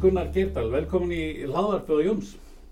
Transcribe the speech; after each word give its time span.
Gunnar 0.00 0.30
Gerdal, 0.32 0.70
velkomin 0.72 1.10
í 1.12 1.44
Láðarfjóða 1.44 2.04
Jóns. 2.06 2.28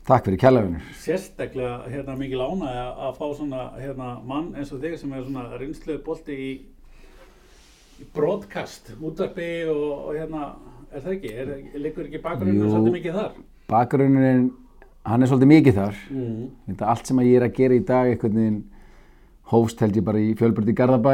Takk 0.08 0.24
fyrir 0.24 0.40
kærlefinur. 0.40 0.84
Sérstaklega 0.96 1.72
hérna, 1.84 2.14
mikil 2.16 2.40
ánægja 2.40 2.84
að 3.04 3.18
fá 3.18 3.24
svona 3.36 3.64
hérna, 3.76 4.06
mann 4.24 4.46
eins 4.56 4.70
og 4.72 4.80
þig 4.80 4.94
sem 4.96 5.10
er 5.12 5.26
svona 5.26 5.42
rinsluð 5.60 5.98
bolti 6.06 6.36
í, 6.40 6.46
í 8.00 8.06
broadcast, 8.16 8.94
útvarpi 8.96 9.48
og, 9.68 9.82
og 9.98 10.16
hérna, 10.16 10.46
er 10.88 11.04
það 11.04 11.16
ekki? 11.18 11.32
Er, 11.42 11.50
liggur 11.84 12.08
ekki 12.08 12.20
bakgrunnum 12.24 12.70
svolítið 12.72 12.96
mikið 12.96 13.18
þar? 13.18 13.34
Bakgrunin, 13.74 14.46
hann 15.12 15.26
er 15.26 15.30
svolítið 15.34 15.52
mikið 15.52 15.76
þar. 15.82 16.00
Mm. 16.14 16.46
Þetta 16.70 16.88
allt 16.94 17.12
sem 17.12 17.20
ég 17.26 17.36
er 17.42 17.46
að 17.50 17.52
gera 17.60 17.76
í 17.76 17.82
dag, 17.92 18.14
einhvern 18.14 18.40
veginn 18.40 18.62
hóst 19.52 19.84
held 19.84 20.00
ég 20.00 20.08
bara 20.08 20.24
í 20.24 20.32
fjölbyrdi 20.40 20.76
Garðabæ, 20.80 21.12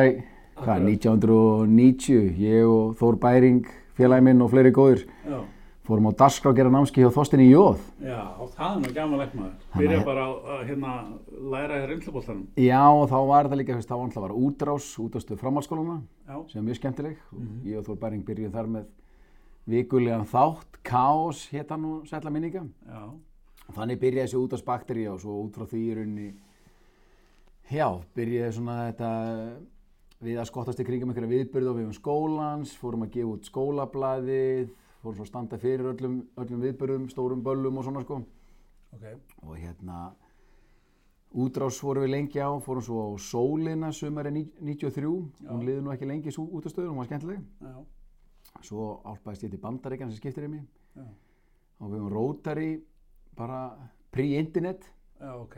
hvað, 0.62 0.62
Akkurat. 0.62 0.86
1990. 0.94 2.30
Ég 2.46 2.70
og 2.70 2.94
Þór 3.02 3.18
Bæring, 3.26 3.66
félagi 3.98 4.28
minn 4.28 4.46
og 4.46 4.54
fleiri 4.54 4.70
góður, 4.78 5.02
Já, 5.26 5.42
fórum 5.84 6.08
á 6.08 6.12
dagskrá 6.16 6.50
að 6.52 6.56
gera 6.58 6.70
námski 6.72 7.02
hjá 7.02 7.10
Þorstinni 7.12 7.50
Jóð. 7.50 7.80
já, 8.00 8.20
og 8.40 8.50
það 8.56 8.70
er 8.76 8.80
nú 8.84 8.92
gamanlegt 8.96 9.34
maður. 9.36 9.54
Byrja 9.76 10.04
bara 10.06 10.24
að 10.24 10.62
hérna, 10.70 10.92
læra 11.52 11.80
þér 11.82 11.90
rinsluboltanum. 11.92 12.46
Já, 12.56 12.82
og 12.88 13.08
þá 13.10 13.18
var 13.28 13.44
þetta 13.48 13.58
líka, 13.60 13.76
þá 13.84 13.94
var 13.94 14.04
alltaf 14.06 14.24
var 14.24 14.36
útrás, 14.38 14.86
útastuð 15.04 15.40
framhaldsskóluna, 15.42 15.98
Já, 16.28 16.36
sem 16.52 16.62
er 16.62 16.68
mjög 16.70 16.78
skemmtileg. 16.80 17.16
Mhm. 17.32 17.60
Ég 17.68 17.78
og 17.78 17.84
Þór 17.84 17.98
Bæring 18.00 18.24
byrjuðum 18.24 18.52
þar 18.56 18.66
með 18.66 18.84
vikulegan 19.68 20.26
þátt, 20.26 20.80
Kaos, 20.82 21.48
hétt 21.52 21.68
hann 21.70 21.82
nú 21.82 22.04
sætla 22.06 22.30
minninga. 22.32 22.64
já, 22.88 23.10
Og 23.68 23.74
þannig 23.74 23.98
byrjaði 24.00 24.28
þessi 24.28 24.40
út 24.40 24.52
á 24.52 24.58
bakteríu 24.64 25.12
og 25.14 25.20
svo 25.20 25.44
út 25.44 25.52
frá 25.56 25.64
því 25.64 25.78
í 25.80 25.94
rauninni, 25.96 26.34
já, 27.72 27.88
byrjaði 28.14 28.52
svona 28.52 28.92
þetta 28.92 29.10
við 30.22 30.38
að 30.40 30.48
skottast 30.48 30.80
í 30.80 30.84
kringum 30.84 31.08
einhverja 31.12 31.32
viðbyrðu 31.32 31.72
á 31.72 31.78
við 31.78 31.92
skólans, 31.96 32.74
fórum 32.76 33.02
að 33.06 33.10
gefa 33.16 33.32
út 33.32 33.48
skólablaðið, 33.48 34.68
fórum 35.04 35.16
svo 35.20 35.24
að 35.26 35.30
standa 35.30 35.58
fyrir 35.60 35.90
öllum, 35.92 36.18
öllum 36.40 36.62
viðbyrðum, 36.64 37.08
stórum 37.12 37.42
böllum 37.44 37.78
og 37.78 37.84
svona 37.86 38.02
sko. 38.04 38.22
ok. 38.94 39.04
Og 39.44 39.56
hérna, 39.60 40.12
útrás 41.34 41.80
vorum 41.82 42.04
við 42.06 42.12
lengi 42.14 42.38
á, 42.40 42.50
fórum 42.62 42.82
svo 42.84 43.00
á 43.04 43.08
sólina 43.18 43.90
sumari 43.92 44.30
93, 44.30 45.10
Já. 45.42 45.50
hún 45.50 45.64
liði 45.66 45.82
nú 45.82 45.90
ekki 45.94 46.06
lengi 46.08 46.30
svo 46.32 46.44
út 46.46 46.66
á 46.66 46.70
stöður, 46.70 46.92
hún 46.92 47.00
var 47.02 47.06
skemmtileg. 47.10 47.44
Já, 47.60 47.74
Svo 48.62 49.00
álpaðist 49.04 49.42
ég 49.42 49.50
til 49.50 49.58
bandaríkjan 49.58 50.12
sem 50.12 50.20
skiptir 50.20 50.44
í 50.46 50.48
mig 50.52 50.60
já, 50.94 51.02
og 51.80 51.88
við 51.90 51.98
höfum 51.98 52.12
Rotary, 52.12 52.68
bara 53.34 53.90
pre-internet. 54.14 54.84
já, 55.20 55.32
ok. 55.34 55.56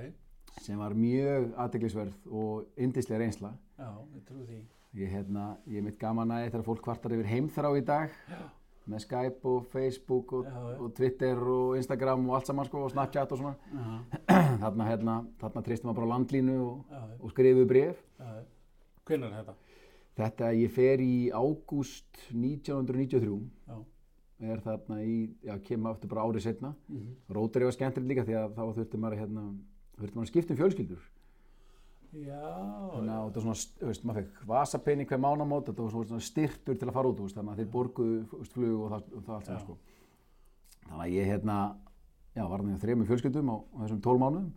sem 0.63 0.79
var 0.79 0.95
mjög 0.97 1.51
aðdeglisverð 1.61 2.15
og 2.33 2.65
yndislega 2.81 3.19
reynsla. 3.21 3.51
Já, 3.77 3.91
ég 4.17 4.25
trú 4.25 4.41
því. 4.47 4.63
Ég, 4.97 5.11
hérna, 5.13 5.59
ég 5.69 5.77
er 5.77 5.83
mitt 5.85 5.99
gaman 6.01 6.31
að 6.33 6.47
þegar 6.47 6.65
fólk 6.65 6.81
kvartar 6.87 7.13
yfir 7.13 7.27
heimþrá 7.29 7.75
í 7.77 7.83
dag 7.85 8.09
Já, 8.31 8.39
með 8.87 9.03
Skype 9.03 9.51
og 9.51 9.67
Facebook 9.73 10.33
og, 10.39 10.47
Já, 10.47 10.63
og 10.79 10.95
Twitter 10.95 11.41
og 11.41 11.77
Instagram 11.77 12.29
og 12.29 12.37
allt 12.39 12.51
saman 12.51 12.69
sko 12.69 12.85
og 12.87 12.93
Snapchat 12.93 13.33
og 13.35 13.41
svona. 13.41 13.55
þarna, 14.63 14.89
hérna, 14.91 15.17
þarna 15.41 15.63
tristum 15.67 15.91
maður 15.91 16.01
bara 16.03 16.13
landlínu 16.15 16.57
og, 16.63 16.99
og 17.21 17.35
skrifuðu 17.35 17.67
bref. 17.71 18.03
Hvernig 19.07 19.29
er 19.29 19.37
þetta? 19.41 19.57
Þetta 20.17 20.53
ég 20.57 20.73
fer 20.73 21.03
í 21.05 21.29
ágúst 21.35 22.23
1993 22.33 23.35
Já. 23.69 23.77
er 24.53 24.63
þarna 24.65 25.03
í, 25.05 25.17
já, 25.45 25.57
kemur 25.67 25.93
aftur 25.93 26.13
bara 26.13 26.25
árið 26.25 26.47
setna. 26.47 26.75
Mm 26.89 26.97
-hmm. 26.97 27.19
Rótari 27.37 27.69
var 27.69 27.77
skemmtilegt 27.77 28.09
líka 28.09 28.25
því 28.25 28.39
að 28.41 28.55
þá 28.57 28.65
þurfti 28.79 29.03
maður, 29.03 29.19
hérna, 29.19 29.45
þurfti 29.99 30.17
maður 30.17 30.27
að 30.27 30.33
skipta 30.33 30.55
um 30.55 30.61
fjölskyldur. 30.61 31.03
Þannig 32.25 33.13
að 33.13 33.25
þetta 33.27 33.41
var 33.41 33.45
svona, 33.47 33.79
þú 33.81 33.91
veist, 33.91 34.05
maður 34.07 34.23
fekk 34.23 34.45
vasapenning 34.51 35.11
hver 35.11 35.23
mánamót, 35.23 35.67
þetta 35.69 35.87
var 35.87 36.07
svona, 36.09 36.23
styrtur 36.25 36.79
til 36.79 36.89
að 36.89 36.95
fara 36.97 37.11
út, 37.11 37.25
veist, 37.25 37.37
þannig 37.37 37.53
að 37.53 37.63
þeir 37.63 37.73
borguðu 37.75 38.21
veist, 38.33 38.55
flug 38.55 38.85
og 38.85 38.95
það, 38.95 39.11
og 39.13 39.27
það 39.27 39.35
allt 39.37 39.51
saman, 39.51 39.65
sko. 39.65 39.77
Þannig 40.87 41.03
að 41.07 41.17
ég, 41.17 41.33
hérna, 41.33 41.57
já, 42.37 42.45
var 42.47 42.63
þannig 42.63 42.79
að 42.79 42.87
þrejum 42.87 43.05
fjölskyldum 43.11 43.53
á, 43.53 43.57
á 43.57 43.77
þessum 43.83 44.01
tól 44.07 44.17
mánuðum. 44.23 44.55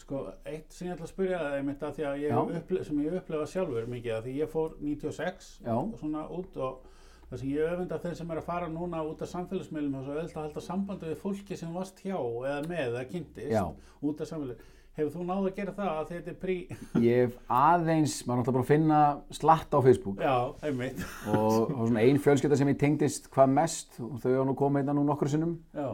Sko, 0.00 0.20
eitt 0.48 0.72
sem 0.72 0.88
ég 0.88 0.94
ætla 0.94 1.04
að 1.04 1.12
spyrja 1.12 1.40
það 1.42 1.54
einmitt 1.58 1.82
að 1.84 1.98
því 1.98 2.04
að 2.08 2.22
ég 2.22 2.54
upplif, 2.60 2.86
sem 2.88 3.00
ég 3.04 3.16
upplefa 3.18 3.48
sjálfur 3.52 3.90
mikið 3.90 4.14
að 4.16 4.26
því 4.26 4.36
ég 4.38 4.50
fór 4.54 4.76
96 4.80 5.50
Já. 5.66 5.74
svona 6.00 6.22
út 6.32 6.56
og 6.56 6.86
það 7.28 7.42
sem 7.42 7.50
ég 7.52 7.74
öfunda 7.74 7.98
þeir 8.00 8.16
sem 8.16 8.32
er 8.32 8.40
að 8.40 8.46
fara 8.48 8.70
núna 8.72 9.02
út 9.04 9.20
af 9.20 9.30
samfélagsmiðlum 9.34 9.98
og 10.00 10.06
svo 10.06 10.16
öll 10.16 10.24
að 10.30 10.38
halda 10.40 10.62
sambandi 10.64 11.10
við 11.10 11.20
fólki 11.20 11.58
sem 11.60 11.76
varst 11.76 12.00
hjá 12.00 12.16
eða 12.16 12.62
með 12.70 12.86
eða 12.86 13.04
kynntist 13.12 13.52
Já. 13.52 13.62
út 14.00 14.24
af 14.24 14.30
samfélagsmiðlum. 14.32 14.72
Hefur 15.00 15.12
þú 15.14 15.24
náðu 15.30 15.48
að 15.48 15.54
gera 15.56 15.72
það 15.78 15.90
að 15.96 16.10
þetta 16.10 16.30
er 16.34 16.36
prí... 16.42 16.56
Ég 17.06 17.22
hef 17.24 17.36
aðeins, 17.56 18.14
maður 18.28 18.42
náttúrulega 18.42 18.56
bara 18.58 18.64
að 18.66 18.70
finna 18.70 18.98
slatt 19.38 19.72
á 19.72 19.78
Facebook 19.86 20.20
Já, 20.20 20.34
einmitt. 20.68 21.00
og, 21.32 21.70
og 21.72 21.86
svona 21.88 22.02
ein 22.04 22.20
fjölskylda 22.20 22.58
sem 22.60 22.70
ég 22.74 22.78
tengdist 22.82 23.30
hvað 23.32 23.54
mest 23.56 23.96
og 24.04 24.18
þau 24.20 24.28
hafa 24.34 24.46
nú 24.50 24.56
komið 24.60 24.82
hérna 24.84 24.96
nú 24.98 25.04
nokkur 25.08 25.32
sinnum, 25.32 25.54
Já, 25.72 25.88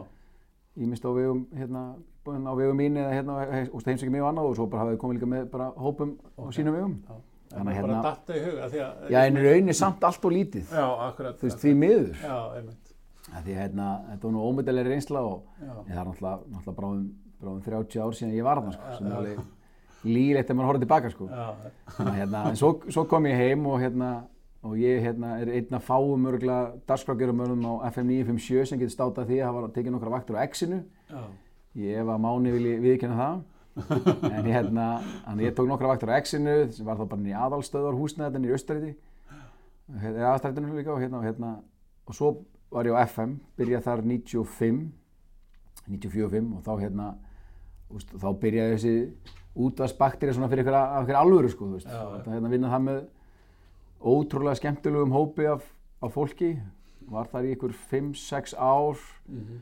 ég 0.77 0.91
mist 0.91 1.07
á 1.07 1.11
vegum, 1.15 1.45
hérna, 1.55 1.85
á 2.27 2.53
vegum 2.59 2.77
mín 2.83 2.99
eða 2.99 3.13
hérna, 3.15 3.37
og 3.71 3.87
heimsækja 3.87 4.11
mig 4.13 4.21
og 4.25 4.27
annað 4.33 4.49
og 4.51 4.57
svo 4.59 4.67
bara 4.69 4.83
hafa 4.83 4.97
þau 4.97 5.01
komið 5.05 5.19
líka 5.21 5.29
með 5.31 5.45
bara 5.55 5.69
hópum 5.79 6.11
á 6.35 6.41
Ok. 6.43 6.51
sínum 6.59 6.75
vegum. 6.75 6.97
já. 7.07 7.15
Þannig 7.47 7.71
að 7.71 7.77
hérna... 7.77 7.93
bara 7.95 8.09
datta 8.11 8.35
í 8.35 8.41
huga 8.43 8.65
því 8.73 8.81
að... 8.83 9.05
Já, 9.13 9.19
en 9.23 9.37
í 9.39 9.43
rauninni 9.47 9.73
samt 9.79 10.03
allt 10.03 10.25
og 10.27 10.33
lítið, 10.35 10.65
Já, 10.75 10.83
akkurat. 11.07 11.37
þú 11.39 11.47
veist, 11.47 11.61
því 11.63 11.71
miður. 11.79 12.09
Já, 12.19 12.35
einmitt. 12.59 12.91
Því 13.45 13.55
hérna, 13.55 13.85
þetta 14.09 14.27
var 14.27 14.33
nú 14.35 14.43
ómyndilega 14.49 14.91
reynsla 14.91 15.21
og 15.23 15.37
það 15.61 15.93
er 15.95 16.09
náttúrulega, 16.09 16.35
náttúrulega 16.51 16.75
bráðum, 16.81 17.07
bráðum 17.41 17.61
30 17.65 18.01
ár 18.03 18.15
síðan 18.17 18.33
ég 18.37 18.43
var 18.47 18.61
þarna 18.61 18.73
sko, 18.75 18.95
sem 18.97 19.07
er 19.07 19.17
alveg 19.19 19.39
lílegt 20.07 20.49
ef 20.49 20.55
maður 20.57 20.69
horfður 20.71 20.83
tilbaka 20.85 21.09
sko. 21.13 21.27
já, 21.27 21.71
Þannig 21.97 22.13
að 22.13 22.19
hérna, 22.21 22.41
en 22.51 22.55
svo, 22.59 22.71
svo 22.93 23.03
kom 23.09 23.25
ég 23.29 23.41
heim 23.41 23.65
og 23.67 23.79
hérna, 23.81 24.11
og 24.67 24.77
ég 24.81 25.01
hérna 25.05 25.33
er 25.41 25.51
einn 25.57 25.77
að 25.77 25.85
fáum 25.87 26.25
örgulega 26.31 26.71
dagskrákjörumörðum 26.89 27.65
á 27.67 27.73
FM 27.91 28.07
957 28.13 28.65
sem 28.71 28.79
getur 28.81 28.95
státað 28.95 29.29
því 29.31 29.37
að 29.41 29.51
hafa 29.51 29.69
tekið 29.75 29.93
nokkra 29.95 30.13
vaktur 30.15 30.39
á 30.39 30.45
X-inu. 30.47 30.81
já, 31.11 31.21
Ég 31.77 32.01
að 32.09 32.19
Máni 32.23 32.51
vilji 32.55 32.77
viðkynna 32.81 33.17
það. 33.21 33.41
En 34.31 34.47
ég, 34.47 34.53
hérna, 34.55 34.85
að 35.29 35.41
ég 35.45 35.53
tók 35.53 35.67
nokkra 35.69 35.91
vaktur 35.91 36.09
á 36.09 36.17
X-inu 36.17 36.55
sem 36.73 36.85
var 36.87 36.97
þá 36.97 37.05
bara 37.11 37.21
í 37.29 37.35
aðalstöðar 37.37 37.97
húsnæðin 37.99 38.47
í 38.47 38.53
Östræti. 38.55 38.95
Eða 40.01 40.31
aðstæðinu 40.33 40.73
líka 40.79 40.95
og 40.95 41.03
hérna, 41.03 41.19
og 41.21 41.27
hérna, 41.27 41.51
og 42.07 42.15
svo 42.17 42.31
var 42.73 42.89
ég 42.89 42.97
á 42.97 43.05
FM, 43.05 43.37
byrjað 43.59 43.85
þar 43.85 44.01
95, 44.09 44.81
94-5 45.87 46.49
og 46.57 46.63
þá 46.65 46.71
hérna, 46.81 47.05
úst, 47.95 48.11
þá 48.11 48.27
byrjaði 48.41 48.75
þessi 48.75 48.95
útvarsbakterja 49.67 50.35
svona 50.37 50.49
fyrir 50.51 50.67
ykkur 50.67 51.19
alvöru 51.19 51.49
sko, 51.49 51.69
þú 51.69 51.77
veist. 51.79 51.87
Það 51.89 52.33
hérna 52.35 52.51
vinna 52.51 52.71
það 52.73 52.83
með 52.87 52.99
ótrúlega 54.13 54.59
skemmtilegum 54.59 55.15
hópi 55.15 55.47
af, 55.49 55.65
af 56.05 56.13
fólki, 56.13 56.51
var 57.09 57.29
þar 57.31 57.47
í 57.47 57.55
ykkur 57.55 57.73
5-6 57.91 58.53
ár, 58.59 59.01
mhm, 59.31 59.59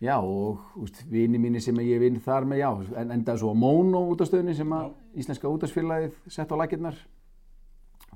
já 0.00 0.16
og 0.16 0.62
vini 1.10 1.38
mínir 1.38 1.60
sem 1.60 1.76
ég 1.84 2.00
vinn 2.00 2.20
þar 2.24 2.46
með, 2.48 2.62
já, 2.62 2.70
en 3.02 3.10
endaði 3.18 3.42
svo 3.42 3.52
á 3.52 3.60
Móno 3.60 4.06
útastöðunni 4.14 4.54
sem 4.56 4.72
að 4.72 4.92
Íslenska 5.20 5.50
útvarsfélagið 5.50 6.14
sett 6.30 6.52
á 6.54 6.56
lakirnar, 6.56 6.96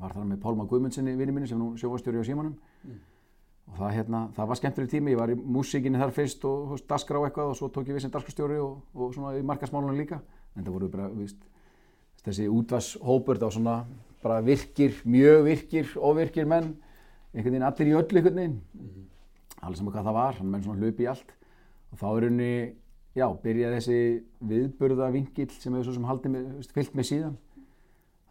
var 0.00 0.14
þar 0.14 0.30
með 0.30 0.40
Pálma 0.40 0.64
Guðmundssoni 0.70 1.16
vini 1.18 1.34
mínir 1.34 1.50
sem 1.50 1.60
nú 1.60 1.74
sjóastjóri 1.76 2.22
á 2.22 2.24
símanum 2.24 2.54
Mm. 2.84 2.98
Og 3.70 3.78
það, 3.78 3.90
hérna, 3.96 4.20
það 4.36 4.50
var 4.50 4.60
skemmtileg 4.60 4.90
tími, 4.92 5.12
ég 5.14 5.20
var 5.20 5.32
í 5.32 5.36
músíkinni 5.38 6.00
þar 6.00 6.12
fyrst 6.14 6.44
og 6.48 6.74
veist, 6.74 6.86
dagskrá 6.90 7.22
eitthvað 7.24 7.52
og 7.52 7.58
svo 7.58 7.70
tók 7.72 7.88
ég 7.88 7.96
við 7.96 8.04
sem 8.04 8.12
dagskrárstjóri 8.12 8.58
og, 8.62 8.82
og 8.94 9.14
svona 9.16 9.34
í 9.38 9.44
markasmálunum 9.46 9.98
líka. 9.98 10.20
En 10.54 10.66
það 10.66 10.76
voru 10.76 10.90
bara, 10.92 11.08
veist, 11.16 11.40
þessi 12.26 12.48
útvarshópur, 12.52 13.40
það 13.40 13.48
var 13.48 13.56
svona 13.56 13.76
bara 14.24 14.38
virkir, 14.44 15.00
mjög 15.08 15.40
virkir, 15.48 15.90
óvirkir 15.96 16.48
menn, 16.48 16.74
einhvern 17.32 17.56
veginn 17.56 17.66
allir 17.70 17.90
í 17.90 17.96
öllu 17.98 18.20
einhvern 18.20 18.40
veginn, 18.42 18.60
mhm. 18.78 19.08
allir 19.60 19.80
saman 19.80 19.96
hvað 19.96 20.08
það 20.10 20.18
var, 20.20 20.38
hann 20.40 20.52
menn 20.52 20.66
svona 20.66 20.84
hlupi 20.84 21.06
í 21.06 21.10
allt. 21.10 21.34
Og 21.92 22.00
þá 22.00 22.06
er 22.10 22.28
henni, 22.28 22.52
já, 23.16 23.26
byrjaði 23.42 23.80
þessi 23.80 23.98
viðburða 24.52 25.10
vingill 25.14 25.50
sem 25.56 25.72
hefur 25.72 25.88
svo 25.88 25.96
sem 25.98 26.08
haldið 26.08 26.38
fyllt 26.76 26.96
með 26.98 27.10
síðan 27.10 27.36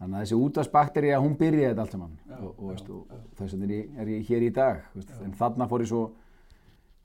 þannig 0.04 0.20
að 0.20 0.26
þessi 0.26 0.38
útvarsbakterja, 0.44 1.22
hún 1.24 1.36
byrjaði 1.40 1.70
þetta 1.72 1.84
allt 1.86 1.96
saman. 1.96 2.14
Já, 2.28 2.36
og, 2.36 2.52
og, 2.52 2.70
já, 2.74 2.84
og, 2.92 3.16
og 3.24 3.40
þess 3.40 3.56
vegna 3.56 3.78
er, 3.78 3.90
er 4.04 4.12
ég 4.14 4.30
hér 4.30 4.46
í 4.46 4.52
dag 4.54 4.86
veist, 4.94 5.12
en 5.24 5.34
þarna 5.40 5.68
fór 5.72 5.84
ég 5.86 5.92
svo 5.94 6.04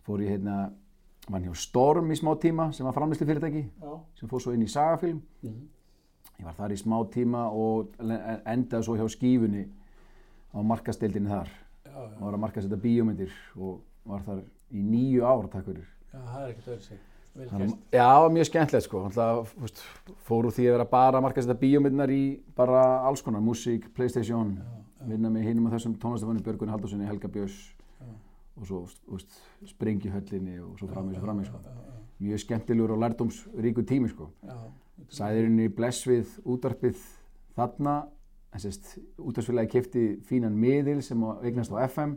fór 0.09 0.23
ég 0.25 0.35
hérna 0.35 0.59
var 1.29 1.45
hjá 1.45 1.55
Storm 1.61 2.11
í 2.11 2.17
smá 2.19 2.33
tíma 2.41 2.71
sem 2.75 2.87
var 2.89 2.97
framlýslu 2.97 3.29
fyrirtæki 3.29 3.65
Já, 3.69 3.91
sem 4.19 4.31
fór 4.31 4.43
svo 4.43 4.55
inn 4.57 4.65
í 4.65 4.71
sagafilm. 4.73 5.21
Mhm, 5.45 5.67
ég 6.41 6.49
var 6.49 6.57
þar 6.59 6.75
í 6.75 6.81
smá 6.81 6.97
tíma 7.15 7.45
og 7.53 7.95
endaði 8.01 8.87
svo 8.87 8.97
hjá 8.99 9.07
skífunni 9.13 9.67
á 10.55 10.59
markastildinni 10.65 11.31
þar. 11.31 11.53
Og 11.99 12.25
var 12.25 12.37
að 12.37 12.43
markastilla 12.47 12.81
bíómyndir 12.81 13.33
og 13.59 13.81
var 14.09 14.25
þar 14.27 14.43
í 14.73 14.83
nýju 14.83 15.25
ár 15.27 15.49
takk 15.53 15.69
fyrir. 15.69 15.87
Já, 16.13 16.19
það 16.19 16.43
er 16.43 16.51
ekkert 16.53 16.73
öðru 16.75 16.87
sig. 16.89 17.01
Gert. 17.39 17.77
já, 17.93 18.29
mjög 18.29 18.47
skemmtilegt 18.49 18.85
sko. 18.85 19.05
Alltaf, 19.07 19.53
fúst, 19.55 19.83
fór 20.27 20.49
úr 20.49 20.55
því 20.55 20.67
að 20.67 20.75
vera 20.75 20.87
bara 20.91 21.21
að 21.21 21.25
markastilla 21.29 21.59
bíómyndinar 21.61 22.11
í 22.11 22.23
bara 22.59 22.83
alls 23.07 23.23
konar 23.23 23.45
músík, 23.45 23.87
Playstation 23.95 24.57
Já, 24.59 25.07
vinna 25.13 25.31
með 25.31 25.47
hinum 25.47 25.69
og 25.69 25.77
þessum 25.77 25.95
tónlistafannu 26.03 26.43
Björgun 26.43 26.73
Haldurssoni, 26.73 27.07
Helga 27.07 27.31
Björns 27.31 27.59
og 28.59 28.67
svo 28.67 28.83
úst, 29.15 29.39
springjihöllinni 29.71 30.59
og 30.65 30.79
svo 30.81 30.89
framins 30.91 31.21
og 31.21 31.27
framins 31.29 31.51
sko. 31.53 31.63
Já, 31.63 31.99
mjög 32.27 32.43
skemmtilegur 32.43 32.97
og 32.97 33.03
lærdómsríkur 33.05 33.87
tími 33.87 34.11
sko. 34.11 34.31
í 35.63 35.69
bless 35.69 36.07
við 36.07 36.39
útvarpið 36.45 36.99
þarna. 37.55 38.09
En 38.49 38.61
sérst, 38.61 38.97
útvarpsfélagi 39.21 39.71
kefti 39.71 40.03
fínan 40.25 40.57
miðil 40.57 41.03
sem 41.03 41.23
eignast 41.45 41.71
á 41.71 41.85
FM 41.87 42.17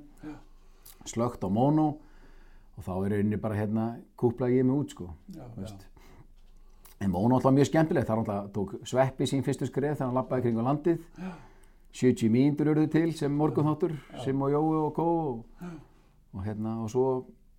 slögt 1.05 1.43
á 1.43 1.49
mono 1.49 1.99
og 2.77 2.85
þá 2.85 2.93
er 2.97 3.15
rauninni 3.15 3.41
bara 3.41 3.57
hérna 3.59 3.87
kúplaði 4.19 4.61
ég 4.61 4.67
mig 4.67 4.77
út 4.83 4.93
sko. 4.95 5.09
Já, 5.35 5.43
já, 5.57 5.73
en 7.01 7.11
Mónu 7.11 7.35
alltaf 7.35 7.53
mjög 7.53 7.69
skemmtilegt. 7.71 8.07
Það 8.07 8.15
er 8.15 8.21
alltaf 8.21 8.51
tók 8.55 8.73
sveppi 8.87 9.27
sín 9.29 9.45
fyrstu 9.45 9.67
skref 9.69 9.97
þegar 9.97 10.07
hann 10.07 10.17
lappaði 10.17 10.47
kringu 10.47 10.65
landið. 10.65 11.05
70 11.91 12.31
mínútur 12.31 12.71
urðu 12.71 12.87
til 12.91 13.09
sem 13.17 13.33
morgunþáttur 13.35 13.95
sem 14.23 14.41
og 14.41 14.53
Jói 14.53 14.75
og 14.79 14.91
Kó 14.95 15.05
og, 15.05 15.71
og 16.31 16.43
hérna 16.45 16.77
og 16.85 16.91
svo 16.93 17.05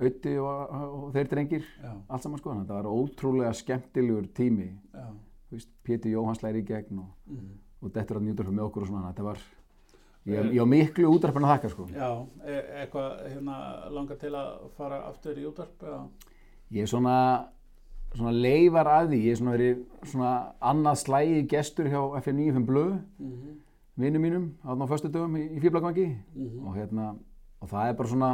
Ötti 0.02 0.32
og, 0.40 0.70
og 0.72 1.10
þeir 1.14 1.28
drengir 1.30 1.66
allt 1.84 2.24
saman 2.24 2.40
sko, 2.40 2.54
þetta 2.58 2.74
var 2.74 2.88
ótrúlega 2.90 3.52
skemmtilegur 3.54 4.24
tími. 4.34 4.72
Pétur 5.84 6.10
Jóhanns 6.10 6.42
læri 6.42 6.62
í 6.62 6.66
gegn 6.66 7.02
og, 7.04 7.10
mhm. 7.28 7.52
og 7.82 7.92
dettur 7.94 8.18
að 8.18 8.26
nýtur 8.26 8.48
með 8.50 8.64
okkur 8.66 8.86
og 8.86 8.90
svona, 8.90 9.12
þetta 9.12 9.26
var 9.26 9.42
ég, 10.26 10.60
á 10.62 10.66
miklu 10.68 11.10
útarpinn 11.16 11.44
að 11.46 11.54
þakka 11.56 11.70
sko. 11.72 11.86
Já, 11.94 12.10
e 12.46 12.58
eitthvað 12.82 13.08
hérna 13.32 13.56
langar 13.90 14.16
til 14.20 14.30
að 14.38 14.52
fara 14.76 15.00
aftur 15.08 15.38
í 15.40 15.46
útvarp 15.48 15.82
eða? 15.82 16.04
ég 16.72 16.82
er 16.82 16.86
svona 16.92 17.16
svona 18.12 18.32
leifar 18.36 18.86
að 18.92 19.10
því, 19.10 19.18
ég 19.24 19.32
er 19.32 19.36
svona 19.40 19.56
verið 19.56 19.82
svona 20.04 20.32
annað 20.60 20.98
slægi 21.00 21.42
gestur 21.48 21.86
hjá 21.88 22.00
FM 22.20 22.38
95 22.44 22.66
Blöð, 22.68 22.94
Mhm, 23.18 23.58
vinnum 23.98 24.22
mínum 24.22 24.44
átna 24.64 24.84
á 24.84 24.92
föstu 24.92 25.08
dögum 25.12 25.36
í, 25.36 25.46
í 25.56 25.60
fýrblakvangi 25.60 26.06
mhm, 26.36 26.66
og 26.66 26.76
hérna, 26.76 27.14
og 27.60 27.68
það 27.68 27.88
er 27.88 27.94
bara 27.94 28.08
svona 28.08 28.30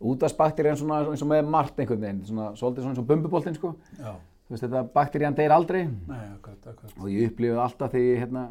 útastbakterían 0.00 0.76
svona 0.76 1.00
eins 1.08 1.22
og 1.22 1.28
með 1.30 1.48
margt 1.48 1.78
einhvern 1.78 2.00
veginn, 2.02 2.22
svona 2.26 2.50
svolítið 2.58 2.82
svona 2.84 2.94
eins 2.94 3.02
og 3.02 3.06
bumbuboltinn 3.08 3.54
sko, 3.58 3.74
já, 3.98 4.12
þú 4.48 4.54
veist 4.54 4.64
þetta 4.66 4.82
bakterían 4.94 5.34
deyr 5.38 5.54
aldrei. 5.54 5.84
Nei, 5.86 6.24
akkurat, 6.34 6.66
akkurat, 6.74 6.94
og 7.00 7.08
ég 7.08 7.30
upplifið 7.30 7.62
alltaf 7.64 7.92
þegar 7.94 8.10
ég 8.10 8.22
hérna 8.24 8.44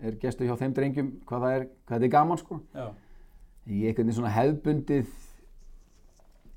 er 0.00 0.18
gestur 0.20 0.48
hjá 0.48 0.56
þeim 0.60 0.76
drengjum 0.76 1.10
hvað 1.28 1.44
það 1.44 1.56
er, 1.56 1.66
hvað 1.86 1.96
þetta 1.96 2.08
er 2.08 2.14
gaman 2.14 2.40
sko. 2.40 2.60
Já, 2.74 2.86
í 3.66 3.82
einhvern 3.84 4.06
veginn 4.06 4.18
svona 4.18 4.34
hefbundið 4.34 5.10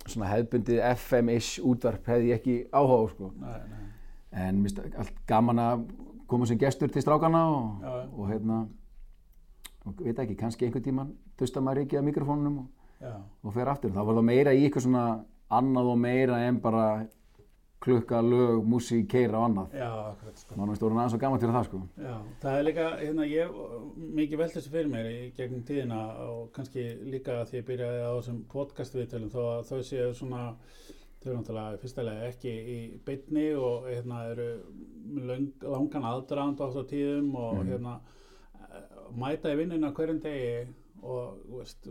svona 0.04 0.30
hefbundið 0.34 0.82
FM-ish 0.94 1.64
útvarp 1.64 2.08
hefði 2.12 2.32
ég 2.32 2.42
ekki 2.42 2.56
áhuga 2.76 3.00
á 3.00 3.06
sko. 3.14 3.32
Nei, 3.40 3.58
nei, 3.72 3.84
en 4.44 4.62
mér 4.62 4.74
finnst 4.74 5.00
allt 5.04 5.20
gaman 5.30 5.62
að 5.64 5.86
koma 6.28 6.48
sem 6.50 6.60
gestur 6.60 6.92
til 6.92 7.04
strákana 7.04 7.44
og, 7.52 7.84
Já, 7.84 7.94
og 8.12 8.32
hérna 8.32 8.64
og 9.84 10.00
veit 10.00 10.20
ekki, 10.24 10.38
kannski 10.40 10.68
einhvern 10.68 10.86
tíman 10.86 11.12
dusta 11.40 11.62
maður 11.62 11.84
ekki 11.84 12.00
að 12.00 12.08
mikrofónunum 12.08 12.64
og, 12.64 13.18
og 13.44 13.56
fer 13.56 13.70
aftur, 13.72 13.92
þá 13.92 14.02
var 14.08 14.18
það 14.20 14.28
meira 14.30 14.56
í 14.56 14.64
eitthvað 14.64 14.88
svona 14.88 15.06
annað 15.54 15.92
og 15.92 16.00
meira 16.00 16.40
en 16.48 16.60
bara 16.64 16.86
klukka, 17.84 18.22
lög, 18.24 18.62
músík, 18.72 19.08
keira 19.12 19.40
og 19.42 19.46
annað 19.50 19.74
já, 19.78 19.90
akkurat, 20.14 20.38
sko. 20.40 20.56
maður 20.56 20.72
finnst 20.74 20.86
orðin 20.88 21.02
aðeins 21.04 21.16
og 21.18 21.22
gaman 21.24 21.42
til 21.44 21.50
það 21.54 21.68
sko 21.68 21.82
Já, 22.00 22.16
það 22.44 22.58
er 22.60 22.66
líka, 22.70 22.86
hérna, 23.04 23.28
ég 23.28 23.58
mikið 24.20 24.44
þessu 24.56 24.72
fyrir 24.74 24.92
mér 24.94 25.10
í 25.12 25.20
gegnum 25.38 25.64
tíðina 25.68 26.00
og 26.30 26.52
kannski 26.56 26.86
líka 27.12 27.38
því 27.50 27.60
ég 27.60 27.68
byrjaði 27.70 28.02
á 28.08 28.12
þessum 28.18 28.42
podcast 28.54 28.96
viðtölum 28.98 29.34
þó 29.34 29.42
að 29.52 29.64
þau 29.72 29.82
séu 29.90 30.14
svona, 30.16 30.44
þau 31.24 31.30
eru 31.32 31.38
náttúrulega 31.42 31.82
fyrstulega 31.84 32.28
ekki 32.32 32.54
í 32.78 32.80
beinni 33.08 33.46
og 33.56 33.88
hérna 33.92 34.24
eru 34.32 34.48
löng, 35.28 35.52
langan 35.62 36.08
aðdraðand 36.14 36.60
á 36.64 36.68
tíðum 36.94 37.36
og 37.36 37.54
Mhm. 37.64 37.70
hérna 37.74 38.00
mæta 39.14 39.52
í 39.54 39.58
vinnuna 39.60 39.92
hverjum 39.94 40.20
degi 40.24 40.68
og, 41.04 41.38
veist, 41.60 41.88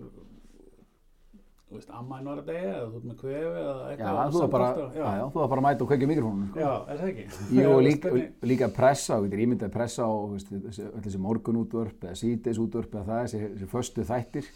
þú 1.72 1.78
veist, 1.78 1.92
amman 1.96 2.26
var 2.28 2.40
að 2.42 2.48
degi 2.50 2.66
eða 2.69 2.80
þú 2.82 2.98
ert 2.98 3.04
með 3.08 3.14
kvefi 3.22 3.38
eða 3.62 3.74
eitthvað 3.88 4.50
bara, 4.52 4.66
já, 4.92 5.04
þú 5.32 5.38
var 5.40 5.48
bara 5.52 5.62
að 5.62 5.66
mæta 5.66 5.84
og 5.84 5.88
kveikja 5.92 6.08
mikrofónum 6.10 6.48
sko. 6.50 6.60
Já, 6.60 6.72
er 6.92 6.98
það 7.00 7.08
ekki? 7.12 7.24
Jú, 7.56 7.64
og 7.70 7.80
líka, 7.86 8.12
líka 8.50 8.69
pressa, 8.76 9.16
og 9.16 9.24
getur 9.26 9.44
ímyndið 9.46 9.69
að 9.69 9.72
pressa 9.76 10.04
á 10.04 10.12
veist, 10.34 10.50
þessi, 11.06 11.20
morgunútvörp 11.26 12.04
eða 12.08 12.19
síðdeisútvörp 12.20 12.98
eða 12.98 13.06
það, 13.08 13.22
þessi, 13.32 13.70
föstu 13.72 14.04
þættir. 14.10 14.50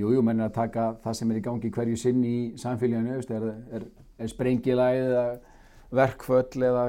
Jú, 0.00 0.10
jú, 0.16 0.24
menn 0.26 0.42
er 0.42 0.50
að 0.50 0.58
taka 0.58 0.88
það 1.04 1.16
sem 1.20 1.30
er 1.30 1.38
í 1.38 1.44
gangi 1.46 1.70
hverju 1.76 2.02
sinn 2.02 2.26
í 2.26 2.34
samfélaginu, 2.58 3.20
veist, 3.20 3.30
er, 3.30 3.46
er, 3.78 3.86
er 4.18 4.34
sprengilæð 4.34 5.00
eða 5.04 5.24
verkföll 6.02 6.66
eða 6.66 6.84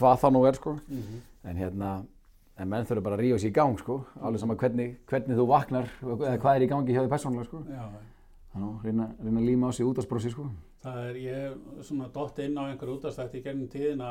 hvað 0.00 0.18
það 0.24 0.36
nú 0.38 0.44
er, 0.48 0.60
sko. 0.62 0.74
Mhm. 0.88 1.22
En 1.44 1.60
hérna, 1.60 1.92
en 2.56 2.68
menn 2.72 2.88
þurfa 2.88 3.04
bara 3.04 3.18
að 3.18 3.26
rífa 3.26 3.42
sér 3.42 3.52
í 3.52 3.56
gang, 3.60 3.76
sko, 3.76 4.00
alveg 4.24 4.40
sama 4.40 4.56
hvernig, 4.56 4.96
hvernig 5.10 5.36
þú 5.36 5.48
vaknar 5.50 5.92
eða 6.00 6.36
hvað 6.40 6.54
er 6.54 6.64
í 6.64 6.68
gangi 6.70 6.96
hjá 6.96 7.02
þig 7.02 7.12
persónulega, 7.12 7.48
sko. 7.50 7.64
Já, 7.68 7.84
Þannig 8.54 8.84
reyna, 8.86 9.08
reyna 9.18 9.40
að 9.40 9.46
líma 9.50 9.68
á 9.68 9.72
sig 9.74 9.86
útastbrósi, 9.88 10.30
sko. 10.30 10.44
Það 10.84 10.98
er, 11.08 11.16
ég 11.18 11.84
svona 11.88 12.06
dott 12.14 12.38
inn 12.44 12.54
á 12.60 12.62
einhver 12.70 12.92
útastætti 12.92 13.40
í 13.40 13.42
gegnum 13.42 13.68
tíðina 13.72 14.10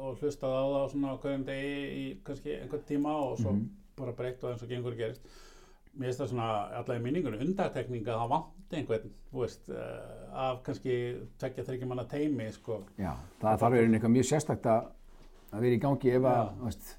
og 0.00 0.16
hlustað 0.18 0.54
á 0.58 0.64
það 0.72 0.86
svona 0.94 1.12
á 1.14 1.20
hverjum 1.22 1.44
degi 1.46 1.74
í 2.00 2.04
kannski 2.26 2.54
einhvern 2.56 2.86
tíma 2.88 3.12
og 3.14 3.36
svo 3.38 3.52
Mhm. 3.52 3.68
bara 3.96 4.12
breytt 4.12 4.42
og 4.44 4.50
eins 4.50 4.62
og 4.62 4.68
gengur 4.68 4.96
gerist. 4.96 5.22
Mér 5.96 6.10
finnst 6.10 6.20
það 6.20 6.28
svona 6.32 6.48
allavega 6.76 7.00
í 7.00 7.04
minningunum 7.04 7.40
undartekninga 7.40 8.12
að 8.12 8.20
það 8.20 8.32
vanti 8.34 8.76
einhvern, 8.76 9.10
þú 9.32 9.40
veist, 9.40 9.68
uh, 9.70 10.34
af 10.34 10.62
kannski 10.62 10.96
tvekja 11.38 11.64
þryggja 11.64 11.86
manna 11.86 12.04
teimi, 12.04 12.50
sko. 12.52 12.82
Já, 12.98 13.14
það 13.40 13.58
þarf 13.62 13.72
einhvern 13.72 13.94
eitthvað 13.94 14.16
mjög 14.16 14.28
sérstakt 14.32 14.66
að 14.66 14.90
vera 15.60 15.74
í 15.76 15.80
gangi 15.80 16.10
ef 16.16 16.22
að, 16.22 16.50
þú 16.58 16.64
veist, 16.64 16.96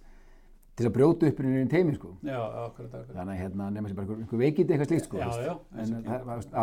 til 0.77 0.85
að 0.85 0.93
brjóta 0.93 1.25
upp 1.31 1.39
einhvern 1.41 1.69
teimi, 1.71 1.93
sko. 1.97 2.11
Já, 2.21 2.37
akkurat, 2.67 2.91
akkurat. 2.93 3.15
Þannig 3.17 3.33
að 3.33 3.39
hérna 3.41 3.69
nefnir 3.73 3.89
sér 3.91 3.97
bara 3.97 4.17
einhver, 4.17 4.41
veikindi 4.43 4.73
eitthvað 4.75 4.91
slíkt, 4.91 5.07
sko. 5.07 5.17
Já, 5.17 5.29
já, 5.47 5.53
En 5.73 5.95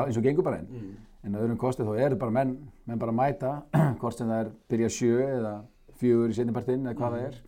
eins 0.05 0.19
og 0.21 0.23
gengur 0.29 0.45
bara 0.47 0.61
einn. 0.61 0.69
Mm. 0.71 0.93
En 1.25 1.35
að 1.35 1.43
öðrum 1.47 1.59
kosti 1.59 1.83
þá 1.89 1.93
eru 2.05 2.19
bara 2.21 2.31
menn, 2.37 2.53
menn 2.87 3.01
bara 3.03 3.13
mæta, 3.17 3.53
hvort 4.01 4.15
sem 4.19 4.29
það 4.31 4.45
er 4.45 4.53
byrja 4.71 4.91
sjö 4.95 5.19
eða 5.25 5.55
fjögur 5.99 6.31
í 6.31 6.37
setnipartinn 6.39 6.87
eða 6.87 6.95
hvað 7.01 7.11
Mhm. 7.11 7.19
það 7.19 7.27
er. 7.27 7.41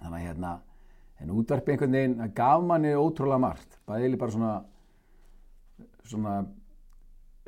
Þannig 0.00 0.16
að 0.20 0.26
hérna, 0.30 0.52
en 1.20 1.30
útvarpi 1.36 1.72
einhvern 1.74 1.92
veginn, 1.98 2.16
það 2.22 2.34
gaf 2.40 2.62
manni 2.64 2.94
ótrúlega 2.96 3.40
margt. 3.44 3.78
Bæðileg 3.88 4.18
bara 4.18 4.30
svona, 4.32 4.52
svona 6.08 6.34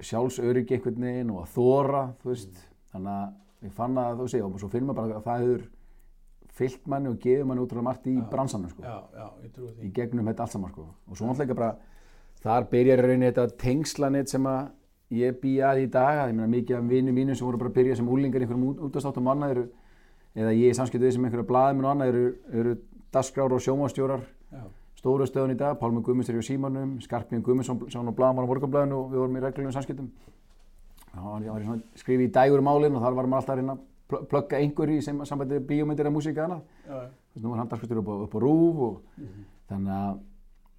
sjálfsöryggi 0.02 0.76
einhvern 0.76 1.00
veginn 1.06 1.30
og 1.32 1.44
að 1.46 1.52
þóra, 1.56 2.02
þú 2.22 2.32
veist. 2.32 2.60
Þannig 2.92 3.14
að 3.16 3.68
ég 3.68 3.72
fann 3.76 3.96
að 4.02 4.18
þú 4.20 4.26
segja, 4.32 4.44
og 4.48 4.60
svo 4.60 4.68
finnum 4.72 4.90
maður 4.92 5.00
bara 5.00 5.20
að 5.20 5.26
það 5.30 5.44
hefur 5.46 5.62
fyllt 6.58 6.86
manni 6.90 7.10
og 7.10 7.18
gefið 7.22 7.48
manni 7.48 7.64
útrúlega 7.64 7.86
margt 7.86 8.06
í 8.10 8.18
bransanum, 8.30 8.70
sko. 8.72 8.84
Já, 8.84 8.98
já, 9.16 9.26
ég 9.46 9.54
trúi 9.54 9.70
því. 9.70 9.88
Í 9.88 9.92
gegnum 9.96 10.28
þetta 10.30 10.44
allt 10.44 10.54
saman, 10.54 10.72
sko. 10.74 10.86
Og 11.08 11.18
svo 11.18 11.28
náttúrulega 11.28 11.56
bara, 11.58 11.70
þar 12.44 12.68
byrjar 12.72 13.04
rauninni 13.06 13.30
þetta 13.30 13.46
tengslanett 13.62 14.32
sem 14.32 14.48
að 14.50 14.60
ég 15.12 15.38
bý 15.40 15.54
að 15.64 15.82
í 15.84 15.88
dag, 15.92 16.26
ég 16.28 16.36
meina 16.36 16.50
mikið 16.52 16.78
af 16.78 16.90
vinnum 16.90 17.16
mínum 17.16 17.36
sem 17.36 17.46
voru 17.46 17.60
bara 17.60 17.72
að 17.72 17.78
byrja 17.80 17.96
sem 18.00 18.08
úlingar 18.08 18.42
í 18.42 18.46
einhverjum 18.46 18.84
útastáttum 18.88 19.32
annað 19.32 19.56
eru, 19.56 19.64
eða 20.36 20.52
ég 20.56 20.72
í 20.72 20.76
samskiptu 20.76 21.04
við 21.04 21.16
sem 21.16 21.26
einhverja 21.26 21.48
blaðminn 21.48 21.88
og 21.88 21.92
annað 21.92 22.12
eru, 22.12 22.22
eru 22.60 22.76
dasgrár 23.12 23.52
og 23.52 23.60
sjómanstjórar 23.60 24.24
Já, 24.52 24.62
stóru 25.02 25.26
stöðun 25.28 25.52
í 25.52 25.58
dag, 25.60 25.76
Pálmi 25.80 26.00
Guðmunds 26.04 26.30
er 26.32 26.40
í 26.40 26.44
Símanum, 26.46 26.94
Skarpjörn 27.04 27.44
Guðmundsson 27.44 27.80
sá 27.92 28.00
nú 28.00 28.14
blaðamann 28.16 28.48
á 28.48 28.50
morgunblæðinu 28.52 28.98
og 28.98 29.12
við 29.12 29.22
vorum 29.22 29.36
í 29.36 29.42
reglulegum 29.44 29.74
samskiptum. 29.76 30.10
Var, 31.12 31.44
var 31.44 31.80
skrifið 32.00 32.28
í 32.28 32.32
dægur 32.32 32.64
málinn 32.64 32.96
og 32.96 33.04
þar 33.04 33.18
var 33.18 33.28
maður 33.28 33.42
alltaf 33.42 33.54
að 33.54 33.60
reyna 33.60 33.74
plugga 34.30 34.56
einhverju 34.58 34.98
í 34.98 35.02
sem 35.04 35.18
sambandi 35.28 35.58
við 35.58 35.66
bíómyndir 35.70 36.06
eða 36.06 36.14
músík 36.16 36.36
eða 36.36 36.44
annað. 36.48 36.62
Þú 36.86 36.98
veist, 37.00 37.42
Nú 37.42 37.48
var 37.50 37.58
hann 37.62 37.68
dagskriftur 37.68 37.98
upp, 38.02 38.08
upp 38.08 38.34
á 38.36 38.38
rúf 38.40 38.76
og 38.88 39.02
Mhm. 39.18 39.44
þannig 39.70 39.92
að 39.96 40.20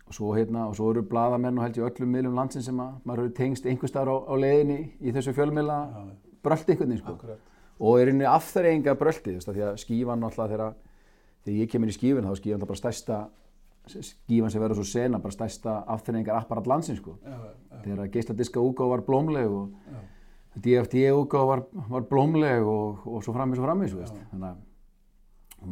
og 0.06 0.14
svo, 0.14 0.34
hérna, 0.36 0.68
og 0.68 0.76
svo 0.76 0.90
eru 0.92 1.02
blaðamenn 1.02 1.58
og 1.58 1.64
held 1.64 1.76
ég 1.78 1.86
öllum 1.90 2.10
miðlum 2.12 2.36
landsins 2.36 2.66
sem 2.66 2.78
að 2.78 2.92
maður 3.06 3.22
hefur 3.24 3.36
tengst 3.36 3.66
einhver 3.66 3.88
staðar 3.90 4.12
á, 4.12 4.18
á 4.30 4.34
leiðinni 4.36 4.92
í 5.02 5.12
þessu 5.16 5.34
fjölmiðla 5.34 5.78
bröldi 6.44 6.70
einhvern 6.74 6.90
veginn 6.90 6.98
sko. 6.98 7.14
akkurat. 7.14 7.40
og 7.80 8.00
er 8.00 8.08
einhvernig 8.08 8.28
afþreyinga 8.28 8.96
bröldi 9.00 9.32
þú 9.32 9.34
veist, 9.40 9.48
því 9.48 9.64
að 9.64 9.80
skífan 9.80 10.20
náttúrulega 10.20 10.50
þegar, 10.52 10.74
þegar 11.46 11.58
ég 11.64 11.70
kemur 11.72 11.88
í 11.88 11.96
skífun 11.98 12.24
þá 12.28 12.32
er 12.32 12.42
skífan 12.42 12.60
bara 12.60 12.76
stærsta 12.76 13.28
skífan 13.88 14.52
sem 14.52 14.62
verður 14.62 14.76
svo 14.76 14.84
sena 14.84 15.20
bara 15.20 15.32
stærsta 15.32 15.84
afþreyingar 15.88 16.36
apparat 16.38 16.68
landsins 16.68 17.00
sko. 17.00 17.18
Já, 17.24 17.32
já, 17.32 17.82
þegar 17.84 18.12
geisladiska 18.12 18.60
útgáfa 18.60 18.90
var 18.90 19.02
blómleg 19.08 19.48
og 19.50 19.70
já, 19.72 19.98
DFT 20.62 21.08
útgáfa 21.18 21.48
var, 21.50 21.64
var 21.90 22.06
blómleg 22.10 22.68
og, 22.68 23.08
og 23.10 23.24
svo 23.26 23.34
frammis 23.34 23.60
og. 23.62 24.04
Já. 24.04 24.28
þannig 24.32 24.50
að 24.52 24.62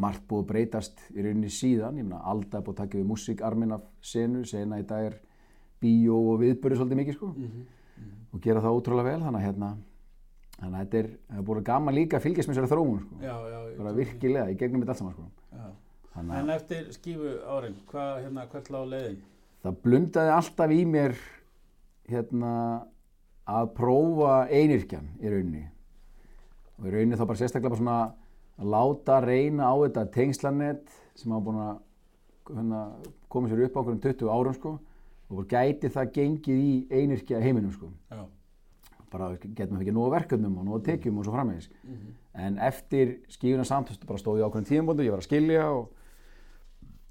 margt 0.01 0.23
búið 0.29 0.41
að 0.45 0.47
breytast 0.53 1.01
í 1.11 1.21
rauninni 1.25 1.51
síðan 1.51 1.99
ég 1.99 2.07
meina 2.07 2.21
Alda 2.31 2.57
er 2.57 2.65
búið 2.65 2.77
að 2.77 2.81
taka 2.85 2.97
við 2.97 3.07
músíkarmin 3.11 3.75
af 3.75 3.85
senu, 4.01 4.45
sena 4.47 4.79
í 4.79 4.85
dag 4.87 5.09
er 5.11 5.17
bíó 5.83 6.15
og 6.31 6.39
viðbörði 6.41 6.79
svolítið 6.79 7.01
mikið 7.01 7.17
sko 7.17 7.31
mhm, 7.35 7.63
og 8.31 8.43
gera 8.45 8.63
það 8.63 8.77
ótrúlega 8.79 9.09
vel 9.11 9.25
þannig 9.25 9.41
að 9.41 9.47
hérna 9.49 9.71
þannig 10.61 10.77
að 10.77 10.83
þetta 10.85 10.99
er, 11.01 11.09
það 11.27 11.41
er 11.41 11.45
búið 11.49 11.63
gaman 11.69 11.97
líka 11.97 12.17
að 12.17 12.25
fylgjast 12.27 12.49
með 12.49 12.57
þessari 12.59 12.71
þróun 12.71 13.01
sko 13.01 13.21
já, 13.25 13.35
já. 13.51 13.59
bara 13.81 13.93
virkilega 13.97 14.53
í 14.53 14.57
gegnum 14.61 14.83
þetta 14.83 14.93
allt 14.95 15.01
saman 15.01 15.15
sko 15.17 15.27
Já. 15.51 15.67
þannig 16.15 16.37
En 16.39 16.49
að 16.51 16.55
eftir 16.55 16.89
skífu 16.95 17.35
árin, 17.51 17.77
hvað, 17.91 18.11
hérna, 18.23 18.47
hvert 18.53 18.71
lág 18.73 18.87
leiðin? 18.93 19.19
það 19.61 19.79
blundaði 19.85 20.33
alltaf 20.37 20.71
í 20.73 20.81
mér 20.89 21.17
hérna 22.11 22.53
að 23.51 23.69
prófa 23.77 24.33
einirkjan 24.49 25.07
í 25.21 25.29
rauninni 25.31 25.63
og 26.79 26.87
í 26.87 26.93
rauninni 26.95 27.17
þá 27.19 27.25
bara 27.27 27.39
sérstaklega 27.41 27.69
bara 27.73 27.81
svona 27.81 27.99
að 28.61 28.69
láta 28.75 29.19
reyna 29.25 29.69
á 29.69 29.75
þetta 29.85 30.05
tengslanett 30.15 30.91
sem 31.15 31.31
hafa 31.33 31.45
búin 31.45 31.61
að 31.61 31.79
hérna, 32.51 32.81
koma 33.31 33.49
sér 33.51 33.63
upp 33.67 33.75
á 33.77 33.79
okkur 33.81 33.95
um 33.97 34.01
20 34.03 34.29
árum 34.35 34.53
sko 34.57 34.71
og 35.31 35.37
bara 35.37 35.49
gæti 35.53 35.89
það 35.93 36.11
gengið 36.17 36.61
í 36.67 36.73
einirkja 36.91 37.39
heiminum 37.41 37.71
sko 37.75 37.89
Já. 38.11 38.25
bara 39.11 39.29
getum 39.41 39.77
við 39.77 39.85
ekki 39.85 39.93
nóga 39.95 40.13
verkefnum 40.17 40.57
og 40.61 40.67
nóga 40.67 40.83
tekjum 40.89 41.17
og 41.21 41.25
svo 41.27 41.33
framvegis 41.35 41.69
Mhm. 41.83 42.11
en 42.33 42.57
eftir 42.59 43.17
skífuna 43.29 43.65
samt 43.65 43.91
bara 44.07 44.19
stóð 44.19 44.39
ég 44.39 44.45
á 44.45 44.49
ákveðin 44.49 44.69
tíðanbóndu, 44.69 45.03
ég 45.03 45.11
var 45.11 45.19
að 45.19 45.27
skilja 45.27 45.65
og, 45.71 45.89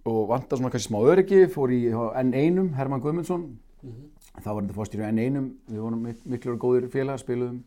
og 0.06 0.28
vanta 0.28 0.56
svona 0.56 0.70
kannski 0.72 0.88
smá 0.88 1.00
öryggi 1.04 1.46
fór 1.52 1.68
í 1.72 1.80
hjá 1.90 2.14
N1 2.24 2.74
Herman 2.74 3.00
Guðmundsson 3.02 3.58
Mhm. 3.82 4.10
Þá 4.44 4.50
var 4.54 4.62
þetta 4.64 4.76
fórstýru 4.78 5.06
N1 5.08 5.50
við 5.70 5.80
vorum 5.84 6.02
mik- 6.06 6.24
miklir 6.26 6.54
og 6.56 6.60
góðir 6.64 6.88
félagar 6.92 7.22
spiluðum 7.22 7.62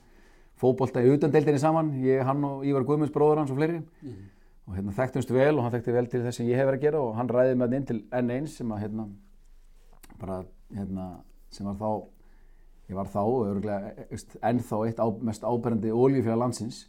fótbolta 0.64 1.02
í 1.04 1.10
utandeildinni 1.16 1.60
saman, 1.60 1.90
ég, 2.04 2.22
hann 2.24 2.44
og 2.46 2.64
Ívar 2.66 2.86
Guðmunds 2.88 3.12
bróður 3.14 3.42
hans 3.42 3.52
og 3.52 3.58
fleiri. 3.58 3.82
Mhm. 4.04 4.30
og 4.68 4.76
hérna 4.78 4.94
þekktumst 4.96 5.32
vel 5.36 5.58
og 5.58 5.64
hann 5.66 5.74
þekkti 5.74 5.92
vel 5.92 6.06
til 6.08 6.22
þess 6.24 6.38
sem 6.38 6.48
ég 6.48 6.56
hef 6.56 6.68
verið 6.70 6.78
að 6.80 6.84
gera 6.86 7.00
og 7.04 7.16
hann 7.18 7.28
ræði 7.28 7.56
með 7.58 7.66
hann 7.66 7.74
inn 7.74 7.86
til 7.86 7.98
N1 8.16 8.48
sem 8.48 8.70
að 8.72 8.80
hérna 8.86 9.08
bara 10.22 10.38
hérna 10.74 11.08
sem 11.52 11.66
var 11.68 11.76
þá 11.76 11.90
ég 12.90 12.96
var 12.96 13.10
þá 13.12 13.20
örgulega 13.50 14.08
ennþá 14.42 14.80
eitt 14.88 15.00
á, 15.04 15.08
mest 15.20 15.44
áberandi 15.44 15.92
oljufélag 15.92 16.40
landsins. 16.40 16.88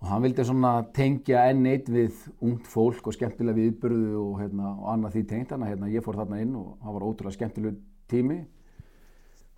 Og 0.00 0.08
hann 0.08 0.22
vildi 0.22 0.44
svona 0.46 0.70
tengja 0.96 1.42
N1 1.52 1.90
við 1.92 2.22
ungt 2.40 2.66
fólk 2.70 3.06
og 3.10 3.12
skemmtilega 3.16 3.58
viðburðu 3.58 4.14
og, 4.22 4.38
hérna, 4.40 4.70
og 4.78 4.86
annað 4.94 5.16
því 5.18 5.22
tengt. 5.28 5.48
Þannig 5.50 5.66
að 5.66 5.72
hérna, 5.74 5.90
ég 5.92 6.04
fór 6.06 6.16
þarna 6.22 6.40
inn 6.40 6.54
og 6.56 6.70
það 6.80 6.94
var 6.96 7.06
ótrúlega 7.10 7.36
skemmtileg 7.36 7.80
tími 8.10 8.40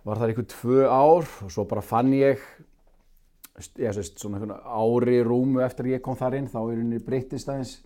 var 0.03 0.19
þar 0.19 0.33
ykkur 0.33 0.47
tvö 0.51 0.85
ár 0.87 1.27
og 1.45 1.51
svo 1.53 1.65
bara 1.69 1.83
fann 1.85 2.13
ég 2.15 2.41
ég 3.79 3.93
sést 3.93 4.19
svona 4.19 4.57
ári 4.65 5.21
rúmu 5.23 5.61
eftir 5.63 5.87
að 5.87 5.95
ég 5.97 6.03
kom 6.05 6.17
þar 6.17 6.39
inn 6.39 6.49
þá 6.51 6.59
er 6.63 6.79
henni 6.81 7.01
breytist 7.03 7.49
aðeins 7.49 7.77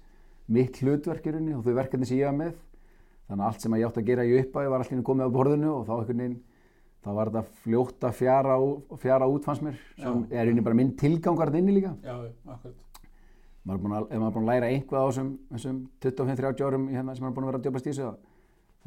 mitt 0.47 0.79
hlutverk 0.79 1.25
í 1.27 1.33
rauninni 1.35 1.57
og 1.57 1.65
þau 1.65 1.75
verkefni 1.75 2.07
sem 2.07 2.21
ég 2.21 2.29
var 2.29 2.37
með 2.37 2.53
þannig 3.27 3.43
að 3.43 3.47
allt 3.49 3.65
sem 3.65 3.75
ég 3.75 3.87
átti 3.89 4.01
að 4.03 4.07
gera 4.07 4.25
í 4.25 4.37
uppæði 4.39 4.71
var 4.71 4.85
allir 4.85 5.03
komið 5.09 5.27
á 5.27 5.35
borðinu 5.35 5.73
og 5.73 5.83
þá 5.87 5.93
einhvern 5.97 6.21
veginn 6.23 6.37
þá 7.03 7.09
var 7.17 7.31
þetta 7.31 7.61
fljótt 7.63 8.07
að 8.07 8.15
fjara, 8.17 8.55
fjara 9.03 9.27
út 9.31 9.47
fannst 9.47 9.65
mér 9.65 9.77
sem 9.99 10.23
Já. 10.23 10.39
er 10.39 10.47
rauninni 10.47 10.63
bara 10.65 10.79
minn 10.79 10.95
tilgangar 10.99 11.53
inni 11.55 11.75
líka 11.75 11.93
Já, 12.03 12.15
akkurat. 12.47 12.79
maður 13.67 13.83
búinn 13.83 13.97
að, 13.99 14.07
ef 14.07 14.21
maður 14.23 14.31
er 14.31 14.35
búin 14.37 14.47
að 14.47 14.51
læra 14.53 14.71
einhvað 14.71 15.03
á 15.03 15.07
þessum, 15.11 15.29
þessum 15.51 15.77
25-30 16.07 16.65
árum 16.67 16.89
hérna 16.93 17.15
sem 17.15 17.27
maður 17.27 17.31
er 17.31 17.37
búin 17.37 17.47
að 17.47 17.51
vera 17.51 17.75
að 17.75 17.87
þessu 17.87 18.03
það 18.07 18.17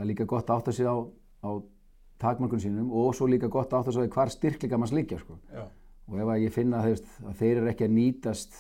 það 0.01 0.05
er 0.05 0.11
líka 0.11 0.29
gott 0.33 0.51
að 0.51 0.61
átta 0.61 0.73
sig 0.73 0.89
á, 0.89 0.97
á 1.45 1.51
takmörkun 2.21 2.61
sínum 2.61 2.91
og 2.93 3.15
svo 3.17 3.27
líka 3.27 3.49
gott 3.49 3.73
að 3.73 3.81
átta 3.81 3.93
sig 3.93 4.03
á 4.03 4.05
því 4.05 4.13
hvar 4.15 4.29
styrkleika 4.35 4.79
manns 4.79 4.93
líka 4.93 5.19
sko. 5.19 5.39
Og 6.11 6.19
ef 6.19 6.27
að 6.27 6.43
ég 6.45 6.53
finna 6.53 6.81
að, 6.83 6.89
þeir, 6.91 7.27
að 7.31 7.35
þeir 7.39 7.57
eru 7.61 7.69
ekki 7.71 7.85
að 7.87 7.95
nýtast 7.97 8.57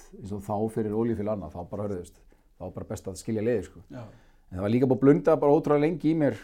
þá 0.47 0.55
fyrir 0.71 0.93
oljufél 0.95 1.29
annað 1.33 1.53
þá 1.57 1.61
bara 1.71 1.83
hörðu 1.89 2.05
þá 2.07 2.65
er 2.69 2.75
bara 2.77 2.87
best 2.89 3.09
að 3.09 3.17
skilja 3.21 3.43
leiði 3.43 3.65
sko. 3.67 3.81
en 3.91 4.57
það 4.59 4.63
var 4.63 4.71
líka 4.71 4.87
búin 4.87 4.97
að 4.99 5.01
blunda 5.01 5.37
bara 5.37 5.53
ótrúlega 5.53 5.81
lengi 5.87 6.11
í 6.11 6.15
mér 6.17 6.37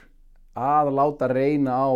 að 0.56 0.90
láta 0.94 1.28
reyna 1.32 1.72
á 1.78 1.90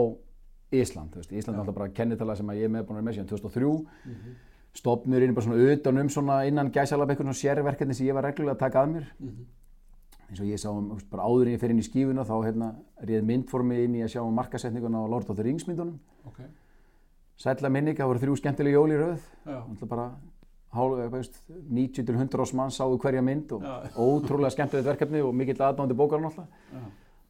Ísland, 0.70 1.14
veist, 1.16 1.32
Ísland 1.32 1.56
er 1.56 1.60
alltaf 1.64 1.74
bara 1.74 1.88
kennitala 1.90 2.36
sem 2.36 2.46
að 2.46 2.60
ég 2.60 2.64
er 2.64 2.70
með 2.70 2.84
búin 2.86 2.98
að 2.98 3.02
vera 3.02 3.08
með 3.10 3.14
síðan 3.16 3.28
2003 3.30 3.86
Mhm. 4.06 4.34
stofnurinn 4.74 5.34
bara 5.34 5.44
svona 5.46 5.72
utan 5.72 5.98
um 5.98 6.08
svona 6.08 6.46
innan 6.46 6.70
gæsalab 6.70 7.10
eitthvað 7.10 7.26
svona 7.26 7.42
sérverkefni 7.42 7.94
sem 7.94 8.06
ég 8.06 8.14
var 8.14 8.22
reglulega 8.24 8.54
að 8.54 8.58
taka 8.58 8.82
að 8.84 8.92
mér 8.94 9.06
Mhm. 9.18 9.46
Eins 10.30 10.40
og 10.40 10.46
ég 10.46 10.60
sá 10.62 10.70
um, 10.70 10.92
bara 11.10 11.26
áður 11.26 11.48
en 11.50 11.54
ég 11.56 11.60
fer 11.62 11.72
inn 11.74 11.82
í 11.82 11.86
skífuna 11.86 12.24
þá 12.26 12.34
hérna 12.46 12.68
réð 13.02 13.24
myndformi 13.26 13.80
inn 13.84 13.96
í 13.98 14.02
að 14.06 14.12
sjá 14.14 14.22
um 14.22 14.34
markasetninguna 14.38 15.02
á 15.02 15.10
Lord 15.10 15.30
of 15.30 15.36
the 15.38 15.46
Rings 15.46 15.66
myndunum. 15.66 15.96
Ok. 16.28 16.40
sætla 17.40 17.70
minning, 17.72 17.96
það 17.96 18.10
voru 18.12 18.20
þrjú 18.22 18.36
skemmtileg 18.38 18.74
jól 18.76 18.90
í 18.92 18.98
röð. 19.00 19.22
Já, 19.48 19.58
Það 19.80 19.88
bara 19.88 20.06
hálf, 20.76 20.98
veist, 21.10 21.38
90 21.48 22.06
til 22.06 22.14
100 22.14 22.44
ás 22.44 22.52
mann 22.54 22.70
sáu 22.70 22.96
hverja 23.00 23.22
mynd 23.24 23.52
og 23.56 23.62
Já. 23.64 23.90
ótrúlega 23.96 24.52
skemmtilegt 24.54 24.86
verkefni 24.86 25.22
og 25.24 25.34
mikill 25.34 25.56
aðdáðandi 25.58 25.96
bókar 25.98 26.20
náttúrulega 26.22 26.46
já, 26.70 26.82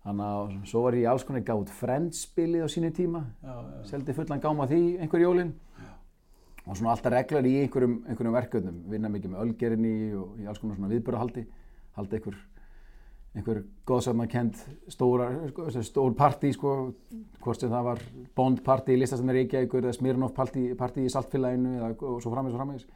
þannig 0.04 0.26
að 0.26 0.52
svo 0.68 0.82
var 0.84 0.98
ég 0.98 1.08
alls 1.08 1.24
konar 1.24 1.40
gátt 1.46 1.72
Friends-spilið 1.78 2.66
á 2.66 2.68
sínu 2.68 2.90
tíma. 2.92 3.22
Já, 3.40 3.54
já. 3.54 3.86
seldi 3.94 4.12
fullan 4.12 4.42
gáma 4.44 4.66
því 4.68 4.82
einhver 5.00 5.24
jólin. 5.24 5.54
Og 6.66 6.76
svona 6.76 6.92
alltaf 6.92 7.12
reglar 7.14 7.46
í 7.48 7.54
einhverjum, 7.62 7.94
einhverjum 8.06 8.34
verkefnum. 8.36 8.82
Vinna 8.92 9.08
mikið 9.08 9.32
með 9.32 9.40
ölgerinni 9.46 9.94
og 10.20 10.36
í 10.38 10.44
alls 10.46 10.58
konar 10.60 10.76
svona 10.76 10.90
viðbörðahaldi 10.92 11.46
haldi 11.96 12.18
einhver 12.18 12.36
einhver 13.38 13.62
stóra, 14.90 15.28
sko, 15.52 15.68
stór 15.86 16.14
partí 16.18 16.50
sko, 16.54 16.74
hvort 17.44 17.62
sem 17.62 17.70
það 17.70 17.86
var 17.86 18.02
Bond 18.36 18.62
partí 18.66 18.96
í 18.96 19.00
listastunni 19.00 19.36
Reykjavíkur 19.36 19.84
eða 19.84 19.96
Smirnoff 19.96 20.34
partí, 20.34 20.64
partí 20.78 21.06
í 21.06 21.12
Saltfélaginu 21.12 21.76
eða, 21.78 21.92
og 21.94 22.18
svo 22.22 22.32
framvegis 22.34 22.56
og 22.56 22.62
framvegis. 22.62 22.88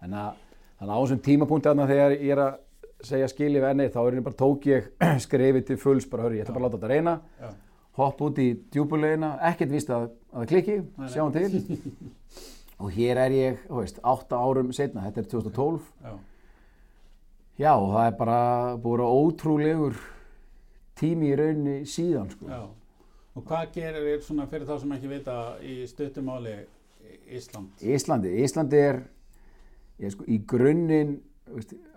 Þannig 0.00 0.22
að, 0.22 0.38
þannig 0.78 0.94
að 0.94 0.96
á 0.96 1.02
þessum 1.02 1.20
tímapunkti 1.28 1.70
þarna 1.70 1.90
þegar 1.90 2.16
ég 2.16 2.32
er 2.32 2.42
að 2.46 2.56
segja 3.02 3.28
skil 3.28 3.50
yfir 3.50 3.68
enni 3.68 3.90
þá 3.92 4.00
er 4.04 4.16
ég 4.16 4.26
bara 4.30 4.40
tók 4.40 4.66
ég 4.70 4.88
skrefið 5.26 5.68
til 5.68 5.78
fulls 5.82 6.08
bara 6.08 6.26
hörru, 6.26 6.40
ég 6.40 6.46
ætla 6.46 6.56
bara 6.56 6.64
að 6.64 6.68
láta 6.70 6.80
þetta 6.80 6.92
reyna. 6.94 7.14
Já, 7.42 7.52
hopp 8.00 8.24
út 8.24 8.40
í 8.40 8.48
djúbulegina, 8.72 9.34
ekkert 9.52 9.76
víst 9.76 9.92
að, 9.92 10.08
að 10.32 10.42
það 10.42 10.50
klikki, 10.54 10.80
sjáum 11.12 11.36
til. 11.36 11.48
Og 12.82 12.90
hér 12.96 13.20
er 13.22 13.34
ég, 13.36 13.58
þú 13.68 13.78
veist, 13.78 14.00
átta 14.02 14.40
árum 14.42 14.72
setna, 14.74 15.04
þetta 15.04 15.20
er 15.22 15.26
2012 15.30 15.84
já, 16.02 16.14
já, 17.62 17.72
það 17.72 18.06
er 18.06 18.14
bara 18.18 18.38
að 18.42 18.84
vera 18.84 19.08
ótrúlegur 19.22 19.98
tími 20.98 21.32
í 21.32 21.36
rauninni 21.38 21.88
síðan, 21.88 22.30
sko 22.34 22.50
já. 22.50 22.62
Og 23.32 23.44
hvað 23.48 23.70
gerir 23.72 24.04
þér 24.04 24.24
svona 24.26 24.46
fyrir 24.50 24.68
þá 24.68 24.74
sem 24.82 24.94
ekki 24.98 25.08
vita 25.08 25.36
í 25.64 25.76
stuttumáli 25.88 26.56
Ísland? 27.32 27.80
Íslandi, 27.80 28.32
Íslandi 28.44 28.80
er 28.80 28.98
ég, 30.02 30.12
sko, 30.12 30.26
í 30.28 30.36
grunninn 30.48 31.14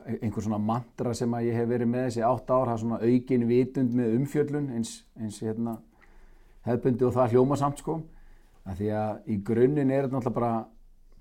einhver 0.05 0.43
svona 0.45 0.59
mantra 0.61 1.13
sem 1.17 1.33
að 1.35 1.49
ég 1.49 1.59
hef 1.59 1.67
verið 1.69 1.91
með 1.91 2.07
þessi 2.07 2.23
átta 2.25 2.55
ár, 2.55 2.69
það 2.69 2.75
er 2.75 2.81
svona 2.83 2.99
aukin 3.09 3.47
vitund 3.49 3.95
með 3.97 4.15
umfjöllun 4.19 4.71
eins, 4.77 4.93
eins 5.19 5.41
hérna, 5.43 5.77
hefðbundi 6.65 7.07
og 7.07 7.15
það 7.15 7.35
hljóma 7.35 7.57
samt 7.59 7.81
sko, 7.83 7.99
af 8.65 8.79
því 8.79 8.91
að 8.97 9.31
í 9.33 9.39
grunninn 9.45 9.91
er 9.93 10.05
þetta 10.07 10.17
náttúrulega 10.17 10.39
bara 10.39 10.53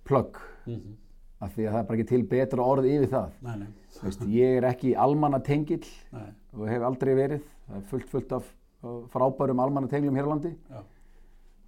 plugg, 0.05 0.43
Mm 0.65 0.75
-hmm. 0.75 1.04
Af 1.45 1.55
því 1.55 1.67
að 1.67 1.75
það 1.75 1.81
er 1.81 1.89
bara 1.89 1.99
ekki 1.99 2.11
til 2.11 2.23
betra 2.31 2.67
orð 2.75 2.89
yfir 2.91 3.11
það. 3.13 3.39
Nei, 3.45 3.55
nei, 3.63 3.71
Veist, 4.03 4.25
ég 4.35 4.59
er 4.59 4.67
ekki 4.69 4.95
almanna 4.99 5.41
tengill 5.45 5.85
nei, 6.13 6.27
og 6.57 6.69
hef 6.71 6.87
aldrei 6.89 7.15
verið, 7.19 7.45
það 7.69 7.79
er 7.79 7.87
fullt 7.93 8.11
fullt 8.13 8.35
af 8.39 8.51
frábærum 9.13 9.63
almanna 9.65 9.91
tenglum 9.91 10.17
hér 10.19 10.29
á 10.29 10.33
landi. 10.33 10.53
Já, 10.71 10.83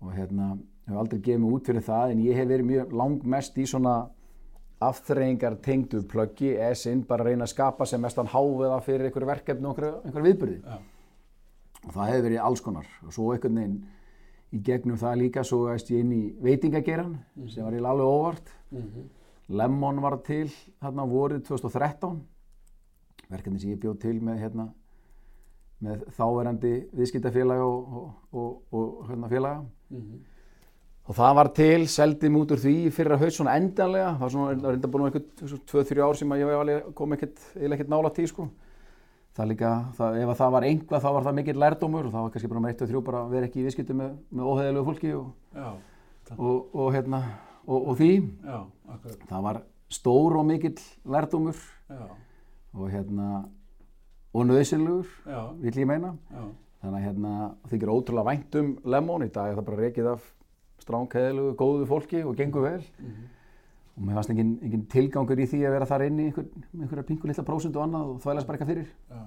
og 0.03 0.13
hérna 0.17 0.51
hef 0.87 1.01
aldrei 1.01 1.23
gefið 1.23 1.43
mig 1.43 1.57
út 1.57 1.71
fyrir 1.71 1.87
það 1.87 2.13
en 2.15 2.27
ég 2.27 2.39
hef 2.39 2.51
verið 2.51 2.71
mjög 2.71 2.93
langmest 3.01 3.57
í 3.59 3.67
svona 3.69 3.95
afþreyingar 4.87 5.57
tengdu 5.65 6.03
pluggi 6.11 6.53
eða 6.53 6.77
sinn 6.77 7.03
bara 7.09 7.25
að 7.25 7.33
reyna 7.33 7.47
að 7.47 7.55
skapa 7.55 7.87
sem 7.89 8.03
mestan 8.03 8.29
háveða 8.29 8.83
fyrir 8.85 9.09
einhverju 9.09 9.31
verkefni 9.31 9.71
og 9.71 9.81
einhverju, 9.81 10.27
viðbyrði 10.27 10.59
já, 10.61 10.77
og 11.87 11.95
það 11.95 12.11
hefur 12.11 12.27
verið 12.29 12.43
alls 12.45 12.65
konar. 12.65 12.91
Og 13.07 13.15
svo 13.17 13.31
einhvern 13.33 13.61
veginn 13.63 13.79
í 14.53 14.61
gegnum 14.67 15.01
það 15.01 15.21
líka 15.23 15.45
svo 15.47 15.65
veist 15.71 15.91
ég 15.91 16.05
inn 16.05 16.13
í 16.13 16.23
veitingageran 16.45 17.17
sem 17.49 17.65
var 17.65 17.79
alveg 17.81 18.13
óvart. 18.19 18.53
Mm 18.71 18.83
Lemon 19.49 20.01
var 20.03 20.19
til 20.27 20.49
þarna 20.83 21.07
vorið 21.07 21.45
2013 21.47 22.17
verkefni 23.31 23.61
sem 23.61 23.73
ég 23.75 23.81
bjóð 23.83 24.01
til 24.03 24.17
með 24.25 24.43
hérna 24.43 24.67
með 25.85 26.07
þáverandi 26.17 26.73
viðskiptafélaga 26.97 27.67
og, 27.69 27.91
og, 27.93 28.07
og, 28.33 28.53
og 28.73 29.11
hérna 29.11 29.29
félaga. 29.29 29.65
Mhm. 29.93 30.23
og 31.07 31.15
það 31.15 31.35
var 31.39 31.49
til, 31.55 31.87
seldi 31.87 32.29
mig 32.29 32.43
út 32.43 32.53
úr 32.57 32.59
því 32.59 32.77
fyrir 32.91 33.15
að 33.15 33.21
haust 33.23 33.39
svona 33.39 33.57
endanlega. 33.61 34.15
Það 34.17 34.23
var 34.25 34.33
svona, 34.35 34.71
reynda 34.73 34.89
búin 34.91 35.05
um 35.05 35.11
eitthvað 35.11 35.61
2-3 35.71 36.01
ár 36.03 36.17
sem 36.19 36.33
ég 36.41 36.89
kom 36.99 37.13
ekkert, 37.15 37.93
nála 37.93 38.11
tí 38.11 38.27
sko. 38.27 38.49
Það 39.37 39.51
líka, 39.53 39.71
það, 39.99 40.19
ef 40.23 40.33
að 40.33 40.41
það 40.41 40.53
var 40.57 40.67
einhvað 40.67 41.03
þá 41.05 41.09
var 41.13 41.27
það 41.27 41.37
mikill 41.37 41.59
lærdómur 41.61 42.07
og 42.09 42.13
það 42.15 42.23
var 42.25 42.31
kannski 42.35 42.51
bara 42.51 42.63
með 42.65 42.73
1 42.73 42.83
og 42.83 42.91
3 42.91 43.03
bara 43.05 43.25
vera 43.29 43.47
ekki 43.47 43.61
í 43.61 43.67
viðskiptu 43.67 43.97
með, 43.99 44.15
með 44.33 44.49
óheðilegu 44.51 44.87
fólki 44.87 45.11
og, 45.15 45.27
og 46.73 46.89
hérna 46.97 47.21
og, 47.67 47.89
og 47.91 47.99
því, 47.99 48.11
já, 48.47 48.59
það 49.29 49.43
var 49.49 49.61
stór 49.93 50.39
og 50.41 50.47
mikill 50.47 50.79
lærdómur 51.07 51.59
já, 51.91 52.07
og 52.77 52.91
hérna 52.91 53.29
og 54.37 54.45
nöðsynlegur, 54.47 55.13
já, 55.25 55.41
vill 55.63 55.79
ég 55.81 55.89
meina. 55.89 56.13
Já, 56.31 56.43
þannig 56.83 56.99
að 56.99 57.07
hérna 57.07 57.33
þykir 57.71 57.93
ótrúlega 57.93 58.29
vænt 58.29 58.59
um 58.61 58.75
lemón 58.85 59.25
í 59.25 59.31
dag 59.33 59.51
er 59.53 59.57
það 59.57 59.69
bara 59.71 59.87
rekið 59.87 60.11
af 60.13 60.27
stránkæðilegu, 60.85 61.55
góðu 61.57 61.89
fólki 61.89 62.21
og 62.23 62.37
gengur 62.37 62.67
vel. 62.67 62.85
Mhm, 63.01 63.25
og 63.97 64.05
mér 64.05 64.19
fannst 64.19 64.31
engin, 64.35 64.53
engin 64.63 64.85
tilgangur 64.93 65.41
í 65.41 65.49
því 65.49 65.63
að 65.65 65.75
vera 65.79 65.89
þar 65.89 66.07
inn 66.07 66.21
í 66.21 66.29
einhver, 66.29 66.47
einhverja 66.77 67.07
pingu 67.09 67.31
litla 67.31 67.47
prósund 67.49 67.77
og 67.77 67.87
annað 67.87 68.13
og 68.13 68.23
bara 68.25 68.43
eitthvað 68.45 68.73
fyrir. 68.75 68.91
Já, 69.09 69.23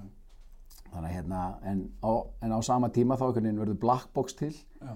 þannig 0.92 1.10
að 1.10 1.16
hérna, 1.16 1.40
en 1.64 1.82
á, 2.06 2.12
en 2.42 2.54
á 2.54 2.58
sama 2.62 2.88
tíma 2.88 3.18
þá 3.18 3.26
einhvern 3.26 3.48
veginn 3.48 3.62
verður 3.64 3.80
black 3.82 4.12
box 4.14 4.38
til. 4.38 4.54
Já, 4.78 4.94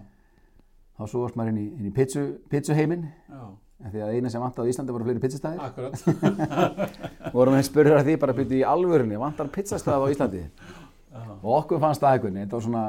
þá 0.95 1.05
svo 1.11 1.25
varst 1.25 1.39
maður 1.39 1.55
inn 1.55 1.61
í, 1.61 1.67
inn 1.79 1.89
í 1.91 1.95
pizzu, 1.95 2.25
pizzuheiminn 2.53 3.07
já, 3.09 3.43
en 3.85 3.95
því 3.95 4.05
að 4.05 4.15
eina 4.15 4.33
sem 4.33 4.45
vantaði 4.45 4.69
á 4.69 4.71
Íslandi 4.73 4.95
voru 4.95 5.09
fleiri 5.09 5.23
pizzastæðir. 5.25 5.89
Og 7.31 7.35
vorum 7.39 7.59
við 7.59 7.67
spurður 7.69 7.99
að 7.99 8.09
því 8.11 8.15
bara 8.23 8.37
byrju 8.39 8.61
í 8.61 8.69
alvörunni 8.69 9.19
vantar 9.21 9.51
pizzastæð 9.55 10.07
á 10.07 10.13
Íslandi? 10.15 10.45
Já, 11.15 11.25
og 11.35 11.51
okkur 11.59 11.83
fannst 11.83 12.05
það 12.05 12.23
veginn, 12.23 12.41
þetta 12.45 12.59
var 12.59 12.67
svona 12.69 12.87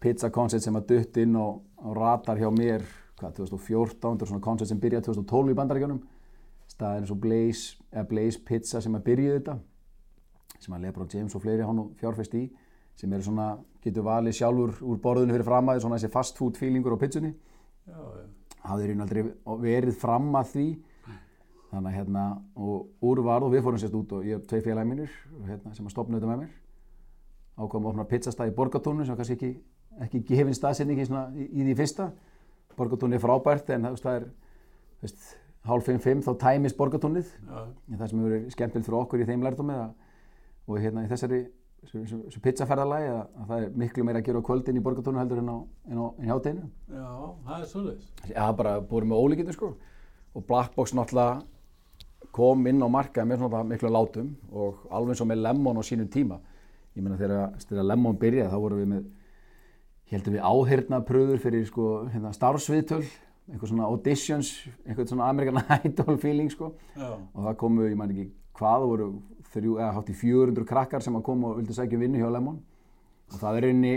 pizza 0.00 0.30
concept 0.32 0.64
sem 0.64 0.78
að 0.78 0.88
dutt 0.94 1.20
inn 1.20 1.36
og, 1.38 1.60
og 1.84 1.98
ratar 1.98 2.40
hjá 2.40 2.48
mér, 2.54 2.86
hvað, 3.20 3.36
2014 3.42 3.98
þetta 3.98 4.24
var 4.24 4.32
svona 4.32 4.46
concept 4.46 4.70
sem 4.72 4.80
byrjaði 4.80 5.10
2012 5.10 5.52
í 5.52 5.58
bandaríkjónum 5.58 6.00
staðin 6.70 7.04
eins 7.04 7.12
og 7.12 7.20
Blaze, 7.20 7.76
eða 7.92 8.08
Blaze 8.10 8.40
Pizza 8.46 8.80
sem 8.82 8.96
að 8.96 9.06
byrjuði 9.10 9.38
þetta 9.40 9.56
sem 10.60 10.76
að 10.76 10.86
Lebron 10.86 11.10
James 11.12 11.36
og 11.36 11.44
fleiri 11.44 11.66
hann 11.66 11.82
fjárfest 12.00 12.36
í 12.38 12.46
sem 12.98 13.12
eru 13.12 13.26
svona, 13.26 13.48
getur 13.84 14.06
valið 14.06 14.36
sjálfur 14.40 14.82
úr 14.84 15.00
borðinu 15.02 15.34
fyrir 15.36 15.46
fram 15.46 15.72
að 15.72 15.82
svona 15.84 15.98
þessi 15.98 16.12
fast 16.12 16.38
food 16.40 16.58
feelingur 16.60 16.96
á 16.96 17.02
pizzunni. 17.02 17.32
Já, 17.88 17.98
já, 17.98 18.24
hafði 18.66 18.86
í 18.86 18.90
raun 18.90 19.04
aldrei 19.06 19.22
verið 19.64 19.98
fram 20.00 20.30
að 20.40 20.54
því. 20.54 20.68
Þannig 21.70 21.92
að 21.92 21.96
hérna 22.00 22.24
og 22.58 23.06
úr 23.06 23.22
varð 23.22 23.46
og 23.46 23.54
við 23.54 23.62
fórum 23.66 23.78
sérst 23.78 23.94
út 23.94 24.16
og 24.16 24.24
ég 24.26 24.40
hef 24.40 24.46
tvei 24.50 24.64
félagi 24.64 24.90
mínir 24.90 25.12
hérna, 25.46 25.70
sem 25.76 25.86
að 25.86 25.94
stopna 25.94 26.18
þetta 26.18 26.30
með 26.32 26.40
mér. 26.42 26.56
Ákvæmum 27.60 27.86
að 27.86 27.92
opna 27.92 28.06
pizzastað 28.10 28.50
í 28.50 28.54
Borgatónu 28.56 29.06
sem 29.06 29.18
kannski 29.18 29.36
ekki, 29.36 29.50
ekki 30.06 30.22
gefin 30.32 30.56
staðsetning 30.56 30.98
í, 30.98 31.06
svona, 31.06 31.28
í, 31.30 31.46
í 31.46 31.68
því 31.68 31.76
fyrsta. 31.78 32.08
Borgatónu 32.74 33.14
er 33.14 33.22
frábært 33.22 33.70
en 33.76 33.86
það, 33.86 34.00
það 34.02 34.18
er 34.18 34.26
veist, 35.04 35.30
hálf 35.68 35.88
5-5 35.88 36.24
þá 36.24 36.30
tæmist 36.40 36.78
borgatúnið 36.78 37.28
Já, 37.28 37.64
það 37.98 38.06
sem 38.10 38.20
hefur 38.20 38.30
verið 38.30 38.54
skemmtilegt 38.54 38.88
fyrir 38.88 38.98
okkur 39.00 39.22
í 39.22 39.26
þeim 39.28 39.44
lærdómi 39.44 39.76
að, 39.76 39.90
og 40.66 40.80
hérna 40.80 41.04
í 41.04 41.10
þessari 41.10 41.40
þessu- 41.86 42.40
pizzaferðalagi 42.44 43.08
að, 43.10 43.20
að 43.40 43.46
það 43.50 43.62
er 43.64 43.70
miklu 43.82 44.04
meira 44.04 44.20
að 44.20 44.26
gera 44.28 44.42
á 44.42 44.48
kvöldin 44.48 44.76
í 44.80 44.82
borgatúnu 44.84 45.20
heldur 45.20 45.40
en 45.42 45.48
á, 45.50 45.56
á, 45.56 46.04
en 46.18 46.26
hjá 46.28 46.34
hátteginu 46.34 46.66
já, 46.92 47.06
það 47.46 47.56
er 47.56 47.70
svolítið. 47.72 48.10
Já, 48.34 48.44
bara 48.60 48.74
búið 48.90 49.08
með 49.10 49.22
ólíkindi 49.24 49.56
sko. 49.56 49.70
Og 50.36 50.44
Blackbox 50.46 50.92
náttúrulega 50.94 51.40
kom 52.36 52.66
inn 52.70 52.84
á 52.84 52.88
markað 52.92 53.26
með 53.30 53.40
svona 53.42 53.62
miklu 53.66 53.90
látum 53.90 54.28
og 54.52 54.84
alveg 54.92 55.14
eins 55.16 55.24
og 55.24 55.30
með 55.32 55.40
Lemon 55.46 55.80
á 55.80 55.82
sínum 55.86 56.10
tíma. 56.12 56.38
Ég 56.94 57.02
meina 57.02 57.16
þegar, 57.18 57.56
Lemon 57.88 58.18
byrjaði 58.20 58.52
þá 58.52 58.60
vorum 58.60 58.82
við 58.82 58.90
með 58.92 59.08
heldum 60.10 60.36
við 60.36 60.46
áhyrna 60.46 61.00
pröfur 61.06 61.38
fyrir 61.42 61.66
sko 61.68 61.88
hérna, 62.10 62.32
starfsviðtöl 62.34 63.04
einhver 63.50 63.70
svona 63.70 63.86
auditions, 63.90 64.52
einhvern 64.86 65.08
svona 65.10 65.28
American 65.30 65.62
Idol 65.86 66.18
feeling 66.22 66.50
sko. 66.52 66.72
Já, 66.94 67.08
og 67.16 67.46
það 67.48 67.56
komu, 67.62 67.86
ég 67.88 67.96
ekki 67.98 68.26
hvað, 68.60 68.84
það 68.84 68.88
voru 68.92 69.08
þrjú, 69.54 69.76
eða 69.78 69.92
hátt 69.96 70.12
í 70.12 70.16
400 70.18 70.66
krakkar 70.68 71.04
sem 71.04 71.16
að 71.18 71.26
koma 71.26 71.50
og 71.50 71.60
vildi 71.60 71.76
sækja 71.76 71.98
um 71.98 72.04
vinnu 72.04 72.20
hjá 72.20 72.30
Lemon. 72.30 72.60
Og 73.30 73.38
það 73.40 73.58
er 73.58 73.68
einni 73.70 73.94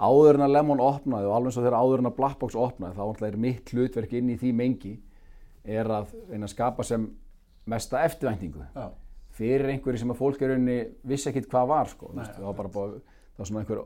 áður 0.00 0.38
en 0.38 0.46
að 0.46 0.54
Lemon 0.56 0.82
opnaði 0.84 1.28
og 1.28 1.36
alveg 1.36 1.50
eins 1.50 1.60
og 1.60 1.66
þegar 1.66 1.78
áður 1.78 2.02
en 2.02 2.10
að 2.10 2.16
Blackbox 2.16 2.58
opnaði 2.58 2.96
þá 2.96 3.04
alltaf 3.04 3.28
er 3.28 3.38
mitt 3.44 3.72
hlutverk 3.74 4.16
inn 4.16 4.32
í 4.32 4.38
því 4.40 4.52
mengi 4.56 4.96
er 5.68 5.90
að 5.92 6.14
að 6.32 6.50
skapa 6.54 6.86
sem 6.86 7.06
mesta 7.68 8.02
eftirvæntingu. 8.06 8.64
Já, 8.74 8.88
fyrir 9.36 9.68
einhverju 9.74 10.02
sem 10.02 10.12
að 10.12 10.20
fólk 10.20 10.42
er 10.42 10.54
rauninni 10.54 10.78
vissi 11.06 11.30
ekkit 11.30 11.50
hvað 11.52 11.70
var 11.70 11.90
sko, 11.92 12.12
Nei, 12.16 12.24
það 12.24 12.46
var 12.48 12.58
bara, 12.62 12.72
bara 12.74 12.94
það 12.96 13.42
var 13.42 13.50
svona 13.50 13.64
einhver 13.64 13.82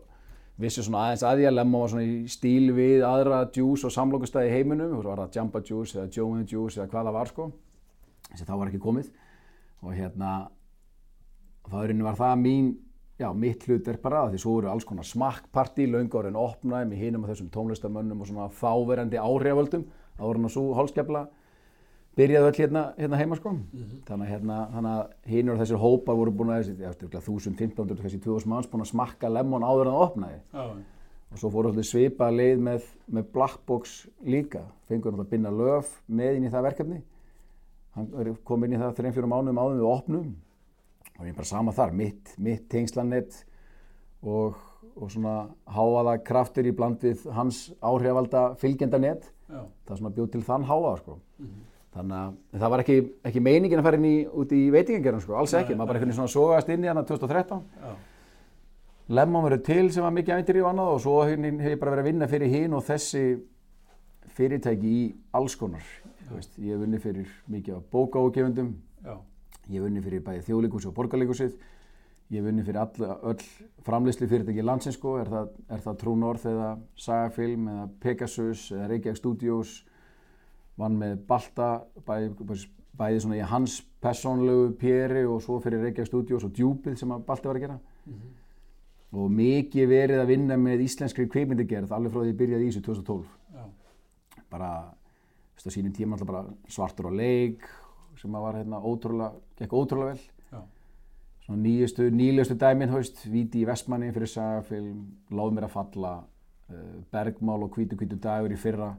vissi 0.62 0.84
svona 0.86 1.04
aðeins 1.08 1.24
að 1.26 1.40
því 1.40 1.46
að 1.48 1.56
Lemon 1.58 1.82
var 1.82 1.92
svona 1.92 2.06
í 2.06 2.16
stíl 2.30 2.74
við 2.76 3.04
aðra 3.08 3.40
juice 3.50 3.88
og 3.88 3.94
samlokustæði 3.94 4.52
heiminum, 4.54 4.94
veist, 4.94 5.08
var 5.08 5.24
það 5.24 5.38
Jamba 5.40 5.62
Juice 5.66 5.98
eða 5.98 6.10
the 6.14 6.44
Juice 6.46 6.78
eða 6.78 6.90
hvað 6.92 7.08
það 7.08 7.18
var 7.18 7.32
sko. 7.32 7.48
Þess 8.30 8.44
að 8.44 8.50
það 8.52 8.60
var 8.60 8.70
ekki 8.70 8.82
komið. 8.84 9.10
Og 9.84 9.96
hérna 9.98 10.30
er 11.72 11.88
rauninni 11.88 12.04
var 12.04 12.18
það 12.18 12.40
mín 12.44 12.66
já, 13.20 13.28
mitt 13.32 13.64
hlutverk 13.68 14.02
bara 14.02 14.24
því 14.32 14.40
svo 14.42 14.56
voru 14.58 14.68
alls 14.72 14.84
konar 14.84 15.06
smakkparti 15.06 15.86
en 16.32 16.36
opnaði 16.40 16.90
með 16.90 17.00
hinum 17.04 17.24
og 17.24 17.30
þessum 17.30 17.50
tónlistamönnum 17.54 18.20
og 18.20 18.28
svona 18.28 18.48
þáverandi 18.58 19.20
áhrifavöldum. 19.22 19.84
Ára 20.18 20.34
en 20.38 20.48
að 20.48 20.52
svo 20.54 20.74
hálskefla 20.74 21.22
byrjaði 22.14 22.46
öll 22.50 22.58
hérna, 22.60 22.82
hérna 22.98 23.18
heima 23.18 23.38
sko. 23.38 23.54
Þannig 24.06 24.26
að 24.28 24.32
hérna, 24.34 24.58
að 24.90 25.30
hinur 25.30 25.54
og 25.56 25.62
þessir 25.62 25.80
hópar 25.82 26.18
voru 26.18 26.30
búin 26.34 26.52
að 26.54 26.68
þessi 26.68 27.08
1000-1500, 27.10 28.02
kannski 28.02 28.20
2000 28.22 28.50
manns 28.52 28.68
búin 28.70 28.84
að 28.84 28.92
smakka 28.92 29.30
lemon 29.32 29.66
áður 29.66 29.88
en 29.90 29.96
það 29.96 30.04
opnaði. 30.08 30.38
Já, 30.54 30.66
og 31.34 31.40
svo 31.40 31.50
fóru 31.50 31.72
alltaf 31.72 31.88
svipa 31.88 32.28
leið 32.30 32.60
með, 32.62 32.84
með 33.10 33.30
Blackbox 33.34 33.94
líka. 34.22 34.62
Fengur 34.86 35.16
hann 35.16 35.24
að 35.24 35.32
binna 35.32 35.50
löf 35.50 35.90
með 36.06 36.36
inn 36.38 36.46
í 36.46 36.52
það 36.52 36.68
verkefni. 36.68 37.00
Hann 37.96 38.10
er- 38.20 38.34
kom 38.46 38.62
inn 38.64 38.76
í 38.76 38.78
það 38.78 38.94
3-4 39.00 39.30
mánuðum 39.30 39.58
áður 39.64 39.80
við 39.80 39.90
opnum 39.90 40.28
og 41.18 41.26
ég 41.26 41.32
er 41.32 41.36
bara 41.36 41.48
sama 41.48 41.74
þar, 41.74 41.92
mitt, 41.96 42.32
mitt 42.38 42.64
tengslanett 42.72 43.36
og, 44.22 44.56
og 44.94 45.12
svona 45.12 45.50
háaða 45.76 46.16
kraftur 46.26 46.66
í 46.66 46.74
bland 46.76 47.04
við 47.04 47.26
hans 47.36 47.68
áhrifalda 47.84 48.48
fylgjendanett 48.60 49.30
það 49.48 50.00
svona 50.00 50.14
bjóð 50.16 50.32
til 50.32 50.42
þann 50.46 50.66
háaða 50.68 50.96
sko. 51.02 51.18
þannig 51.94 52.16
að 52.18 52.62
það 52.64 52.72
var 52.72 52.82
ekki, 52.82 52.96
ekki 53.30 53.44
meiningin 53.44 53.82
að 53.82 53.86
fara 53.86 54.00
inn 54.00 54.08
í, 54.08 54.16
út 54.26 54.54
í 54.56 54.64
veitingagerðan 54.74 55.22
sko, 55.22 55.36
alls 55.38 55.54
ekki, 55.54 55.74
Nei, 55.74 55.78
maður 55.78 55.92
bara 55.92 56.00
einhvern 56.00 56.10
veginn 56.10 56.20
svona 56.22 56.34
sogaðast 56.34 56.72
inn 56.74 56.86
í 56.86 56.90
hana 56.90 57.04
2013 57.06 57.62
já, 57.84 57.92
Lemon 59.14 59.44
verður 59.44 59.60
til 59.66 59.90
sem 59.92 60.00
var 60.00 60.14
mikið 60.16 60.38
æventyri 60.38 60.62
og 60.64 60.70
annað 60.70 60.94
og 60.94 61.02
svo 61.04 61.18
hef 61.28 61.42
ég 61.44 61.80
bara 61.80 61.92
verið 61.92 62.00
að 62.00 62.08
vinna 62.08 62.28
fyrir 62.30 62.52
hinn 62.54 62.72
og 62.72 62.86
þessi 62.86 63.24
fyrirtæki 64.34 64.88
í 64.88 65.02
alls 65.36 65.56
konar. 65.60 65.84
Ég 66.32 66.72
hef 66.72 66.80
vunni 66.80 67.00
fyrir 67.02 67.34
mikið 67.52 67.76
af 67.76 67.82
bókaógefundum, 67.92 68.70
já, 69.04 69.18
ég 69.68 69.78
hef 69.78 69.86
vunni 69.86 70.02
fyrir 70.04 70.22
bæði 70.24 70.44
þjóðleikus 70.48 70.86
og 70.88 70.94
borgarleikusið, 70.96 71.56
ég 72.32 72.38
hef 72.40 72.46
vunni 72.48 72.64
fyrir 72.66 72.80
all, 72.82 73.08
öll 73.30 73.46
framleysli 73.86 74.28
fyrirtæki 74.28 74.64
landsins 74.64 74.98
sko, 74.98 75.16
er 75.22 75.30
það, 75.32 75.50
er 75.72 75.82
það 75.84 75.98
True 76.02 76.20
North 76.20 76.48
eða 76.50 76.70
Sagafilm 77.06 77.68
eða 77.72 77.88
Pegasus 78.04 78.68
eða 78.74 78.88
Reykjavík 78.92 79.20
Studios, 79.20 79.74
vann 80.80 80.98
með 81.00 81.18
Balta, 81.28 81.70
bæði, 82.06 82.32
bæði 82.98 83.22
svona 83.24 83.38
í 83.38 83.44
hans 83.50 83.78
persónlegu 84.04 84.72
péri 84.80 85.24
og 85.28 85.42
svo 85.44 85.60
fyrir 85.64 85.84
Reykjavík 85.86 86.10
Studios 86.10 86.46
og 86.46 86.54
Djúpið 86.56 86.98
sem 87.00 87.14
Balti 87.26 87.50
var 87.50 87.60
að 87.60 87.68
gera. 87.68 87.78
Og 89.14 89.30
mikið 89.30 89.88
verið 89.88 90.20
að 90.20 90.30
vinna 90.32 90.58
með 90.58 90.82
íslenskri 90.88 91.28
kveikmyndagerð 91.30 91.92
alveg 91.94 92.12
frá 92.12 92.24
því 92.24 92.32
ég 92.32 92.38
byrjaði 92.40 92.66
í 92.66 92.70
þessu 92.72 92.84
2012 92.88 93.28
já, 93.54 93.64
bara 94.50 94.70
þú 95.54 95.60
veist, 95.60 95.68
á 95.70 95.74
sínum 95.76 95.94
tíma 95.94 96.16
alltaf 96.16 96.30
bara 96.32 96.72
svartur 96.74 97.08
á 97.08 97.12
leik 97.14 97.62
sem 98.24 98.38
var 98.40 98.56
hérna 98.56 98.80
ótrúlega, 98.80 99.32
gekk 99.60 99.76
ótrúlega 99.76 100.14
vel. 100.14 100.22
Já, 100.50 100.60
svona 101.44 101.60
nýjustu, 101.60 102.08
nýlegustu 102.10 102.56
dæmin, 102.60 102.92
þú 102.92 103.00
veist, 103.02 103.24
Víti 103.28 103.60
í 103.60 103.68
Vestmanni 103.68 104.12
fyrir 104.16 104.32
sagafilm, 104.32 105.02
Láð 105.36 105.56
mér 105.56 105.68
að 105.68 105.74
falla 105.76 106.14
uh, 106.24 106.96
Bergmál 107.12 107.66
og 107.66 107.76
Hvítu 107.76 108.00
hvítu 108.00 108.16
dagur 108.16 108.54
í 108.54 108.60
fyrra 108.60 108.94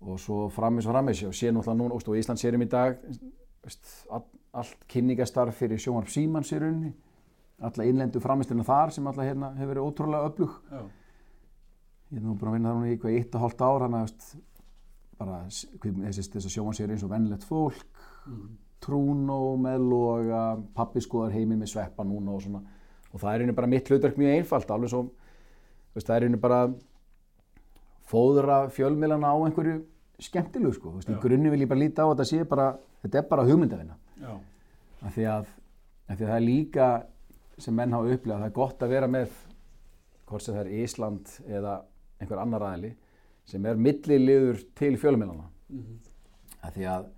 og 0.00 0.16
svo 0.22 0.46
framis 0.48 0.86
og 0.88 0.94
framis 0.94 1.26
og 1.28 1.34
sé 1.36 1.50
náttúrulega 1.50 1.76
núna, 1.82 1.98
veist, 1.98 2.08
og 2.08 2.16
Ísland 2.16 2.40
sérum 2.40 2.64
í 2.64 2.70
dag 2.70 2.96
veist, 3.66 3.90
all, 4.08 4.24
allt 4.56 4.86
kynningastarf 4.88 5.58
fyrir 5.60 5.82
sjónvarp 5.82 6.08
Símans 6.08 6.54
í 6.54 6.60
rauninni 6.62 6.94
alla 7.60 7.84
innlendu 7.84 8.20
framistina 8.24 8.64
þar 8.64 8.94
sem 8.94 9.08
alla 9.10 9.26
hérna 9.26 9.50
hefur 9.58 9.74
verið 9.74 9.88
ótrúlega 9.88 10.30
öflug. 10.30 10.54
Já, 10.70 10.80
ég 12.14 12.20
er 12.20 12.24
nú 12.24 12.36
búin 12.38 12.52
að 12.52 12.56
vinna 12.56 12.70
það 12.70 12.78
núna 12.78 12.88
í 12.88 12.94
eitthvað 12.94 13.16
eitt 13.18 13.36
og 13.36 13.44
hálft 13.44 13.64
ár 13.66 13.84
þannig 13.84 14.06
að 14.06 14.30
bara 15.20 15.40
þessi, 15.50 16.30
þessi 16.32 16.52
sjónvarsýri 16.54 16.96
eins 16.96 17.04
og 17.04 17.12
vennilegt 17.12 17.44
fólk 17.44 17.99
mhm, 18.30 18.56
Trúnó 18.80 19.40
með 19.60 19.82
loga 19.90 20.42
pappi 20.74 21.02
skoðar 21.04 21.34
heiminn 21.36 21.60
með 21.60 21.74
sveppa 21.74 22.04
núna 22.06 22.32
og 22.32 22.40
svona. 22.40 22.62
Og 23.10 23.20
það 23.20 23.34
er 23.34 23.42
einu 23.44 23.54
bara 23.58 23.68
mitt 23.68 23.90
hlutverk 23.90 24.16
mjög 24.16 24.38
einfalt 24.38 24.70
alveg 24.72 24.92
svo 24.92 25.02
veist, 25.94 26.06
það 26.06 26.14
er 26.16 26.26
einu 26.28 26.40
bara 26.40 26.60
fóðra 28.10 28.60
fjölmiðlana 28.74 29.34
á 29.34 29.36
einhverju 29.36 29.82
skemmtilegu 30.20 30.76
sko, 30.76 30.94
veist, 30.96 31.10
í 31.12 31.18
grunni 31.20 31.52
vil 31.52 31.62
ég 31.64 31.70
bara 31.70 31.82
líta 31.82 32.04
á 32.04 32.08
að 32.08 32.14
þetta 32.14 32.28
sé 32.30 32.48
bara, 32.48 32.70
þetta 33.04 33.20
er 33.20 33.28
bara 33.30 33.46
hugmyndavinna. 33.48 33.98
Já, 34.20 34.32
af 35.00 35.14
því 35.14 35.28
að, 35.34 35.52
af 36.06 36.16
því 36.16 36.24
að 36.24 36.32
það 36.32 36.38
er 36.38 36.46
líka 36.46 36.88
sem 37.60 37.76
menn 37.76 37.94
hafa 37.96 38.16
upplegað, 38.16 38.42
það 38.42 38.50
er 38.50 38.58
gott 38.58 38.84
að 38.84 38.92
vera 38.94 39.12
með 39.12 39.38
hvort 40.30 40.44
sem 40.44 40.56
það 40.56 40.64
er 40.64 40.82
Ísland 40.84 41.32
eða 41.48 41.78
einhver 42.20 42.42
annar 42.42 42.66
aðili 42.68 42.92
sem 43.48 43.64
er 43.66 43.80
milliliður 43.80 44.60
til 44.78 44.92
fjölmiðlana 45.00 45.48
mhm, 45.72 45.96
af 46.60 46.76
því 46.76 46.86
að 46.92 47.08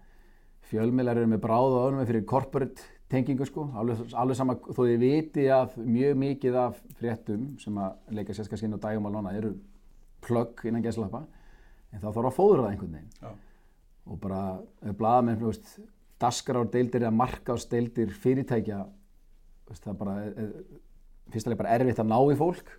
fjölmiðlar 0.72 1.20
eru 1.20 1.30
með 1.30 1.44
bráð 1.44 1.76
og 1.76 1.84
öðrum 1.84 2.08
fyrir 2.08 2.26
corporate 2.28 2.88
tengingu 3.12 3.46
sko, 3.46 3.66
alveg, 3.76 4.02
alveg 4.16 4.38
sama 4.38 4.56
þó 4.64 4.80
þið 4.80 4.98
viti 5.02 5.46
að 5.52 5.76
mjög 5.84 6.18
mikið 6.22 6.58
af 6.62 6.80
fréttum 6.98 7.46
sem 7.60 7.78
að 7.84 8.18
leika 8.18 8.36
sérska 8.36 8.58
skinn 8.58 8.76
og 8.76 8.82
dægum 8.82 9.08
alveg 9.10 9.38
eru 9.42 9.54
plögg 10.24 10.64
innan 10.68 10.84
gæslappa 10.84 11.24
en 11.92 12.00
þá 12.00 12.08
þarf 12.08 12.28
að 12.30 12.36
fóðra 12.38 12.62
það 12.62 12.70
einhvern 12.70 12.94
veginn. 12.96 13.16
Já, 13.20 13.32
og 14.08 14.20
bara 14.22 14.42
veist, 15.42 15.74
dasgrárdeildir 16.22 17.04
eða 17.04 17.16
markáðsdeildir 17.18 18.14
fyrirtækja 18.22 18.78
veist, 19.68 19.84
það 19.84 19.98
bara 20.00 20.16
er, 20.22 20.32
er, 20.38 20.54
fyrst 21.34 21.48
alveg 21.48 21.60
bara 21.60 21.76
erfitt 21.76 22.00
að 22.02 22.10
ná 22.10 22.18
í 22.32 22.38
fólk 22.38 22.72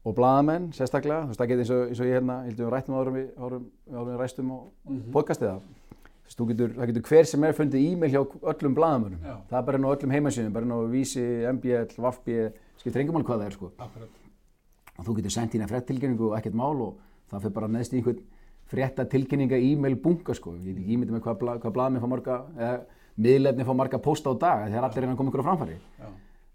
og 0.00 0.16
blaðamenn 0.16 0.70
sérstaklega, 0.76 1.26
þú 1.26 1.34
veist, 1.34 1.42
það 1.42 1.52
getur 1.52 1.66
eins 1.66 1.74
eins 1.90 2.00
og 2.00 2.08
ég 2.08 2.16
hérna, 2.16 2.38
að 2.48 2.62
við 2.62 2.72
rættum 2.72 2.96
árum 2.96 3.18
við, 3.18 3.28
árum, 3.36 3.68
árum 3.92 4.10
við 4.10 4.20
ræstum 4.22 4.54
og 4.56 4.64
það 5.44 5.60
þú 5.60 5.60
veist, 5.60 5.68
þú 5.68 5.79
getur, 6.36 6.74
það 6.76 6.90
getur 6.92 7.06
hver 7.10 7.28
sem 7.28 7.44
er 7.44 7.56
fundið 7.58 7.86
e-mail 7.90 8.12
hjá 8.12 8.20
öllum 8.22 8.74
blaðamönnum. 8.76 9.22
Já. 9.24 9.36
það 9.50 9.58
er 9.60 9.68
bara 9.68 9.78
inn 9.80 9.86
á 9.86 9.94
öllum 9.94 10.14
heimasíðum, 10.16 10.52
bara 10.54 10.68
inn 10.68 10.74
á 10.74 10.78
Vísi, 10.92 11.26
MBL, 11.50 11.94
VAFB, 11.96 12.28
skiptir 12.80 13.02
engum 13.02 13.18
mál 13.18 13.26
hvað 13.26 13.42
það 13.42 13.46
er 13.50 13.56
sko. 13.58 13.70
Akkurat, 13.78 14.20
og 15.00 15.06
þú 15.06 15.16
getur 15.18 15.34
sendt 15.34 15.56
hérna 15.56 15.68
fréttilkynningu 15.70 16.30
og 16.30 16.36
ekkert 16.38 16.58
mál 16.60 16.84
og 16.84 17.00
það 17.30 17.46
fyrir 17.46 17.56
bara 17.56 17.70
neðst 17.72 17.94
í 17.94 18.00
einhvern 18.00 18.22
frétta 18.70 19.06
tilkynninga 19.10 19.58
e-mail 19.58 19.96
bunga 19.98 20.34
sko. 20.36 20.54
Ég 20.60 20.70
get 20.70 20.82
ekki 20.82 20.96
ímyndið 20.96 21.16
með 21.16 21.24
hvað, 21.26 21.38
bla, 21.40 21.56
hvað 21.62 21.76
blaðmið 21.76 22.04
fá 22.04 22.10
marga 22.12 22.36
eða 22.56 22.74
miðlefni 23.20 23.66
fá 23.66 23.72
marga 23.76 24.00
posta 24.02 24.32
á 24.32 24.34
dag 24.38 24.66
þegar 24.68 24.86
allir 24.86 25.04
reyna 25.04 25.14
að 25.16 25.20
koma 25.20 25.32
ykkur 25.32 25.42
á 25.42 25.48
framfæri. 25.48 25.78
Já, 25.98 26.10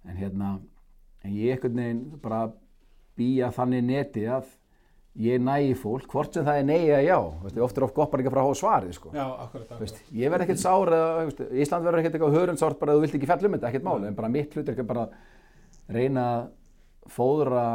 en 0.06 0.22
hérna 0.22 0.52
en 1.26 1.34
ég 1.36 1.56
einhvern 1.56 1.82
veginn 1.82 2.22
bara 2.22 2.42
býja 3.18 3.52
þannig 3.56 3.84
neti 3.90 4.26
að 4.30 4.48
ég 5.16 5.40
nægi 5.40 5.76
fólk, 5.80 6.10
hvort 6.12 6.36
sem 6.36 6.44
það 6.44 6.60
er 6.60 6.66
nei 6.68 6.82
eða 6.90 7.02
já 7.06 7.18
Veistu, 7.46 7.62
oft 7.64 7.78
er 7.80 7.86
oft 7.88 7.96
gott 7.96 8.12
bara 8.12 8.24
ekki 8.24 8.32
að 8.32 8.36
fara 8.36 8.44
að 8.44 8.50
hafa 8.50 8.60
svarið 8.62 8.96
sko. 8.98 9.12
já, 9.16 9.24
akkurat, 9.24 9.66
akkurat, 9.70 9.82
Veist, 9.84 10.02
ég 10.12 10.34
verð 10.34 10.46
ekkert 10.46 10.62
sár 10.62 10.92
eða, 10.92 11.10
veist, 11.22 11.42
Ísland 11.64 11.88
verður 11.88 12.02
ekkert 12.02 12.18
eitthvað 12.18 12.38
hörundsárt 12.40 12.80
bara 12.82 12.92
að 12.92 13.00
þú 13.00 13.06
vilt 13.06 13.18
ekki 13.20 13.30
fjalla 13.30 13.50
um 13.50 13.56
þetta, 13.56 13.70
ekkert 13.72 13.88
mál 13.88 14.08
en 14.10 14.18
bara 14.18 14.32
mitt 14.34 14.56
hlut 14.58 14.66
er 14.68 14.76
ekki 14.76 14.88
bara 14.90 15.06
að 15.06 16.00
reyna 16.00 16.26
að 16.34 16.48
fóðra 17.16 17.66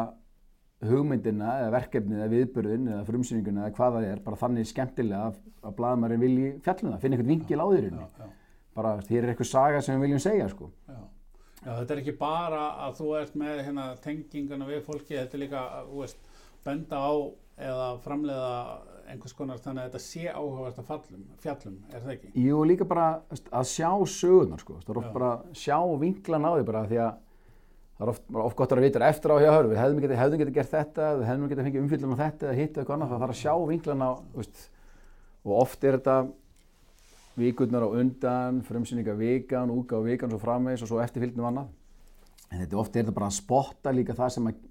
hugmyndina 0.90 1.55
eða 1.62 1.72
verkefnið 1.76 2.20
eða 2.20 2.33
viðbörðin 2.35 2.90
eða 2.90 3.07
frumsýninguna 3.09 3.64
eða 3.66 3.76
hvað 3.76 3.96
það 3.96 4.11
er 4.11 4.20
bara 4.26 4.40
þannig 4.40 4.68
skemmtilega 4.68 5.31
að, 5.31 5.40
að 5.64 5.74
blaðmærin 5.81 6.22
vilji 6.24 6.53
fjalla 6.64 6.87
um 6.87 6.92
það, 6.94 7.00
finna 7.05 7.18
einhvern 7.18 7.33
vingil 7.35 7.61
á 7.61 7.66
já, 7.76 8.29
bara 8.76 8.92
veist, 8.96 9.11
hér 9.12 9.24
er 9.24 9.33
eitthvað 9.33 9.50
saga 9.50 9.83
sem 9.85 9.96
við 9.96 10.07
viljum 10.07 10.22
segja 10.24 10.48
sko. 10.53 10.70
já. 10.88 11.00
Já, 11.61 11.74
þetta 11.76 11.92
er 11.92 11.98
ekki 12.00 12.16
bara 12.16 12.61
að 12.87 12.94
þú 12.96 13.09
ert 13.18 13.35
með 13.37 13.59
hérna, 13.66 13.83
tenginguna 14.00 14.68
við 14.70 14.79
fólki, 14.87 15.16
þetta 15.18 15.37
er 15.37 15.42
líka, 15.42 15.64
þú 15.90 15.98
veist, 16.00 16.22
benda 16.66 17.01
á 17.01 17.12
eða 17.61 17.88
framleiða 18.05 18.53
einhvers 19.11 19.35
konar 19.37 19.59
þannig 19.61 19.83
að 19.83 19.88
þetta 19.88 20.03
sé 20.05 20.29
áhugavert 20.31 20.79
að 20.81 20.87
fallum, 20.90 21.25
fjallum, 21.42 21.79
er 21.90 22.05
það 22.05 22.12
ekki? 22.14 22.31
Jú, 22.44 22.61
líka 22.68 22.87
bara 22.88 23.09
að 23.31 23.66
sjá 23.70 23.90
sögurnar 24.12 24.62
sko. 24.62 24.79
það 24.85 24.92
er 24.94 25.01
oft 25.01 25.11
Já. 25.11 25.14
bara 25.16 25.31
að 25.35 25.59
sjá 25.61 25.79
vinklan 26.05 26.46
á 26.46 26.51
því 26.55 26.66
bara 26.68 26.85
því 26.90 27.01
að 27.05 27.11
það 28.01 28.05
er 28.07 28.12
oft, 28.14 28.29
oft 28.44 28.59
gott 28.61 28.75
að 28.75 28.85
vita 28.87 29.03
eftir 29.09 29.35
á 29.35 29.37
hjá 29.42 29.51
hörf, 29.51 29.70
við 29.70 29.81
hefðum 29.83 30.05
getið, 30.05 30.37
getið 30.40 30.55
gert 30.57 30.75
þetta 30.77 31.09
við 31.18 31.27
hefðum 31.29 31.51
getið 31.51 31.66
fengið 31.68 31.83
umfyllum 31.85 32.14
á 32.14 32.23
þetta 32.23 32.46
eða 32.46 32.61
hitt 32.61 32.70
eða 32.70 32.85
eitthvað 32.85 32.96
annað, 32.96 33.11
það 33.11 33.25
þarf 33.25 33.35
að 33.35 33.42
sjá 33.42 33.55
vinklan 33.70 34.07
á 34.07 34.11
veist, 34.37 34.62
og 35.44 35.57
oft 35.59 35.85
er 35.85 35.99
þetta 35.99 36.16
vikurnar 37.40 37.87
á 37.87 37.88
undan 38.01 38.62
frumsynninga 38.66 39.16
vikan, 39.18 39.75
úka 39.75 40.01
á 40.01 40.03
vikan 40.07 40.33
svo 40.33 40.40
framvegis 40.40 40.85
og 40.87 40.90
svo 40.90 41.03
eftirfylgnum 41.05 41.51
annað 41.51 41.68
en 42.51 42.64
þetta 42.64 42.81
oft 42.81 42.96
er 42.96 43.05
þetta 43.05 43.16
bara 43.16 43.29
að 43.31 43.37
spotta 43.37 43.92
líka 43.94 44.16
það 44.16 44.33
sem 44.35 44.49
að, 44.51 44.64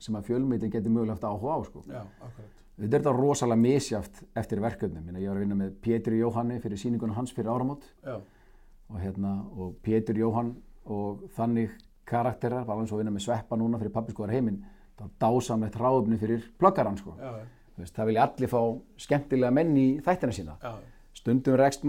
sem 0.00 0.16
að 0.18 0.30
fjölmiðlinn 0.30 0.72
getur 0.72 0.94
mögulega 0.94 1.16
haft 1.16 1.28
áhuga 1.28 1.56
á 1.56 1.60
sko. 1.68 1.84
Já, 1.88 2.00
akkurat. 2.24 2.56
Þetta 2.80 2.96
er 2.96 3.02
þetta 3.02 3.12
rosalega 3.12 3.60
misjaft 3.60 4.22
eftir 4.40 4.60
verkefnum. 4.64 5.08
Ég 5.20 5.28
var 5.28 5.36
að 5.36 5.44
vinna 5.44 5.58
með 5.58 5.72
Pétur 5.84 6.14
Jóhanni 6.16 6.56
fyrir 6.64 6.80
síningunum 6.80 7.18
hans 7.18 7.32
fyrir 7.36 7.50
áramót 7.52 7.84
Já, 8.00 8.14
og, 8.16 8.98
hérna, 9.02 9.34
og 9.52 9.74
Pétur 9.84 10.16
Jóhann 10.16 10.54
og 10.88 11.26
þannig 11.36 11.74
karakterar, 12.08 12.64
var 12.64 12.78
alveg 12.78 12.88
svo 12.88 12.96
að 12.96 13.04
vinna 13.04 13.14
með 13.14 13.26
Sveppa 13.26 13.58
núna 13.60 13.78
fyrir 13.78 13.92
pappiskoðar 13.94 14.32
heiminn. 14.34 14.62
Það 14.96 15.04
var 15.06 15.12
dásamlegt 15.26 15.76
ráðumni 15.80 16.18
fyrir 16.20 16.46
pluggarann 16.58 16.96
sko. 16.98 17.16
já, 17.20 17.34
Veist, 17.80 17.94
það 17.96 18.08
vilja 18.10 18.24
allir 18.26 18.50
fá 18.50 18.60
skemmtilega 19.00 19.54
menn 19.56 19.76
í 19.76 19.86
þættina 20.04 20.32
sína. 20.36 20.56
já, 20.62 20.72
Stundum 21.20 21.56
rekst, 21.60 21.84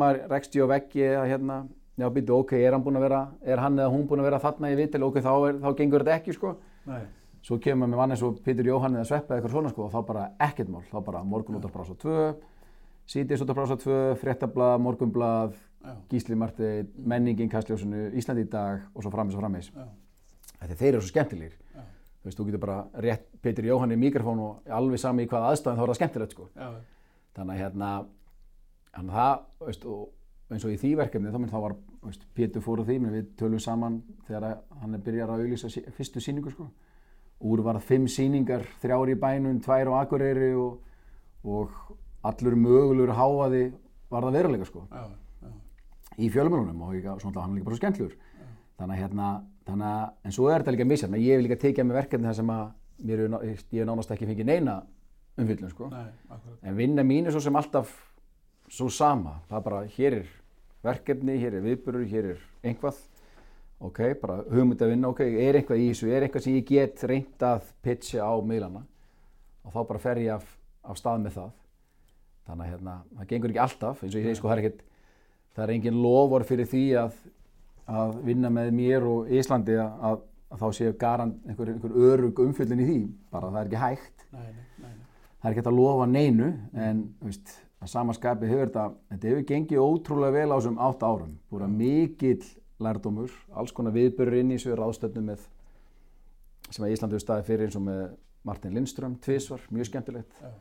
ég 0.55 0.63
á 0.63 0.67
veggi 0.67 1.03
eða 1.07 1.25
hérna, 1.29 1.57
já 1.99 2.07
býtu 2.11 2.35
ok, 2.35 2.53
er 2.59 2.73
hann 2.73 2.99
vera, 2.99 3.21
er 3.43 3.59
hann 3.59 3.79
eða 3.79 3.91
hún 3.93 4.07
búinn 4.07 4.23
að 4.23 4.29
vera 4.29 4.39
þarna 4.39 4.71
í 4.71 4.77
vitil, 4.79 5.03
ok, 5.03 5.19
þá, 5.21 5.33
er, 5.49 5.59
þá 5.61 5.77
gengur 5.77 6.03
þetta 6.03 6.15
ekki 6.19 6.33
sko. 6.35 6.55
nei, 6.85 7.01
Svo 7.41 7.57
kemur 7.57 7.87
maður 7.87 7.91
með 7.95 8.01
vann 8.01 8.13
eins 8.13 8.23
og 8.25 8.39
Pétur 8.45 8.67
Jóhann 8.69 8.95
eða 8.99 9.07
Sveppa 9.09 9.33
eða 9.33 9.39
eitthvað 9.41 9.55
svona 9.55 9.69
sko 9.73 9.85
og 9.87 9.93
þá 9.95 10.01
bara 10.11 10.25
ekkert 10.45 10.69
mál, 10.69 10.83
þá 10.91 10.97
bara 11.07 11.23
morgun 11.25 11.57
út 11.57 11.65
af 11.65 11.73
brása 11.73 11.95
2, 12.03 12.17
síðis 13.09 13.41
út 13.41 13.49
af 13.49 13.57
brása 13.57 13.77
2, 13.81 13.95
fréttablað, 14.21 14.75
morgunblað, 14.85 15.55
já, 15.81 15.95
Gísli 16.11 16.37
Marteinn, 16.37 16.91
menningin, 17.01 17.49
Kastljósinu, 17.49 18.11
Íslandi 18.19 18.45
í 18.45 18.51
dag 18.51 18.83
og 18.93 19.01
svo 19.01 19.09
framins 19.13 19.33
og 19.37 19.41
framins. 19.41 19.71
Þetta 20.61 20.77
þeir 20.83 20.91
eru 20.91 21.01
svo 21.01 21.09
skemmtilegir. 21.15 21.57
Já. 21.73 21.81
Þú 22.21 22.29
veist, 22.29 22.37
þú 22.37 22.45
getur 22.51 22.61
bara 22.61 22.77
rétt 23.07 23.25
Pétur 23.41 23.65
Jóhann 23.65 23.95
í 23.95 23.97
mikrofón 23.97 24.43
og 24.45 24.69
alveg 24.77 25.01
sami 25.01 25.25
í 25.25 25.31
hvaða 25.31 25.55
aðstæðan 25.55 25.79
þá 25.79 25.83
er 25.87 25.91
það 25.93 25.99
skemmtilegt 26.01 26.37
sko. 26.37 26.47
já, 26.53 26.69
Þannig 27.31 27.55
að 27.55 27.61
hérna, 27.63 27.89
að 29.01 29.09
það, 29.15 29.33
veist, 29.65 29.89
og 29.89 30.53
eins 30.53 30.65
og 30.67 30.75
í 30.75 30.77
því 30.77 30.93
verkefni 30.99 31.33
þá 31.33 31.39
minn 31.41 31.49
þá 31.49 31.59
var, 31.65 31.75
veist, 32.05 32.29
Pétur 32.37 32.61
fór 32.61 32.83
á 32.83 32.85
því, 32.85 32.99
menn 33.01 33.15
við 33.17 33.33
tölum 33.41 33.61
saman 33.63 34.01
þegar 34.27 34.59
hann 34.83 34.93
er 34.93 35.03
byrjar 35.09 35.33
að 35.33 35.45
auglýsa 35.47 35.71
fyrstu 35.97 36.21
síningu 36.21 36.53
sko. 36.53 36.69
Úr 37.41 37.63
var 37.65 37.79
fimm 37.81 38.05
síningar, 38.11 38.67
þrjár 38.83 39.09
í 39.09 39.17
bænum, 39.17 39.61
tvær 39.65 39.89
á 39.89 39.93
Akureyri 40.03 40.51
og, 40.53 40.81
og 41.41 41.71
allur 42.21 42.57
mögulegur 42.59 43.15
háaði 43.17 43.63
var 44.11 44.27
það 44.27 44.37
veruleika 44.37 44.67
sko. 44.67 44.83
Já, 44.91 45.07
já, 45.41 45.53
í 46.21 46.29
fjölmjölunum 46.29 46.83
og 46.85 47.21
svona, 47.23 47.41
hann 47.41 47.55
er 47.55 47.57
líka 47.57 47.69
bara 47.69 47.77
svo 47.77 47.81
skemmtlur 47.81 48.13
þannig 48.81 48.97
að 48.97 49.01
hérna, 49.03 49.29
þannig 49.69 49.89
að 49.91 50.27
en 50.27 50.35
svo 50.35 50.49
er 50.49 50.61
þetta 50.61 50.75
líka 50.75 50.87
misjafn, 50.89 51.17
ég 51.21 51.37
hef 51.37 51.45
líka 51.45 51.59
tekið 51.61 51.87
með 51.87 51.99
verkefni 51.99 52.29
þar 52.29 52.37
sem 52.39 52.53
að 52.53 52.63
mér, 53.05 53.23
ég 53.45 53.63
hef 53.71 53.89
nánast 53.89 54.13
ekki 54.15 54.29
fengið 54.29 54.49
neina 54.49 54.77
umfyllun 55.41 55.73
sko. 55.73 55.89
Nei, 55.93 56.07
akkurat, 56.29 56.57
en 56.65 56.77
vinna 56.77 57.05
mín 57.07 57.29
er 57.29 57.35
svo 57.35 57.43
sem 57.43 57.57
alltaf 57.57 57.93
svo 58.71 58.89
sama, 58.93 59.39
það 59.49 59.57
er 59.59 59.65
bara 59.67 59.81
hér 59.95 60.17
er 60.21 60.31
verkefni, 60.85 61.37
hér 61.41 61.57
er 61.59 61.65
viðburur, 61.65 62.05
hér 62.09 62.31
er 62.33 62.45
einhvað 62.65 63.01
ok, 63.87 63.99
bara 64.21 64.37
hugmynd 64.51 64.83
að 64.85 64.93
vinna, 64.93 65.11
ok, 65.11 65.23
er 65.25 65.59
eitthvað 65.59 65.81
í 65.81 65.89
þessu 65.91 66.11
er 66.11 66.27
eitthvað 66.27 66.45
sem 66.45 66.57
ég 66.59 66.69
get 66.69 67.03
reynt 67.09 67.45
að 67.45 67.67
pitcha 67.85 68.25
á 68.25 68.33
miðlana? 68.45 68.85
Og 69.65 69.73
þá 69.73 69.81
bara 69.89 70.01
fer 70.01 70.21
ég 70.21 70.35
af, 70.35 70.47
af 70.85 70.99
stað 70.99 71.25
með 71.25 71.37
það. 71.39 71.51
Þannig 72.47 72.65
að 72.65 72.71
hérna, 72.73 72.95
það 73.17 73.29
gengur 73.29 73.53
ekki 73.53 73.63
alltaf 73.65 74.01
eins 74.01 74.15
og 74.15 74.19
ég 74.21 74.27
segi 74.29 74.39
sko, 74.39 74.49
það 74.49 74.57
er 74.57 74.63
ekkert 74.63 74.87
það 75.51 75.63
er 75.65 75.73
engin 75.75 76.01
lofur 76.01 76.45
fyrir 76.47 76.69
því 76.71 76.83
að 77.01 77.15
að 77.91 78.19
vinna 78.25 78.51
með 78.53 78.69
mér 78.75 79.07
og 79.07 79.31
Íslandi 79.31 79.75
að, 79.81 80.05
að, 80.07 80.21
þá 80.61 80.67
séu 80.75 80.93
garan 80.99 81.33
einhver, 81.47 81.73
einhver 81.73 81.97
örug 82.11 82.39
umfjöllin 82.43 82.83
í 82.83 82.87
því. 82.87 82.99
Bara 83.33 83.51
það 83.51 83.59
er 83.61 83.69
ekki 83.69 83.81
hægt. 83.81 84.25
Nei, 84.31 84.47
nei, 84.47 84.63
nei, 84.85 84.95
það 85.41 85.49
er 85.49 85.51
ekki 85.51 85.61
hægt 85.61 85.71
að 85.71 85.77
lofa 85.79 86.07
neinu 86.11 86.49
en 86.87 87.03
veist, 87.23 87.53
að 87.81 87.93
samaskapi 87.95 88.49
hefur 88.51 88.69
þetta 88.69 88.87
þetta 89.13 89.31
hefur 89.31 89.45
gengið 89.51 89.85
ótrúlega 89.85 90.37
vel 90.37 90.47
á 90.51 90.55
þessum 90.57 90.81
átt 90.87 91.05
árum. 91.07 91.37
Búið 91.51 91.67
að 91.67 91.77
mikill 91.81 92.49
lærdómur 92.81 93.31
alls 93.57 93.73
konar 93.75 93.95
viðbörur 93.95 94.39
inn 94.39 94.51
í 94.53 94.57
þessu 94.57 94.75
ráðstöfnu 94.79 95.23
með 95.29 95.45
sem 96.71 96.85
að 96.85 96.93
Íslandi 96.95 97.17
hefur 97.17 97.25
staðið 97.25 97.47
fyrir 97.49 97.67
eins 97.67 97.77
og 97.79 97.85
með 97.85 98.03
Martin 98.47 98.75
Lindström 98.75 99.15
tvísvar, 99.21 99.63
mjög 99.69 99.89
skemmtilegt. 99.91 100.37
Já, 100.41 100.51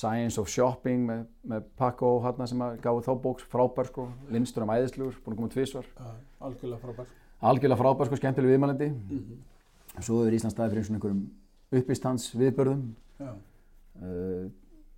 Science 0.00 0.38
of 0.38 0.46
Shopping 0.46 1.08
með, 1.08 1.22
með 1.50 1.64
Paco 1.80 2.12
hérna 2.22 2.46
sem 2.46 2.60
að 2.62 2.76
gáði 2.84 3.06
þá 3.08 3.14
bóks 3.24 3.46
frábær 3.50 3.88
sko, 3.90 4.04
Lindström 4.30 4.70
æðislugur, 4.70 5.16
búin 5.24 5.34
að 5.34 5.40
koma 5.40 5.54
tvísvar 5.56 5.88
já, 5.88 6.10
algjörlega 6.46 6.84
frábær. 6.84 7.14
algjörlega 7.50 7.80
frábær 7.80 8.10
sko, 8.10 8.20
skemmtileg 8.20 8.54
viðmælandi. 8.54 8.90
Mm 8.94 9.40
svo 9.98 10.20
hefur 10.22 10.36
Ísland 10.36 10.54
staðið 10.54 10.70
fyrir 10.70 10.82
eins 10.84 10.90
og 10.90 10.96
einhverjum 10.96 11.80
uppistands 11.80 12.30
viðbörðum 12.38 12.84
Já, 13.20 13.32
Uh, 14.00 14.46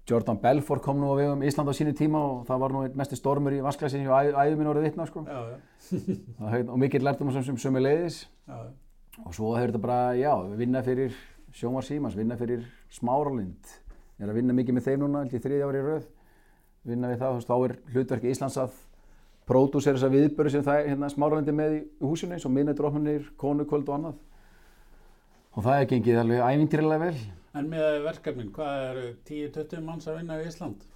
Jordan 0.09 0.39
Belfort 0.43 0.83
kom 0.83 0.99
nú 0.99 1.13
á 1.13 1.17
vegum 1.19 1.43
Ísland 1.47 1.71
á 1.71 1.75
sínu 1.79 1.93
tíma 1.95 2.19
og 2.19 2.47
það 2.49 2.63
var 2.65 2.73
nú 2.75 2.81
einn 2.83 2.97
mesti 2.99 3.17
stormur 3.19 3.55
í 3.55 3.61
vasklæsin 3.63 4.09
og 4.11 4.33
æðum 4.35 4.59
minn 4.59 4.71
orðið 4.73 4.89
vitna 4.89 5.07
sko. 5.07 5.23
já, 5.29 5.41
já, 5.55 6.65
og 6.73 6.79
mikill 6.83 7.05
lærtum 7.07 7.31
sem, 7.31 7.45
sem 7.47 7.61
sömu 7.63 7.83
leiðis 7.83 8.25
já, 8.49 8.57
og 9.23 9.35
svo 9.37 9.53
hefur 9.55 9.71
þetta 9.71 9.83
bara, 9.85 10.01
já, 10.19 10.33
vinna 10.59 10.83
fyrir 10.83 11.15
Sjómar 11.53 11.85
Símans, 11.85 12.17
vinna 12.17 12.37
fyrir 12.41 12.65
Smáralind. 12.91 13.75
Ég 14.17 14.25
er 14.25 14.31
að 14.33 14.39
vinna 14.39 14.55
mikið 14.57 14.77
með 14.79 14.87
þeim 14.87 15.03
núna 15.03 15.21
held 15.21 15.35
ég 15.37 15.43
þriðja 15.45 15.67
ári 15.69 15.83
í 15.83 15.85
röð. 15.85 16.07
Vinna 16.89 17.11
við 17.11 17.21
það, 17.21 17.35
þú 17.35 17.37
veist, 17.37 17.51
þá 17.51 17.67
er 17.67 17.75
hlutverki 17.93 18.33
Íslands 18.33 18.57
að 18.63 18.79
pródúsera 19.51 19.99
þessa 19.99 20.11
viðböru 20.15 20.53
sem 20.55 20.65
það 20.65 20.81
er 20.81 20.89
hérna, 20.95 21.11
Smáralindi 21.13 21.55
með 21.59 21.77
í 21.77 21.83
húsinu 22.01 22.39
eins 22.39 22.49
og 22.49 22.55
minnedrófnir, 22.57 23.29
konukvöld 23.37 23.93
og 23.93 23.99
annað. 23.99 24.19
Og 25.53 25.67
það 25.69 25.79
er 25.83 25.89
gengið 25.93 26.23
alveg 26.23 26.45
ævintýrilega 26.49 27.05
vel 27.05 27.15
En 27.53 27.67
með 27.69 27.99
verkefnin, 28.07 28.53
hvað 28.55 28.87
eru 28.91 29.09
10-20 29.29 29.85
manns 29.85 30.09
að 30.09 30.23
vinna 30.23 30.39
í 30.41 30.47
Ísland? 30.49 30.87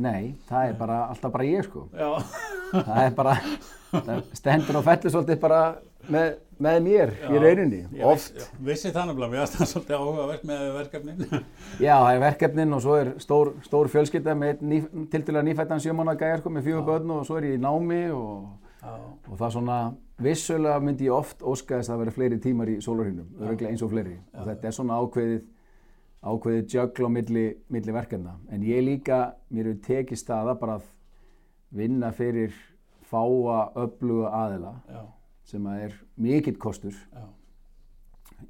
Nei, 0.00 0.32
það 0.48 0.70
er 0.70 0.78
bara 0.78 0.96
alltaf 1.10 1.32
bara 1.34 1.46
ég 1.46 1.66
sko. 1.66 1.84
Já, 1.94 2.08
það 2.72 3.02
er 3.04 3.14
bara 3.14 3.34
það 3.90 4.20
stendur 4.40 4.78
og 4.80 4.86
fellur 4.86 5.12
svolítið 5.14 5.38
bara 5.42 5.60
með, 6.10 6.32
með 6.62 6.78
mér 6.86 7.12
já, 7.14 7.26
í 7.30 7.42
rauninni 7.42 7.80
ég 7.98 8.06
oft, 8.08 8.38
já, 8.38 8.46
vissi 8.70 8.92
það 8.94 9.10
nefnilega, 9.10 9.32
mér 9.34 9.42
aðstæða 9.44 9.68
svolítið 9.72 9.98
áhugavert 9.98 10.46
með 10.50 10.64
verkefnin. 10.78 11.20
já 11.86 11.92
það 11.94 12.10
er 12.14 12.22
verkefnin 12.24 12.76
og 12.78 12.82
svo 12.86 12.96
er 13.00 13.12
stór, 13.22 13.52
stór 13.66 13.92
fjölskylda 13.92 14.36
með 14.38 14.64
ný, 14.66 14.80
til 15.12 15.22
til 15.26 15.36
að 15.36 15.46
nýfættan 15.50 15.84
sjömána 15.84 16.16
gæjar 16.18 16.42
sko, 16.42 16.54
með 16.54 16.70
fjögur 16.70 16.88
börn 16.90 17.14
og 17.18 17.22
svo 17.28 17.38
er 17.38 17.50
ég 17.50 17.58
í 17.58 17.62
námi 17.62 18.00
og, 18.16 18.50
og 18.90 19.36
það 19.36 19.56
svona 19.58 19.78
vissulega 20.20 20.82
myndi 20.84 21.06
ég 21.10 21.16
oft 21.16 21.42
óska 21.42 21.78
þess 21.78 21.90
að 21.90 21.94
það 21.94 22.04
veri 22.04 22.16
fleiri 22.18 22.42
tímar 22.42 22.74
í 22.74 22.80
sólarhinnum, 22.84 23.30
öruglega 23.40 23.72
eins 23.72 23.84
og 23.84 23.94
fleiri. 23.94 24.18
Og 24.36 24.50
þetta 24.50 24.70
er 24.70 24.76
svona 24.76 24.98
ákveðið 25.00 25.40
ákveðið 26.20 26.74
jögl 26.74 27.08
á 27.08 27.10
milli, 27.12 27.44
milli 27.72 27.94
verkefna. 27.94 28.36
En 28.52 28.64
ég 28.66 28.84
líka, 28.84 29.20
mér 29.48 29.70
hefur 29.70 29.84
tekið 29.86 30.20
staða 30.20 30.56
bara 30.60 30.76
að 30.80 30.88
vinna 31.76 32.10
fyrir 32.12 32.54
fáa 33.10 33.70
öfluga 33.78 34.30
aðila 34.36 34.74
já, 34.86 35.00
sem 35.48 35.66
að 35.66 35.84
er 35.86 35.96
mikill 36.20 36.58
kostur. 36.60 36.96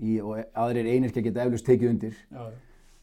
Í, 0.01 0.19
og 0.23 0.41
aðrir 0.55 0.91
einirkja 0.91 1.25
geta 1.25 1.47
eflust 1.47 1.67
tekið 1.69 1.95
undir. 1.95 2.19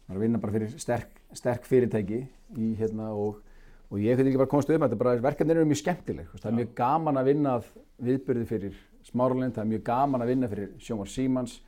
Að 0.08 0.22
vinna 0.24 0.40
bara 0.42 0.56
fyrir 0.56 0.76
sterk, 0.80 1.10
sterk 1.36 1.68
fyrirtæki 1.68 2.22
í, 2.56 2.74
hérna, 2.80 3.12
og, 3.16 3.42
og 3.92 4.04
ég 4.04 4.16
hefði 4.16 4.32
ekki 4.32 4.42
bara 4.44 4.52
komast 4.52 4.70
upp 4.72 4.80
með 4.80 4.92
þetta 4.92 5.02
bara 5.04 5.24
verkefnin 5.24 5.58
eru 5.58 5.72
mjög 5.72 5.82
skemmtileg. 5.84 6.30
Það 6.36 6.52
er 6.52 6.60
mjög 6.60 6.76
gaman 6.78 7.20
að 7.20 7.32
vinna 7.32 7.58
viðbyrði 8.08 8.46
fyrir 8.52 8.78
Smáralind, 9.08 9.56
það 9.56 9.64
er 9.64 9.72
mjög 9.72 9.84
gaman 9.88 10.24
að 10.24 10.30
vinna 10.34 10.48
fyrir 10.52 10.72
Sjómar 10.84 11.08
Símans 11.08 11.60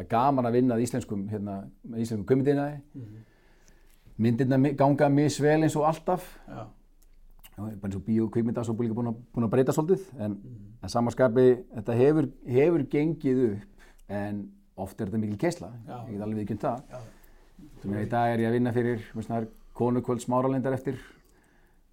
það 0.00 0.06
er 0.06 0.10
gaman 0.14 0.48
að 0.48 0.56
vinna 0.56 0.76
að 0.76 0.84
íslenskum 0.86 1.24
hérna, 1.30 1.54
íslenskum 1.92 2.26
kumindinaði 2.28 2.80
Mhm. 2.94 3.24
myndirna 4.20 4.58
mi- 4.60 4.72
ganga 4.74 5.08
misvel 5.08 5.62
eins 5.64 5.76
og 5.76 5.84
alltaf. 5.88 6.38
Já, 6.48 6.66
bara 7.56 7.90
eins 7.92 7.96
og 7.96 8.30
kvikmynda 8.30 8.64
svo 8.64 8.74
búin 8.74 8.90
að, 9.12 9.16
búin 9.34 9.44
að 9.44 9.50
breyta 9.50 9.72
svolítið 9.72 10.00
en 10.18 10.30
Mhm. 10.30 10.80
að 10.82 10.90
samanskapi 10.90 11.64
þetta 11.76 11.96
hefur, 11.96 12.30
hefur 12.46 12.86
gengið 12.88 13.52
upp 13.52 13.62
en 14.08 14.50
oft 14.76 15.00
er 15.00 15.06
þetta 15.06 15.18
mikil 15.20 15.38
keisla. 15.38 15.70
Ég 15.86 16.12
get 16.12 16.20
alveg 16.22 16.46
viðkjönd 16.46 16.60
það. 16.60 16.82
Í 17.84 18.08
dag 18.08 18.32
er 18.32 18.38
ég 18.38 18.48
að 18.48 18.52
vinna 18.52 18.72
fyrir 18.72 19.00
konukvöld 19.74 20.20
smáralindar 20.20 20.72
eftir. 20.72 20.96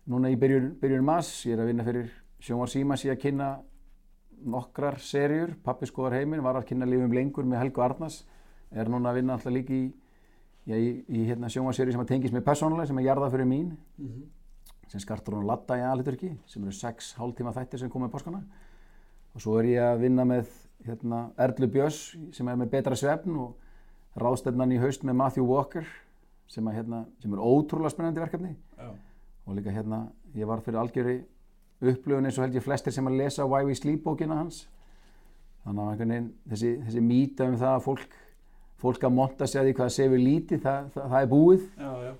Núna 0.08 0.30
í 0.32 0.38
byrjun, 0.38 0.76
byrjun 0.80 1.04
mass 1.04 1.46
ég 1.46 1.54
er 1.54 1.64
að 1.64 1.68
vinna 1.68 1.84
fyrir 1.84 2.10
sjónvar 2.42 2.70
símas 2.70 3.04
ég 3.04 3.12
að 3.18 3.20
kynna 3.20 3.60
nokkrar 4.46 5.00
serjur 5.02 5.56
pappi 5.64 5.88
skoðar 5.90 6.20
heiminn, 6.20 6.44
var 6.46 6.60
að 6.60 6.68
kynna 6.72 6.88
lífum 6.90 7.14
lengur 7.16 7.48
með 7.48 7.64
Helgu 7.64 7.84
Arnars. 7.84 8.22
Er 8.72 8.90
núna 8.92 9.12
að 9.12 9.22
vinna 9.22 9.38
alltaf 9.38 9.54
líka 9.54 9.74
í, 9.74 9.84
í, 10.68 10.80
í 11.08 11.26
hérna, 11.30 11.50
sjónvarserju 11.52 11.96
sem 11.96 12.04
að 12.04 12.10
tengist 12.12 12.36
með 12.36 12.46
persónulega 12.48 12.90
sem 12.90 13.00
er 13.02 13.08
jarðað 13.08 13.38
fyrir 13.38 13.50
mín 13.50 13.70
mhm, 13.98 14.26
sem 14.92 15.04
skartur 15.04 15.38
hún 15.38 15.48
latta 15.48 15.78
í 15.80 15.86
aðliturki 15.88 16.34
sem 16.48 16.64
eru 16.64 16.76
sex 16.76 17.14
hálftíma 17.20 17.56
þættir 17.56 17.84
sem 17.84 17.92
koma 17.92 18.10
í 18.10 18.14
páskana. 18.14 18.44
Og 19.36 19.44
svo 19.44 19.58
er 19.62 19.72
ég 19.72 19.86
að 19.86 20.04
vinna 20.04 20.26
með 20.28 20.52
hérna, 20.88 21.28
Erlu 21.48 21.70
Björns 21.72 22.02
sem 22.36 22.48
er 22.48 22.60
með 22.60 22.74
betra 22.76 22.98
svefn 22.98 23.40
og 23.42 24.20
ráðstefnan 24.20 24.74
í 24.74 24.82
haust 24.82 25.04
með 25.08 25.20
Matthew 25.22 25.48
Walker 25.48 25.88
sem, 26.48 26.68
að, 26.68 26.80
hérna, 26.80 27.04
sem 27.22 27.34
er 27.34 27.44
ótrúlega 27.44 27.94
spennandi 27.94 28.24
verkefni. 28.24 28.54
Já, 28.78 28.92
og 29.48 29.58
líka 29.58 29.74
hérna, 29.74 30.06
ég 30.36 30.48
var 30.50 30.64
fyrir 30.66 30.82
algjöri 30.82 31.18
upplöfun 31.82 32.26
eins 32.26 32.38
og 32.40 32.46
held 32.46 32.58
ég 32.58 32.66
flestir 32.66 32.96
sem 32.96 33.08
að 33.08 33.20
lesa 33.22 33.46
Why 33.46 33.68
We 33.68 33.76
Sleep 33.78 34.04
bókina 34.06 34.40
hans. 34.40 34.66
Þannig 35.66 35.84
að 35.84 35.92
einhvern 35.92 36.14
veginn 36.14 36.32
þessi, 36.50 36.72
þessi 36.86 37.04
mýta 37.04 37.50
um 37.50 37.60
það 37.60 37.76
að 37.76 37.86
fólk 37.86 38.18
fólk 38.82 39.08
að 39.08 39.16
monta 39.18 39.48
sig 39.50 39.62
að 39.62 39.70
því 39.70 39.76
hvað 39.80 39.94
sefur 39.96 40.22
lítið 40.22 40.62
það, 40.64 40.90
það, 40.94 41.08
það 41.14 41.24
er 41.24 41.32
búið. 41.32 41.64
Já, 41.78 41.92
já, 42.06 42.12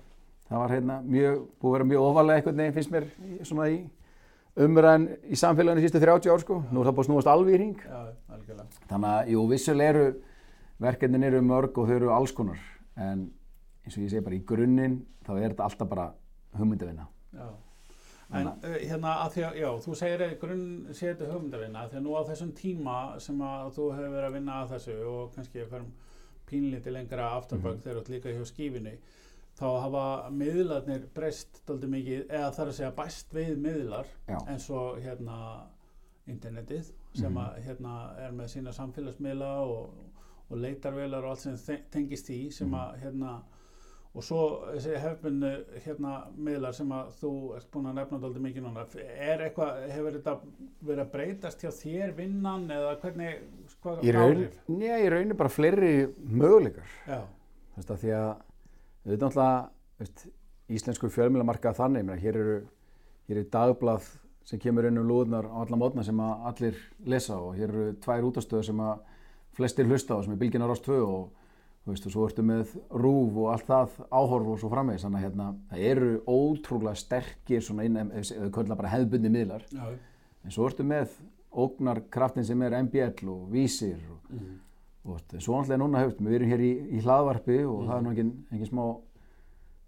það 0.48 0.62
var 0.62 0.74
hérna 0.74 0.96
mjög, 1.06 1.44
búið 1.62 1.70
að 1.70 1.76
vera 1.76 1.88
mjög 1.92 2.06
ofalega 2.08 2.40
einhvern 2.40 2.62
veginn 2.62 2.76
finnst 2.78 2.94
mér 2.94 3.06
svona 3.46 3.68
í 3.70 3.78
umræðan 4.58 5.06
í 5.28 5.38
samfélaginu 5.38 5.84
sístu 5.84 6.02
30 6.02 6.32
ár 6.34 6.42
sko. 6.42 6.58
Nú 6.72 6.82
er 6.82 6.90
það 6.90 6.96
búið 6.96 7.04
að 7.04 7.10
snúast 7.10 7.30
alveg 7.30 7.54
í 7.54 7.60
ring 7.62 7.84
já, 7.84 8.00
þannig 8.90 9.10
að 9.12 9.32
jú, 9.34 9.44
vissulega 9.52 9.94
eru 9.94 10.08
verkefnin 10.82 11.28
eru 11.28 11.44
mörg 11.46 11.78
og 11.78 11.90
þau 11.90 11.94
eru 12.00 12.12
alls 12.14 12.34
konar. 12.34 12.58
En 12.98 13.28
eins 13.86 13.94
og 13.94 14.02
ég 14.02 14.10
segi 14.10 14.24
bara 14.26 14.38
í 14.38 14.42
grunninn 14.46 15.00
þá 15.26 15.32
er 15.36 15.52
þetta 15.52 15.70
alltaf 15.70 15.90
bara 15.94 16.10
hugmyndavinna. 16.58 17.06
Já. 17.38 17.48
En 18.30 18.46
uh, 18.46 18.74
hérna 18.84 19.12
að 19.24 19.30
því 19.34 19.42
að, 19.48 19.54
já, 19.56 19.68
þú 19.86 19.94
segir 19.96 20.22
að 20.26 20.34
grunn 20.42 20.64
sé 20.92 21.06
þetta 21.14 21.28
hugmyndavinna, 21.32 21.86
því 21.88 21.96
að 21.96 22.02
nú 22.04 22.12
á 22.12 22.22
þessum 22.28 22.50
tíma 22.58 22.96
sem 23.24 23.38
að 23.40 23.70
þú 23.78 23.86
hefur 23.94 24.10
verið 24.12 24.26
að 24.28 24.34
vinna 24.36 24.56
að 24.62 24.74
þessu 24.74 24.96
og 25.08 25.30
kannski 25.34 25.64
ferum 25.70 25.92
pínlítið 26.50 26.92
lengra 26.92 27.30
afturbögg 27.38 27.80
þegar 27.82 27.96
þú 27.96 28.00
ert 28.02 28.08
líka 28.12 28.34
hjá 28.36 28.44
skífinni, 28.50 28.92
þá 29.58 29.64
hafa 29.80 30.04
miðlarnir 30.30 31.06
breyst 31.16 31.62
doldið 31.66 31.90
mikið, 31.96 32.20
eða 32.28 32.52
þarf 32.58 32.68
að 32.68 32.76
segja 32.78 32.92
bæst 33.00 33.32
við 33.34 33.56
miðlar, 33.64 34.06
Já. 34.28 34.38
eins 34.48 34.68
og 34.70 35.00
hérna 35.02 35.38
internetið 36.28 36.92
sem 37.16 37.32
Mhm. 37.32 37.38
að 37.38 37.62
hérna 37.64 37.94
er 38.26 38.32
með 38.32 38.48
sína 38.52 38.72
samfélagsmiðla 38.76 39.50
og, 39.64 39.94
og 40.50 40.56
leitarvelar 40.58 41.24
og 41.24 41.30
allt 41.30 41.40
sem 41.40 41.80
tengist 41.90 42.26
því 42.28 42.52
sem 42.52 42.68
Mhm. 42.68 42.74
að 42.74 43.00
hérna 43.02 43.42
og 44.16 44.24
svo 44.24 44.44
þessi 44.72 45.00
hefbundu 45.02 45.50
hérna 45.84 46.14
miðlar 46.34 46.74
sem 46.76 46.92
að 46.96 47.10
þú 47.20 47.32
ert 47.58 47.68
búin 47.74 47.90
að 47.90 47.98
nefna 48.00 48.20
dálítið 48.22 48.46
mikið 48.46 48.64
núna 48.64 48.86
er 49.04 49.44
eitthvað, 49.46 49.82
hefur 49.92 50.16
þetta 50.16 50.34
verið 50.88 51.02
að 51.04 51.12
breytast 51.12 51.64
hjá 51.64 51.70
þér 51.76 52.14
vinnan 52.16 52.64
eða 52.74 52.94
hvernig, 53.02 53.44
hvað 53.84 54.08
raun, 54.16 54.46
njá, 54.72 54.94
í 54.96 55.12
raun 55.12 55.34
er 55.34 55.38
bara 55.38 55.52
fleiri 55.52 55.92
möguleikar. 56.24 56.96
Þú 57.04 57.82
veist 57.82 57.94
að 57.94 58.02
því 58.02 58.16
að 58.18 58.32
við 59.04 59.14
veitum 59.14 59.28
alltaf 59.28 60.26
íslensku 60.68 61.12
fjölmjölamarkað 61.12 61.78
þannig 61.78 62.08
meina, 62.08 62.20
hér 62.20 62.40
eru 62.40 62.58
hér 63.28 63.42
er 63.42 63.48
dagblað 63.52 64.06
sem 64.48 64.60
kemur 64.60 64.88
inn 64.88 65.00
um 65.00 65.08
lúðnar 65.08 65.46
á 65.52 65.60
alla 65.60 65.76
mótna 65.76 66.04
sem 66.04 66.20
að 66.24 66.46
allir 66.50 66.78
lesa 67.04 67.36
og 67.36 67.58
hér 67.58 67.68
eru 67.68 67.88
tvær 68.00 68.28
útastöður 68.30 68.68
sem 68.70 68.80
að 68.80 69.02
flestir 69.58 69.88
hlusta 69.88 70.16
á 70.16 70.24
sem 70.24 70.32
er 70.32 70.40
Bilgina 70.40 70.68
Rost 70.68 70.86
2 70.88 70.96
og 71.04 71.26
veist 71.88 72.06
og 72.08 72.14
svo 72.14 72.26
ertu 72.28 72.44
með 72.46 72.74
rúf 73.02 73.38
og 73.38 73.50
allt 73.52 73.66
það 73.68 73.96
áhorf 74.08 74.52
og 74.52 74.60
svo 74.60 74.70
framvegis. 74.72 75.04
Þannig 75.06 75.18
að 75.18 75.26
hérna 75.26 75.48
það 75.70 75.84
eru 75.90 76.12
ótrúlega 76.28 77.00
sterkir 77.02 77.64
svona 77.64 77.88
inn 77.88 77.98
ef 78.02 78.32
ef 78.32 78.32
við 78.44 78.54
köllum 78.54 78.80
bara 78.80 78.94
hefðbundi 78.94 79.32
miðlar. 79.34 79.66
Já, 79.72 79.84
en 80.44 80.54
svo 80.54 80.68
ertu 80.68 80.86
með 80.86 81.18
ógnarkraftin 81.58 82.46
sem 82.46 82.64
er 82.66 82.78
MBL 82.82 83.30
og 83.32 83.46
Vísir 83.52 84.00
og 84.12 84.32
mm. 84.34 84.56
og 85.08 85.22
en 85.32 85.44
svo 85.44 85.56
náttúrulega 85.56 85.82
núna 85.82 86.02
hefst 86.04 86.20
við 86.20 86.38
erum 86.38 86.52
hér 86.52 86.64
í, 86.64 86.72
í 86.98 87.04
hlaðvarpi 87.04 87.62
og 87.64 87.86
það 87.86 87.94
er 87.96 88.04
nú 88.04 88.12
engin, 88.12 88.34
engin 88.52 88.70
smá 88.70 88.84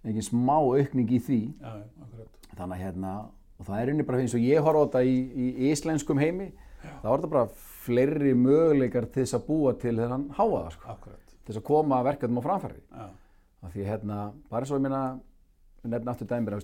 engin 0.09 0.25
smá 0.25 0.57
aukning 0.57 1.13
í 1.13 1.21
því. 1.21 1.43
Já, 1.61 1.83
já, 1.83 2.25
þannig 2.57 2.79
að 2.79 2.83
hérna 2.87 3.15
og 3.61 3.69
það 3.69 3.83
er 3.83 3.93
unni 3.93 4.07
bara 4.09 4.23
eins 4.25 4.35
og 4.37 4.45
ég 4.45 4.65
horfa 4.65 4.83
á 4.83 4.87
þetta 4.87 5.03
í, 5.05 5.17
í 5.21 5.71
íslenskum 5.71 6.21
heimi 6.21 6.49
þá 6.81 7.09
er 7.11 7.11
þetta 7.11 7.33
bara 7.35 7.49
fleiri 7.85 8.33
möguleikar 8.39 9.09
til 9.13 9.25
þess 9.25 9.37
að 9.37 9.47
búa 9.49 9.75
til 9.81 9.97
þennan 9.99 10.29
háaða 10.39 10.71
sko, 10.75 10.95
Akkurat, 10.95 11.30
til 11.51 11.57
þess 11.57 11.65
að 11.65 11.67
koma 11.67 11.99
verkefnum 12.07 12.39
á 12.39 12.47
framfæri. 12.47 12.79
Því 13.75 13.89
hérna, 13.89 14.19
bara 14.51 14.69
svo 14.69 14.79
ég 14.79 14.85
meina 14.87 15.03
við 15.83 15.95
nefnum 15.97 16.13
aftur 16.15 16.31
dæmir 16.31 16.61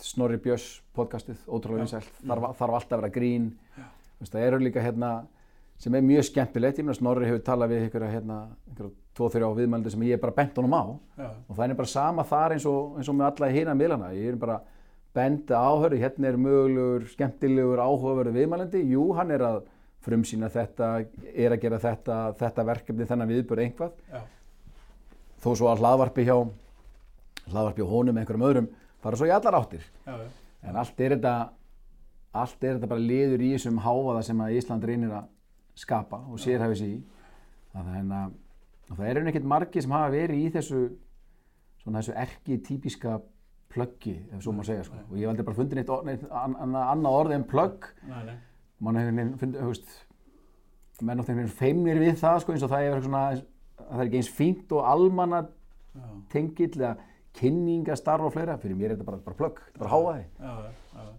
Snorri 0.00 0.38
Björns 0.40 0.66
podcastið, 0.96 1.38
ótrúlega 1.46 1.84
vinsælt 1.84 2.12
þarf, 2.22 2.46
þarf 2.56 2.76
alltaf 2.78 2.96
að 2.96 3.02
vera 3.02 3.12
grín. 3.12 3.50
Veist, 4.18 4.32
það 4.32 4.46
eru 4.48 4.60
líka 4.64 4.82
hérna 4.82 5.10
sem 5.78 5.94
er 5.94 6.04
mjög 6.04 6.24
skemmtilegt, 6.30 6.80
ég 6.80 6.86
meina 6.86 6.96
Snorri 6.96 7.28
hefur 7.28 7.42
talað 7.44 7.74
við 7.74 7.84
einhverja 7.84 8.14
hérna, 8.14 8.38
einhverja 8.70 8.94
tvo-þrjá 9.18 9.50
viðmældu 9.60 9.92
sem 9.92 10.06
ég 10.08 10.16
er 10.16 10.22
bara 10.22 10.36
bent 10.38 10.56
honum 10.56 10.76
á. 10.76 10.84
Já, 11.20 11.28
og 11.28 11.58
það 11.58 11.68
er 11.68 11.78
bara 11.82 11.92
sama 11.92 12.24
þar 12.26 12.56
eins 12.56 12.66
og, 12.70 12.96
eins 12.96 13.12
og 13.12 13.18
með 13.18 13.28
alla 13.28 13.52
hina 13.52 13.76
miðlana, 13.76 14.10
ég 14.16 14.32
er 14.32 14.40
bara 14.40 14.58
benda 15.16 15.60
áhöru, 15.60 16.00
hérna 16.00 16.32
er 16.32 16.40
mögulegur 16.40 17.06
skemmtilegur 17.12 17.84
áhugaverðu 17.84 18.34
viðmælandi 18.36 18.82
jú, 18.88 19.10
hann 19.16 19.32
er 19.36 19.44
að 19.44 19.60
frumsýna 20.06 20.50
þetta 20.52 20.90
er 21.34 21.54
að 21.54 21.62
gera 21.64 21.82
þetta, 21.82 22.16
þetta 22.38 22.66
verkefni 22.70 23.08
þennan 23.10 23.32
viðbör 23.32 23.62
einhvað 23.64 23.94
já, 24.12 24.20
þó 25.42 25.50
svo 25.52 25.70
að 25.72 25.82
hlaðvarpi 25.82 26.26
hjá 26.28 26.36
hlaðvarpi 27.50 27.82
hjá 27.82 27.90
honum 27.90 28.20
einhverjum 28.20 28.48
öðrum 28.48 28.68
fara 29.02 29.18
svo 29.18 29.28
í 29.28 29.34
allar 29.34 29.60
áttir. 29.60 29.84
Já, 30.06 30.16
en 30.66 30.80
allt 30.80 31.00
er 31.04 31.16
þetta 31.16 31.34
allt 32.36 32.64
er 32.64 32.76
þetta 32.76 32.90
bara 32.90 33.06
liður 33.10 33.44
í 33.44 33.52
þessum 33.54 33.78
hávaða 33.84 34.24
sem 34.26 34.40
að 34.44 34.56
Ísland 34.58 34.86
reynir 34.88 35.14
að 35.16 35.30
skapa 35.78 36.20
og 36.30 36.40
sérhæfi 36.42 36.80
sig 36.80 36.90
í. 36.96 36.98
Það, 37.72 37.92
hérna, 37.94 38.20
það 38.90 39.06
er 39.06 39.10
einhvern 39.20 39.32
ekkert 39.32 39.48
margi 39.52 39.84
sem 39.84 39.94
hafa 39.96 40.12
verið 40.12 40.42
í 40.42 40.50
þessu 40.56 40.82
svona 41.82 42.02
þessu 42.02 42.16
erki 42.24 42.58
típiska 42.66 43.20
pluggi, 43.72 44.16
ef 44.32 44.42
svo 44.42 44.54
má 44.56 44.62
segja 44.66 44.84
sko. 44.86 44.98
og 45.10 45.16
ég 45.18 45.26
hef 45.26 45.32
aldrei 45.32 45.46
bara 45.46 45.58
fundið 45.58 45.80
neitt, 45.80 46.26
annað 46.32 47.18
orðið 47.20 47.36
en 47.36 47.46
plugg 47.50 47.88
nei, 48.08 48.20
nei, 48.28 48.36
mann 48.80 49.00
hefur 49.00 49.12
einhvern 49.12 49.36
veginn 49.40 49.84
menn 51.06 51.20
átt 51.20 51.28
einhvern 51.28 51.44
veginn 51.44 51.58
feimnir 51.58 52.00
við 52.00 52.16
það 52.22 52.40
sko, 52.42 52.54
eins 52.54 52.64
og 52.64 52.72
það 52.72 52.88
er 52.88 53.04
svona, 53.04 53.22
að 53.32 53.44
það 53.82 54.00
er 54.00 54.08
ekki 54.08 54.20
eins 54.22 54.32
fínt 54.32 54.72
og 54.76 54.88
almanna 54.88 55.42
tengill 56.32 56.72
eða 56.76 56.96
kynningastarf 57.36 58.24
og 58.24 58.32
fleira, 58.32 58.56
fyrir 58.60 58.76
mér 58.78 58.92
er 58.92 58.96
þetta 58.96 59.08
bara, 59.10 59.20
bara 59.24 59.36
plugg, 59.36 59.60
þetta 59.66 59.76
er 59.76 59.84
bara 59.84 59.94
háaði 59.94 60.24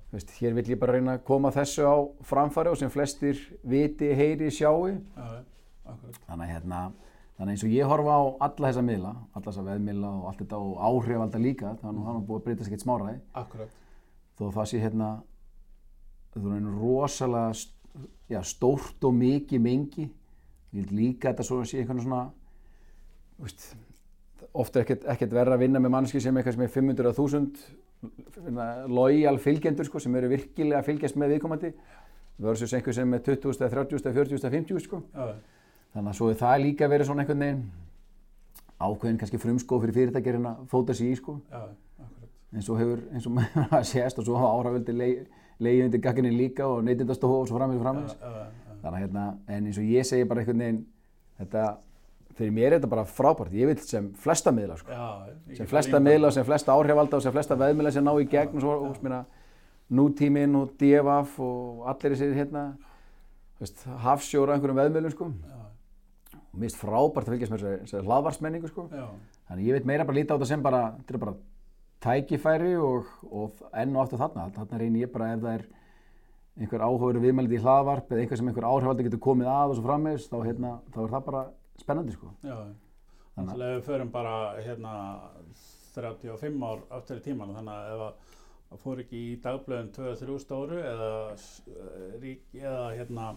Þú 0.08 0.16
veist, 0.16 0.32
hér 0.40 0.54
vil 0.56 0.70
ég 0.72 0.80
bara 0.82 0.94
reyna 0.96 1.18
að 1.18 1.26
koma 1.28 1.52
þessu 1.54 1.84
á 1.86 1.96
framfæri 2.26 2.72
og 2.72 2.78
sem 2.80 2.90
flestir 2.90 3.38
viti, 3.68 4.08
heyri, 4.16 4.48
sjáu. 4.56 4.88
Þannig, 6.26 6.48
hérna, 6.50 6.80
þannig 7.38 7.54
eins 7.54 7.66
og 7.68 7.74
ég 7.76 7.92
horfa 7.92 8.16
á 8.18 8.24
alla 8.48 8.72
þessa 8.72 8.84
miðla, 8.88 9.12
alla 9.36 9.46
þessa 9.46 9.66
veðmiðla 9.68 10.14
og 10.16 10.30
allt 10.32 10.42
þetta 10.42 10.62
og 10.64 10.80
áhrifalda 10.88 11.42
líka 11.44 11.76
þannig 11.84 12.02
að 12.02 12.10
hann 12.10 12.26
búið 12.30 12.40
að 12.40 12.46
breytast 12.48 12.72
ekkert 12.72 12.86
smáraði 12.86 13.20
akkurat, 13.44 13.78
þó 14.40 14.46
það 14.58 14.70
sé 14.72 14.82
hérna 14.82 15.10
þú 16.38 16.54
veist, 16.54 16.72
rosalega 16.82 17.52
já, 18.30 18.42
stórt 18.46 19.04
og 19.08 19.18
mikið 19.18 19.64
mengi. 19.64 20.08
Ég 20.76 20.92
líka 20.92 21.32
þetta 21.32 21.46
svo 21.48 21.64
sé 21.66 21.82
einhvern 21.82 22.04
svona 22.04 22.24
veist, 23.42 23.70
ofta 24.54 24.80
er 24.80 24.86
ekkert, 24.86 25.06
ekkert 25.14 25.36
verra 25.36 25.58
að 25.58 25.66
vinna 25.66 25.82
með 25.82 25.94
mannski 25.96 26.22
sem 26.24 26.38
eitthvað 26.38 26.58
sem 26.58 26.66
er 26.66 26.74
500 26.74 27.12
að 27.12 27.22
1000 27.24 28.94
lojal 28.94 29.38
fylgjendur 29.42 29.88
sko, 29.88 30.02
sem 30.02 30.16
eru 30.20 30.30
virkilega 30.30 30.82
að 30.82 30.92
fylgjast 30.92 31.18
með 31.18 31.36
viðkomandi 31.36 31.72
versus 32.46 32.74
einhver 32.78 32.94
sem 32.94 33.14
er 33.18 33.24
20, 33.26 33.58
30, 33.58 34.12
40, 34.14 34.50
50 34.54 34.84
sko. 34.86 35.02
þannig 35.96 36.12
að 36.12 36.18
svo 36.20 36.30
er 36.30 36.38
það 36.38 36.62
líka 36.62 36.90
verið 36.92 37.10
svona 37.10 37.26
einhvern 37.26 37.46
veginn 37.46 37.64
ákveðin 38.78 39.18
kannski 39.18 39.42
frumskóð 39.42 39.88
fyrir 39.88 39.98
fyrirtækir 39.98 40.38
en 40.38 40.50
að 40.52 40.66
fóta 40.70 40.94
sig 40.94 41.10
í 41.10 41.18
sko. 41.18 41.40
Já, 41.50 41.64
eins 42.54 42.70
og 42.70 42.78
hefur, 42.78 43.02
eins 43.10 43.26
og 43.26 43.34
maður 43.40 43.88
sést 43.92 44.22
og 44.22 44.28
svo 44.28 44.38
hafa 44.38 44.54
áhriföldi 44.54 44.98
leiði 45.60 45.86
undir 45.88 46.02
gagginni 46.04 46.32
líka 46.38 46.68
og 46.68 46.84
neytindastofu 46.86 47.42
og 47.42 47.48
svo 47.50 47.58
framins 47.58 47.80
og 47.80 47.84
framins 47.86 48.14
já, 48.14 48.30
já, 48.30 48.76
þannig 48.84 48.94
að 48.94 49.02
hérna, 49.04 49.26
en 49.48 49.66
eins 49.66 49.78
og 49.82 49.84
ég 49.84 50.06
segi 50.06 50.28
bara 50.30 50.42
einhvern 50.44 50.60
veginn 50.64 50.82
þetta, 51.40 51.64
fyrir 52.38 52.52
mér 52.54 52.68
er 52.68 52.76
þetta 52.78 52.90
bara 52.92 53.06
frábært. 53.10 53.54
Ég 53.58 53.66
vil 53.72 53.78
sem 53.82 54.12
flesta 54.14 54.52
miðla 54.54 54.78
sko. 54.78 54.92
já, 54.92 55.56
sem 55.58 55.66
flesta 55.70 56.00
miðla 56.00 56.32
sem 56.32 56.46
flesta 56.46 56.74
áhrifalda 56.78 57.18
og 57.18 57.24
sem 57.26 57.34
flesta 57.34 57.58
veðmiðla 57.58 57.92
sem 57.96 58.06
ná 58.06 58.14
í 58.22 58.28
gegn 58.30 58.56
og 58.56 58.62
svo, 58.62 58.76
og 58.90 58.96
smina, 59.00 59.24
nútíminn 59.90 60.56
og 60.60 60.76
DFF 60.78 61.40
og 61.42 61.88
allir 61.90 62.14
þessir 62.14 62.36
hérna 62.38 62.66
veist, 63.60 63.86
hafsjóra 64.04 64.54
einhverjum 64.58 64.78
veðmiðlum 64.84 65.14
sko. 65.16 65.32
Já, 65.48 65.58
og 66.38 66.54
mér 66.60 66.68
finnst 66.68 66.82
frábært 66.82 67.26
að 67.26 67.34
fylgjast 67.34 67.54
með 67.56 67.66
þessari- 67.66 68.06
hlaðvarsmenningu 68.06 68.70
sko. 68.70 68.90
já, 68.94 69.08
Þannig 69.50 69.66
ég 69.70 69.74
veit 69.78 69.86
meira 69.88 70.06
bara 70.06 70.18
líta 70.18 70.34
á 70.34 70.38
þetta 70.38 70.46
sem 70.54 70.62
bara, 70.62 70.82
þetta 71.02 71.14
er 71.16 71.18
bara 71.26 71.34
tækifæri 72.04 72.76
og, 72.80 73.10
og 73.32 73.62
enn 73.74 73.96
og 73.96 74.04
aftur 74.04 74.22
þarna. 74.22 74.50
Þarna 74.56 74.82
reynir 74.82 75.08
ég 75.08 75.14
bara 75.14 75.34
ef 75.34 75.44
það 75.44 75.54
er 75.58 75.66
einhver 76.58 76.84
áhugaður 76.84 77.22
viðmælið 77.22 77.58
í 77.58 77.62
hlaðvarp 77.62 78.12
eða 78.12 78.24
einhver 78.24 78.40
sem 78.40 78.50
einhver 78.50 78.68
áhrifaldi 78.68 79.06
getur 79.08 79.24
komið 79.24 79.50
að 79.52 79.72
og 79.74 79.78
svo 79.78 79.86
frammeðis, 79.86 80.30
þá, 80.32 80.38
hérna, 80.46 80.72
þá 80.94 81.02
er 81.04 81.12
það 81.14 81.26
bara 81.28 81.42
spennandi 81.78 82.16
sko. 82.16 82.32
já, 82.42 82.56
þannig 83.36 83.54
að 83.54 83.74
við 83.76 83.84
förum 83.86 84.14
bara 84.14 84.38
hérna 84.66 84.94
35 85.98 86.66
ár 86.66 86.82
aftur 86.98 87.22
í 87.22 87.26
tíman 87.26 87.54
þannig 87.58 87.76
að 87.76 87.92
ef 87.92 88.06
að 88.08 88.40
það 88.68 88.82
fór 88.84 89.04
ekki 89.04 89.20
í 89.20 89.36
dagblöðin 89.44 89.92
2-3 89.96 90.40
stóru 90.44 90.80
eða, 90.82 91.12
eh, 91.76 92.32
eða 92.58 92.88
hérna 92.98 93.28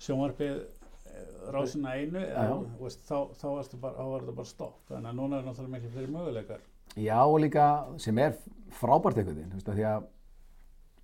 sjónvarpið 0.00 0.60
eh, 0.60 1.32
rásina 1.56 1.96
einu 1.96 2.20
eða, 2.26 2.60
þú 2.76 2.84
veist, 2.84 3.06
þá, 3.08 3.16
þá, 3.40 3.48
bara, 3.80 4.10
var 4.12 4.26
þetta 4.26 4.36
bara 4.42 4.52
stopp 4.52 4.92
þannig 4.92 5.10
að 5.10 5.18
núna 5.22 5.40
er 5.40 5.48
náttúrulega 5.48 5.74
miklu 5.78 5.94
fyrir 5.96 6.14
möguleikar 6.14 6.68
Já 6.98 7.18
og 7.22 7.38
líka 7.42 7.66
sem 8.02 8.18
er 8.18 8.34
frábært 8.74 9.20
einhvern 9.20 9.36
veginn, 9.36 9.52
þú 9.52 9.58
veist, 9.60 9.70
að 9.70 9.78
því 9.78 9.86
að, 9.90 10.04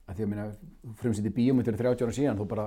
að 0.07 0.19
því 0.19 0.27
að 0.27 0.31
minna 0.33 0.47
frumsýtti 1.01 1.33
bíómið 1.37 1.71
fyrir 1.71 1.81
30 1.83 2.07
ára 2.07 2.17
síðan, 2.17 2.41
þú 2.41 2.47
bara, 2.51 2.67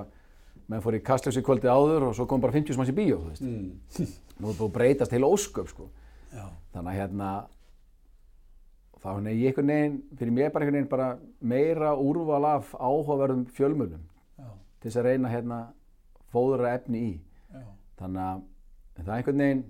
meðan 0.66 0.84
fór 0.84 0.96
í 0.96 1.02
kastljósi 1.04 1.44
kvöldið 1.44 1.72
áður 1.74 2.08
og 2.08 2.16
svo 2.16 2.26
kom 2.30 2.42
bara 2.42 2.56
50 2.56 2.80
manns 2.80 2.92
í 2.92 2.96
bíó, 2.96 3.20
þú 3.20 3.32
veist. 3.32 3.46
mm. 3.46 4.18
Nú 4.40 4.52
að 4.54 4.68
breytast 4.72 5.12
heila 5.12 5.28
ósköp, 5.28 5.68
sko. 5.68 5.90
Já, 6.30 6.46
Þannig 6.72 6.92
að 6.92 7.00
hérna, 7.00 7.30
þá 9.00 9.08
er 9.10 9.28
ég 9.34 9.50
einhvern 9.50 9.72
veginn, 9.72 9.98
fyrir 10.20 10.36
mér 10.36 10.52
bara 10.54 10.64
einhvern 10.64 10.78
veginn 10.78 10.92
bara 10.92 11.08
meira 11.40 11.90
úrval 11.96 12.44
af 12.48 12.74
áhugaverðum 12.76 13.46
fjölmjölum 13.56 14.06
til 14.80 14.88
þess 14.88 15.00
að 15.00 15.08
reyna 15.10 15.32
hérna 15.32 15.58
fóðra 16.32 16.74
efni 16.78 17.00
í. 17.00 17.10
já, 17.52 17.64
Þannig 18.00 18.22
að 18.24 18.44
það 19.00 19.10
er 19.10 19.16
einhvern 19.16 19.42
veginn, 19.44 19.64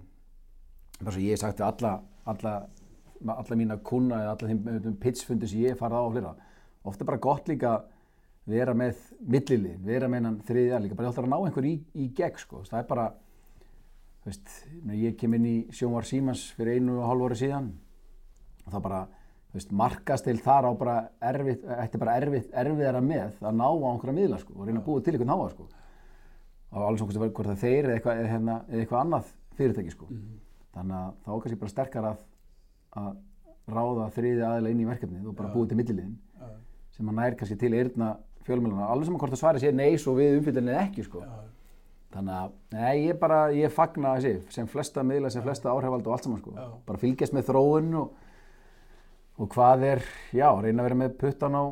bara 1.01 1.15
svo 1.17 1.25
ég 1.25 1.35
hef 1.35 1.43
sagt 1.43 1.63
við 1.63 1.67
alla, 1.71 1.95
alla, 2.31 2.55
alla 3.29 3.59
mína 3.59 3.79
kuna 3.85 4.21
eða 4.25 4.35
alla 4.35 4.51
þeim 4.51 4.83
þeim 4.87 4.99
pitchfundi 5.03 5.49
sem 5.51 5.65
ég 5.65 5.75
hef 5.75 5.83
farið 5.83 6.01
á 6.01 6.03
og 6.03 6.13
flera. 6.15 6.35
Ofta 6.89 7.05
er 7.05 7.11
bara 7.11 7.25
gott 7.27 7.51
líka 7.51 7.73
vera 8.51 8.75
með 8.75 9.01
millilinn, 9.21 9.83
vera 9.85 10.09
með 10.09 10.23
hennan 10.23 10.39
þriðja 10.49 10.81
líka, 10.81 10.97
bara 10.99 11.11
hjálpar 11.11 11.29
að 11.29 11.33
ná 11.33 11.39
einhver 11.39 11.69
í, 11.69 11.75
í 11.95 12.09
gegn 12.17 12.41
sko. 12.41 12.63
Það 12.67 12.81
er 12.81 12.89
bara, 12.89 13.07
þú 14.23 14.33
veist, 14.33 14.55
ég 14.91 15.03
ég 15.05 15.19
kem 15.21 15.37
inn 15.37 15.49
í 15.49 15.57
sjónvar 15.77 16.09
Símans 16.09 16.47
fyrir 16.57 16.81
einu 16.81 16.99
og 16.99 17.09
hálf 17.11 17.29
ári 17.29 17.41
síðan 17.43 17.69
og 18.65 18.73
það 18.73 18.87
bara, 18.87 19.03
þú 19.51 19.61
veist, 19.61 19.77
markast 19.83 20.27
til 20.27 20.39
þar 20.41 20.71
á 20.71 20.73
bara 20.81 20.97
erfitt, 21.31 21.63
þetta 21.67 22.01
er 22.01 22.05
bara 22.05 22.17
erfitt, 22.23 22.51
erfiðara 22.65 23.05
með 23.05 23.45
að 23.45 23.61
ná 23.61 23.69
á 23.69 23.91
einhverja 23.93 24.17
miðla 24.17 24.41
sko 24.41 24.57
og 24.57 24.67
reyna 24.67 24.83
að 24.83 24.89
búa 24.89 25.05
til 25.05 25.15
einhvern 25.15 25.35
háa 25.37 25.53
sko 25.53 25.69
og 26.71 26.87
alveg 26.87 27.01
svona 27.03 27.31
hvort 27.35 27.51
það 27.51 27.63
þeir 27.65 27.89
eða 27.89 27.95
eitthvað, 27.97 28.21
eða, 28.21 28.31
hérna, 28.31 28.57
eða 28.71 28.83
eitthvað 28.85 29.01
annað 29.01 29.31
fyrirtæki 29.59 29.95
sko. 29.95 30.09
Þannig 30.77 30.97
að 31.01 31.09
þá 31.25 31.31
er 31.33 31.41
kannski 31.43 31.61
bara 31.61 31.73
sterkar 31.73 32.07
að, 32.13 32.21
að 32.99 33.13
ráða 33.71 34.09
þriði 34.17 34.43
aðeila 34.47 34.73
inn 34.73 34.83
í 34.83 34.89
verkefnið 34.89 35.31
og 35.31 35.37
bara 35.39 35.53
búið 35.55 35.71
til 35.71 35.79
milliliðin 35.79 36.17
já, 36.17 36.49
sem 36.97 37.11
að 37.13 37.19
nær 37.21 37.37
kannski 37.39 37.59
til 37.61 37.73
eyrna 37.77 38.11
fjölmjöluna. 38.47 38.89
Alveg 38.91 39.07
sem 39.07 39.17
að 39.17 39.23
hvort 39.23 39.35
það 39.35 39.43
svari 39.45 39.63
sé 39.63 39.73
nei 39.75 39.99
svo 40.01 40.17
við 40.19 40.39
umfylgjarnið 40.39 40.81
ekki 40.81 41.07
sko. 41.07 41.23
Þannig 42.11 42.35
að, 42.35 42.55
nei, 42.75 42.95
ég 43.05 43.19
bara, 43.21 43.37
ég 43.55 43.71
fagna 43.71 44.17
þessi, 44.17 44.41
sem 44.51 44.67
flesta 44.67 45.05
miðla, 45.07 45.31
sem 45.31 45.45
flesta 45.45 45.71
áhrifald 45.71 46.09
og 46.09 46.17
allt 46.17 46.27
saman 46.27 46.41
sko. 46.41 46.55
Bara 46.89 46.99
fylgjast 46.99 47.37
með 47.37 47.53
þróun 47.53 47.93
og, 48.01 48.17
og 49.39 49.53
hvað 49.55 49.85
er, 49.93 50.03
já, 50.35 50.49
reyna 50.59 50.83
að 50.83 50.89
vera 50.89 50.99
með 51.05 51.15
puttan 51.21 51.55
á 51.55 51.65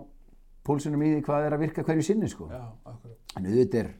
púlsunum 0.68 1.02
í 1.02 1.16
því 1.16 1.24
hvað 1.26 1.48
er 1.48 1.56
að 1.56 1.64
virka 1.64 1.84
hverju 1.88 2.06
sinni 2.06 2.30
sko. 2.30 2.46
En 2.52 3.48
auðvitað 3.48 3.80
er 3.80 3.90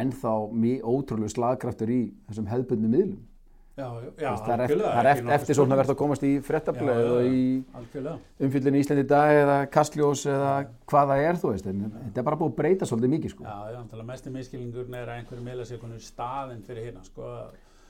ennþá 0.00 0.34
ótrúlega 0.82 1.34
slagkraftur 1.36 1.92
í 1.94 2.00
þessum 2.26 2.50
hefðbundnu 2.50 2.90
miðlum. 2.90 3.22
Já, 3.76 3.86
já, 4.16 4.30
það 4.40 4.52
er, 4.54 4.60
eftir, 4.64 4.82
er 4.88 5.34
eftir, 5.36 5.56
svona 5.58 5.76
verðt 5.76 5.90
að 5.92 5.98
komast 6.00 6.22
í 6.24 6.30
frettablaði 6.40 7.02
eða 7.04 7.24
í 7.28 7.40
Algjörlega. 7.76 8.14
umfyllin 8.46 8.78
í 8.78 8.80
Íslandi 8.80 9.02
í 9.04 9.08
dag 9.10 9.32
eða 9.42 9.56
Kastljós 9.74 10.22
eða 10.32 10.52
hvað 10.88 11.10
það 11.12 11.24
er 11.26 11.40
þú 11.42 11.50
veist. 11.52 11.66
En 11.68 11.82
þetta 11.92 12.22
er 12.22 12.26
bara 12.30 12.38
búið 12.40 12.54
að 12.54 12.56
breyta 12.62 12.88
svolítið 12.88 13.12
mikið 13.12 13.34
sko. 13.34 13.44
Já, 13.44 13.58
já, 13.74 13.76
náttúrulega 13.82 14.08
mesti 14.12 14.32
miskilningurinn 14.32 14.96
er 14.96 15.10
að 15.12 15.18
einhverju 15.20 15.44
miðla 15.50 15.66
sér 15.68 15.82
konur 15.82 16.00
staðinn 16.06 16.62
fyrir 16.64 16.86
hérna, 16.88 17.04
sko. 17.04 17.34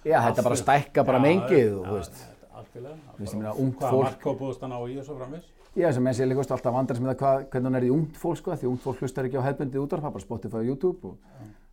Já, 0.02 0.16
þetta 0.26 0.46
bara 0.48 0.58
stækka 0.64 1.04
bara 1.06 1.20
mengið 1.22 1.70
þú 1.76 1.94
veist. 1.94 2.18
Algjörlega. 2.56 3.54
Fólk- 3.78 4.02
markó 4.08 4.34
búist 4.42 4.66
hann 4.66 4.74
á 4.74 4.80
í 4.82 4.98
og 4.98 5.06
svo 5.06 5.20
framvis? 5.20 5.46
Já, 5.76 5.92
sem 5.92 6.02
menn 6.02 6.14
sér 6.16 6.26
líka 6.26 6.40
alltaf 6.40 6.72
vandrar 6.72 6.96
sem 6.96 7.04
það 7.06 7.16
hvað, 7.20 7.46
hvernig 7.52 7.68
hann 7.68 7.74
er 7.78 7.84
í 7.86 7.92
ungt 7.92 8.16
fólk 8.16 8.38
sko, 8.40 8.56
því 8.56 8.66
ungt 8.70 8.80
fólk 8.82 9.02
hlustar 9.04 9.26
ekki 9.28 9.36
á 9.38 9.44
hefðbundið 9.44 9.82
útvarp, 9.82 10.02
það 10.02 10.08
er 10.08 10.14
bara 10.16 10.24
Spotify 10.24 10.56
og 10.56 10.68
YouTube 10.70 11.10
og 11.10 11.18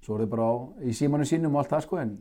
svo 0.04 0.18
er 0.18 0.26
þau 0.26 0.32
bara 0.34 0.44
á, 0.44 0.54
í 0.84 0.92
símanum 0.98 1.30
sínum 1.30 1.56
og 1.56 1.62
allt 1.64 1.72
það 1.72 1.86
sko, 1.88 2.02
en, 2.04 2.12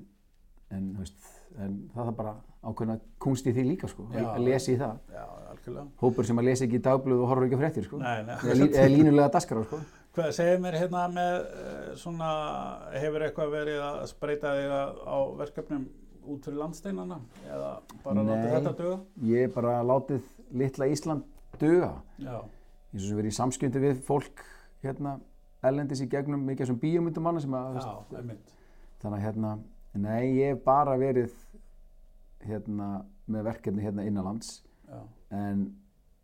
en, 0.71 0.85
veist, 1.01 1.19
en 1.59 1.79
það 1.95 2.09
er 2.13 2.17
bara 2.19 2.35
ákveðna 2.63 2.97
kunst 3.23 3.47
í 3.47 3.53
því 3.57 3.65
líka 3.73 3.89
sko, 3.91 4.07
Já. 4.15 4.23
að 4.35 4.45
lesa 4.47 4.71
í 4.73 4.77
það. 4.81 5.01
Já, 5.13 5.25
algjörlega. 5.53 5.87
Hópur 6.03 6.29
sem 6.29 6.39
að 6.39 6.47
lesa 6.49 6.65
ekki 6.67 6.79
í 6.79 6.85
dagblöð 6.87 7.23
og 7.25 7.29
horfur 7.33 7.47
ekki 7.49 7.59
á 7.59 7.63
fréttir 7.63 7.87
sko, 7.89 7.99
Nei, 8.03 8.23
nei. 8.29 8.37
eða, 8.37 8.55
lí, 8.61 8.69
línulega 8.97 9.33
daskar 9.35 9.65
sko. 9.67 9.81
Hvað 10.13 10.31
segir 10.37 10.59
mér 10.61 10.77
hérna 10.77 11.03
með 11.09 11.35
eh, 11.41 11.91
svona, 11.97 12.31
hefur 13.01 13.25
eitthvað 13.27 13.53
verið 13.57 13.83
að 13.87 14.01
spreita 14.11 14.55
þig 14.59 14.73
á 15.09 15.17
verkefnum 15.41 15.85
út 16.23 16.45
fyrir 16.47 16.59
landsteinana 16.61 17.19
eða 17.49 17.71
bara 18.05 18.23
Nei. 18.23 18.29
láta 18.31 18.51
þetta 18.59 18.75
döga? 18.79 18.99
Ég 19.33 19.49
er 19.49 19.55
bara 19.57 19.77
látið 19.83 20.27
litla 20.53 20.87
Ísland 20.93 21.25
duga. 21.59 21.93
Já, 22.23 22.37
Ég 22.93 22.99
er 23.01 23.01
svo 23.01 23.09
sem 23.09 23.17
verið 23.23 23.33
í 23.33 23.37
samskjöndi 23.41 23.81
við 23.83 24.03
fólk 24.05 24.43
hérna 24.85 25.17
ellendis 25.65 26.03
í 26.05 26.09
gegnum 26.13 26.43
mikið 26.45 26.69
sem 26.69 26.79
bíómyndum 26.83 27.25
manna 27.25 27.41
sem 27.41 27.55
að, 27.57 27.79
já, 27.81 27.95
veist, 28.13 28.53
þannig 29.01 29.17
að 29.17 29.25
hérna, 29.25 29.53
nei, 29.95 30.23
ég 30.43 30.53
hef 30.53 30.63
bara 30.67 30.97
verið 31.01 31.33
hérna 32.49 32.91
með 33.31 33.49
verkefni 33.49 33.85
hérna 33.85 34.05
innanlands 34.09 34.61
en, 35.33 35.65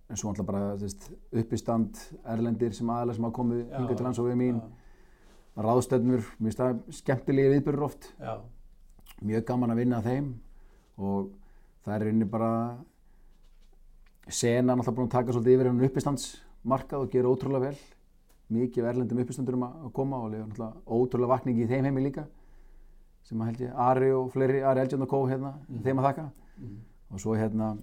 en 0.09 0.19
svo 0.19 0.33
alltaf 0.33 0.47
bara 0.49 0.75
þú 0.77 0.87
veist, 0.87 1.09
uppistand 1.43 2.03
erlendir 2.35 2.75
sem 2.77 2.91
aðalega 2.93 3.19
sem 3.19 3.27
hafa 3.29 3.39
komið 3.39 3.65
hingað 3.65 3.97
til 3.97 4.07
lands 4.07 4.21
og 4.23 4.29
við 4.29 4.39
mín, 4.43 4.61
ráðstöfnur, 5.59 6.23
mér 6.39 6.49
finnst 6.49 6.63
það 6.63 6.81
skemmtilegi 7.01 7.55
viðbyrður 7.55 7.87
oft, 7.89 8.11
já, 8.21 8.35
mjög 9.27 9.47
gaman 9.49 9.75
að 9.75 9.83
vinna 9.83 10.03
þeim. 10.05 10.31
Og 10.99 11.31
það 11.87 11.95
er 11.97 12.11
inni 12.13 12.29
bara 12.29 12.53
senan 14.29 14.77
alltaf 14.77 14.97
búin 14.97 15.09
að 15.09 15.15
taka 15.17 15.35
svolítið 15.35 15.57
yfir 15.57 15.71
hennar 15.71 15.89
uppistandsmarkað 15.89 17.05
og 17.05 17.15
gera 17.15 17.33
ótrúlega 17.33 17.71
vel. 17.71 17.79
Mikið 18.55 18.85
af 18.85 18.93
erlendum 18.93 19.23
uppistandurum 19.23 19.67
að 19.67 19.89
koma 19.97 20.23
og 20.25 20.33
náttúrulega 20.33 20.83
ótrúlega 20.87 21.33
vakningi 21.35 21.67
í 21.67 21.71
þeim 21.71 21.89
heimi 21.89 22.05
líka 22.07 22.27
sem 23.29 23.41
að 23.45 23.51
held 23.51 23.63
ég 23.67 23.79
Ari 23.89 24.11
og 24.17 24.31
fleiri, 24.33 24.63
Ari 24.65 24.81
Eldjörn 24.85 25.05
og 25.05 25.11
Kó 25.13 25.23
hérna, 25.29 25.55
þeim 25.85 26.01
að 26.03 26.09
þakka. 26.11 26.27
Mhm. 26.59 26.77
og 27.13 27.21
svo 27.23 27.35
hérna 27.39 27.77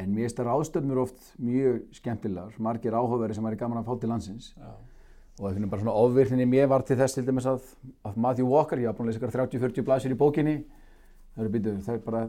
en 0.00 0.14
mér 0.14 0.24
finnst 0.26 0.38
það 0.40 0.48
ráðstöfnur 0.48 1.00
oft 1.02 1.26
mjög 1.38 1.82
skemmtilegar, 1.94 2.54
margir 2.58 2.94
áhugaveri 2.96 3.34
sem 3.36 3.44
væri 3.44 3.58
gaman 3.60 3.82
að 3.82 3.90
fá 3.90 4.00
til 4.00 4.08
landsins. 4.10 4.52
Já, 4.56 4.70
og 5.38 5.44
það 5.44 5.54
finnir 5.58 5.70
bara 5.70 5.82
svona 5.82 5.96
ofvirkninni 6.00 6.46
mér 6.48 6.68
var 6.68 6.82
til 6.82 6.96
þess 6.96 7.14
til 7.14 7.24
dæmis 7.26 7.46
að, 7.46 7.60
að 8.08 8.16
Matthew 8.16 8.46
Walker, 8.48 8.78
ég 8.80 8.86
var 8.88 8.96
búin 8.96 9.08
að 9.08 9.12
lesa 9.12 9.20
ykkur 9.20 9.34
30-40 9.36 9.86
blæsir 9.86 10.14
í 10.14 10.18
bókinni. 10.18 10.56
Það 11.36 11.44
eru 11.44 11.52
býtu, 11.54 11.74
það 11.84 11.94
er 11.94 12.00
bara 12.06 12.22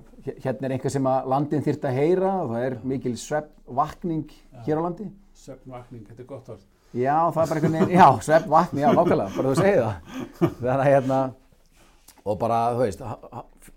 hérna 0.44 0.68
er 0.68 0.76
einhver 0.76 0.94
sem 0.94 1.08
að 1.10 1.30
landin 1.34 1.64
þyrft 1.66 1.88
að 1.90 1.96
heyra 1.98 2.34
og 2.44 2.52
það 2.52 2.66
er 2.68 2.76
mikil 2.92 3.16
sveppvakning 3.18 4.36
hér 4.68 4.78
á 4.78 4.82
landi. 4.86 5.08
Söfnvakning, 5.42 6.04
þetta 6.06 6.22
er 6.22 6.28
gott 6.30 6.50
orð. 6.54 6.66
já, 6.94 7.16
það 7.32 7.42
er 7.42 7.50
bara 7.50 7.62
einhvern 7.62 7.78
veginn, 7.80 7.96
já, 7.98 8.08
sveppvakning, 8.28 8.84
já, 8.84 8.92
nákvæmlega 8.94 9.38
bara 9.38 9.50
þú 9.50 9.56
segir 9.58 9.82
það. 9.82 9.96
Þannig 10.62 10.76
að 10.76 10.90
hérna 10.92 11.20
og 12.26 12.38
bara, 12.42 12.60
þú 12.76 12.84
veist, 12.86 13.04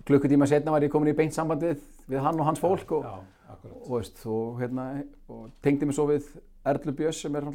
klukkutíma 0.09 0.49
setna 0.49 0.75
var 0.75 0.85
ég 0.85 0.93
komin 0.93 1.13
í 1.13 1.17
beint 1.17 1.35
samband 1.37 1.65
við, 1.65 1.81
hann 2.21 2.41
og 2.41 2.49
hans 2.49 2.61
fólk 2.63 2.93
og, 2.99 3.07
Já, 3.07 3.15
og, 3.71 3.91
veist, 3.97 4.21
og, 4.27 4.59
hérna, 4.61 4.89
og 5.33 5.49
tengdi 5.65 5.89
mig 5.89 5.97
svo 5.97 6.09
við 6.11 6.29
Erlu 6.69 6.95
Björns 6.97 7.23
sem 7.25 7.37
er 7.41 7.49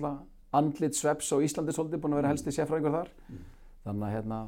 andlit 0.56 0.98
sveps 0.98 1.30
á 1.34 1.38
Íslandi 1.46 1.76
svolítið, 1.76 2.02
búin 2.02 2.16
að 2.16 2.24
vera 2.24 2.32
helsti 2.34 2.54
sérfræðingur 2.54 2.96
þar. 2.96 3.12
Þannig 3.86 4.08
að 4.08 4.16
hérna 4.16 4.40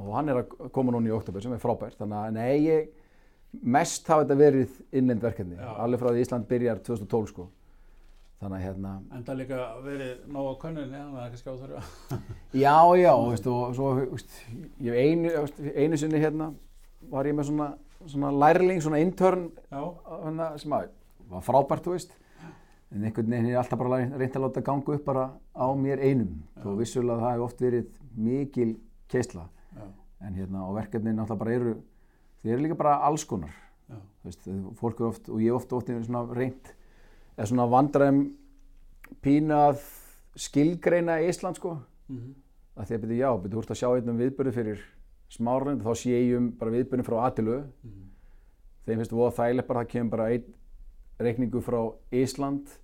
og 0.00 0.14
hann 0.16 0.32
er 0.32 0.40
að 0.40 0.70
koma 0.74 0.94
núna 0.94 1.10
í 1.10 1.14
oktober 1.14 1.44
sem 1.44 1.54
er 1.54 1.62
frábært. 1.62 1.98
Þannig 2.00 2.18
að 2.18 2.34
nei, 2.34 2.54
ég 2.64 3.62
mest 3.62 4.08
hafa 4.10 4.24
þetta 4.24 4.38
verið 4.40 4.76
innlend 4.96 5.22
verkefni. 5.22 5.58
Alveg 5.60 6.02
frá 6.02 6.10
því 6.10 6.24
Ísland 6.24 6.48
byrjar 6.50 6.82
2012 6.86 7.32
sko 7.34 7.46
þannig 8.40 8.56
að 8.56 8.64
hérna 8.64 8.94
En 9.16 9.26
það 9.26 9.38
líka 9.42 9.58
verið 9.84 10.24
nóg 10.32 10.48
á 10.48 10.54
könnunni, 10.62 10.96
þannig 10.96 11.10
að 11.10 11.18
það 11.18 11.26
er 11.26 11.34
kannski 11.34 11.52
áþörfa. 11.52 12.18
já, 12.64 12.78
já, 13.00 13.12
veist, 13.26 13.50
og 13.52 13.76
svo 13.76 13.90
veist, 14.00 14.38
ég 14.86 14.98
einu, 15.04 15.34
einu 15.74 16.00
sinni 16.00 16.22
hérna 16.22 16.48
var 17.10 17.28
ég 17.28 17.36
með 17.36 17.50
svona, 17.50 17.68
svona 18.06 18.32
lærling, 18.44 18.80
svona 18.84 19.02
intern 19.04 19.46
hana, 19.70 20.50
sem 20.60 20.74
að 20.76 20.88
var 21.30 21.46
frábært, 21.46 21.84
þú 21.86 21.94
veist. 21.94 22.16
En 22.90 23.04
einhvern 23.06 23.30
veginn 23.30 23.52
er 23.52 23.60
alltaf 23.60 23.78
bara 23.78 24.00
reynt 24.18 24.34
að 24.34 24.42
láta 24.42 24.64
ganga 24.66 24.96
upp 24.96 25.04
bara 25.06 25.28
á 25.54 25.66
mér 25.78 26.00
einum. 26.02 26.40
Þó 26.58 26.72
vissulega 26.80 27.20
það 27.22 27.34
hefur 27.36 27.44
oft 27.46 27.62
verið 27.62 27.92
mikil 28.18 28.72
keisla. 29.12 29.46
Já, 29.76 29.84
en 30.26 30.40
hérna 30.40 30.64
og 30.66 30.74
verkefnin 30.80 31.14
náttúrulega 31.20 31.44
bara 31.44 31.54
eru 31.54 31.76
þeir 32.42 32.56
eru 32.56 32.64
líka 32.64 32.78
bara 32.80 32.96
alls 33.06 33.24
konar. 33.30 33.54
Já, 33.86 33.94
þú 34.00 34.32
veist, 34.32 34.50
fólk 34.80 35.00
er 35.02 35.10
oft 35.12 35.30
og 35.30 35.44
ég 35.44 35.52
hef 35.52 35.60
oft 35.60 35.76
oft 35.78 35.94
svona 36.08 36.24
reynt 36.34 36.74
eða 37.40 37.48
svona 37.48 37.66
vandræðum 37.72 38.20
pínu 39.24 39.56
að 39.56 39.80
skilgreina 40.36 41.18
Ísland 41.24 41.56
sko. 41.56 41.78
Mhm, 42.10 42.34
að 42.76 42.86
því 42.86 42.96
að 42.96 43.02
byrja 43.04 43.24
já, 43.24 43.30
byrja 43.40 43.54
þú 43.54 43.62
ert 43.62 43.72
að 43.74 43.80
sjá 43.80 43.88
einn 43.96 44.12
um 44.12 44.20
viðbyrðu 44.20 44.52
fyrir 44.54 44.84
smárund 45.30 45.82
þá 45.82 45.92
sé 45.96 46.12
ég 46.12 46.36
um 46.36 46.50
bara 46.58 46.74
viðbyrðin 46.74 47.06
frá 47.06 47.16
Atilu 47.26 47.58
mhm, 47.62 48.06
þeim 48.86 49.00
finnst 49.00 49.14
voða 49.14 49.36
þægilegt 49.38 49.68
bara 49.68 49.82
það 49.84 49.92
kemur 49.94 50.14
bara 50.16 50.28
einn 50.34 50.54
reikningu 51.20 51.60
frá 51.64 51.80
Ísland 52.12 52.78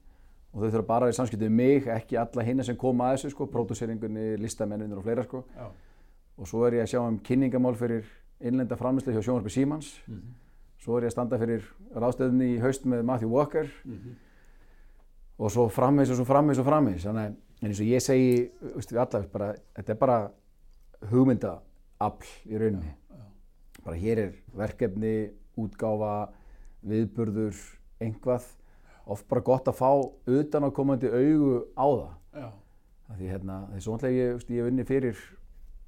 og 0.53 0.63
þau 0.63 0.71
þurfa 0.71 0.87
bara 0.89 1.05
að 1.05 1.11
vera 1.11 1.15
í 1.15 1.19
samskipti 1.19 1.49
við 1.49 1.57
mig, 1.57 1.89
ekki 1.93 2.19
alla 2.21 2.45
hinna 2.47 2.65
sem 2.65 2.79
koma 2.81 3.11
að 3.11 3.17
þessu 3.17 3.33
sko, 3.35 3.47
pródúseringunni, 3.53 4.37
listamenninir 4.41 5.01
og 5.01 5.05
fleira 5.05 5.25
sko. 5.27 5.43
Já, 5.53 5.67
og 6.37 6.49
svo 6.49 6.63
er 6.65 6.79
ég 6.79 6.87
að 6.87 6.93
sjá 6.95 7.01
um 7.03 7.19
kynningamál 7.25 7.75
fyrir 7.77 8.07
innlenda 8.41 8.79
framlýslu 8.81 9.13
hjá 9.13 9.21
Sjónvarpi 9.25 9.53
Símans. 9.53 9.91
Mhm, 10.09 10.31
svo 10.81 10.97
er 10.97 11.07
ég 11.07 11.13
að 11.13 11.17
standa 11.17 11.41
fyrir 11.41 11.67
ráðstöðunni 11.93 12.55
í 12.55 12.61
haust 12.63 12.89
með 12.89 13.05
Matthew 13.05 13.29
Walker. 13.33 13.69
Mhm, 13.85 14.17
og 15.37 15.53
svo 15.53 15.67
frammeins 15.73 16.11
og 16.13 16.21
svo 16.21 16.27
frammeins 16.29 16.61
og 16.61 16.69
frammeins 16.69 17.05
þannig 17.05 17.31
að 17.31 17.67
eins 17.67 17.81
og 17.81 17.89
ég 17.89 18.05
segi 18.05 18.31
við 18.77 19.01
alla, 19.01 19.23
bara, 19.33 19.49
þetta 19.77 19.95
er 19.95 20.01
bara 20.01 20.19
hugmyndaafl 21.11 22.31
í 22.51 22.61
rauninni. 22.61 22.93
Bara 23.87 23.97
hér 24.01 24.23
er 24.25 24.37
verkefni, 24.57 25.15
útgáfa, 25.57 26.29
viðburður, 26.87 27.57
einhvað 28.03 28.49
oft 29.07 29.27
bara 29.31 29.45
gott 29.47 29.69
að 29.71 29.79
fá 29.79 29.91
utan 30.27 30.67
á 30.67 30.71
komandi 30.75 31.11
augu 31.11 31.63
á 31.79 31.87
það. 31.87 32.53
Því 33.17 33.31
hérna, 33.31 33.61
þessu 33.71 33.93
ónlega 33.95 34.17
ég, 34.19 34.47
ég 34.51 34.61
hef 34.61 34.71
unni 34.73 34.87
fyrir 34.87 35.21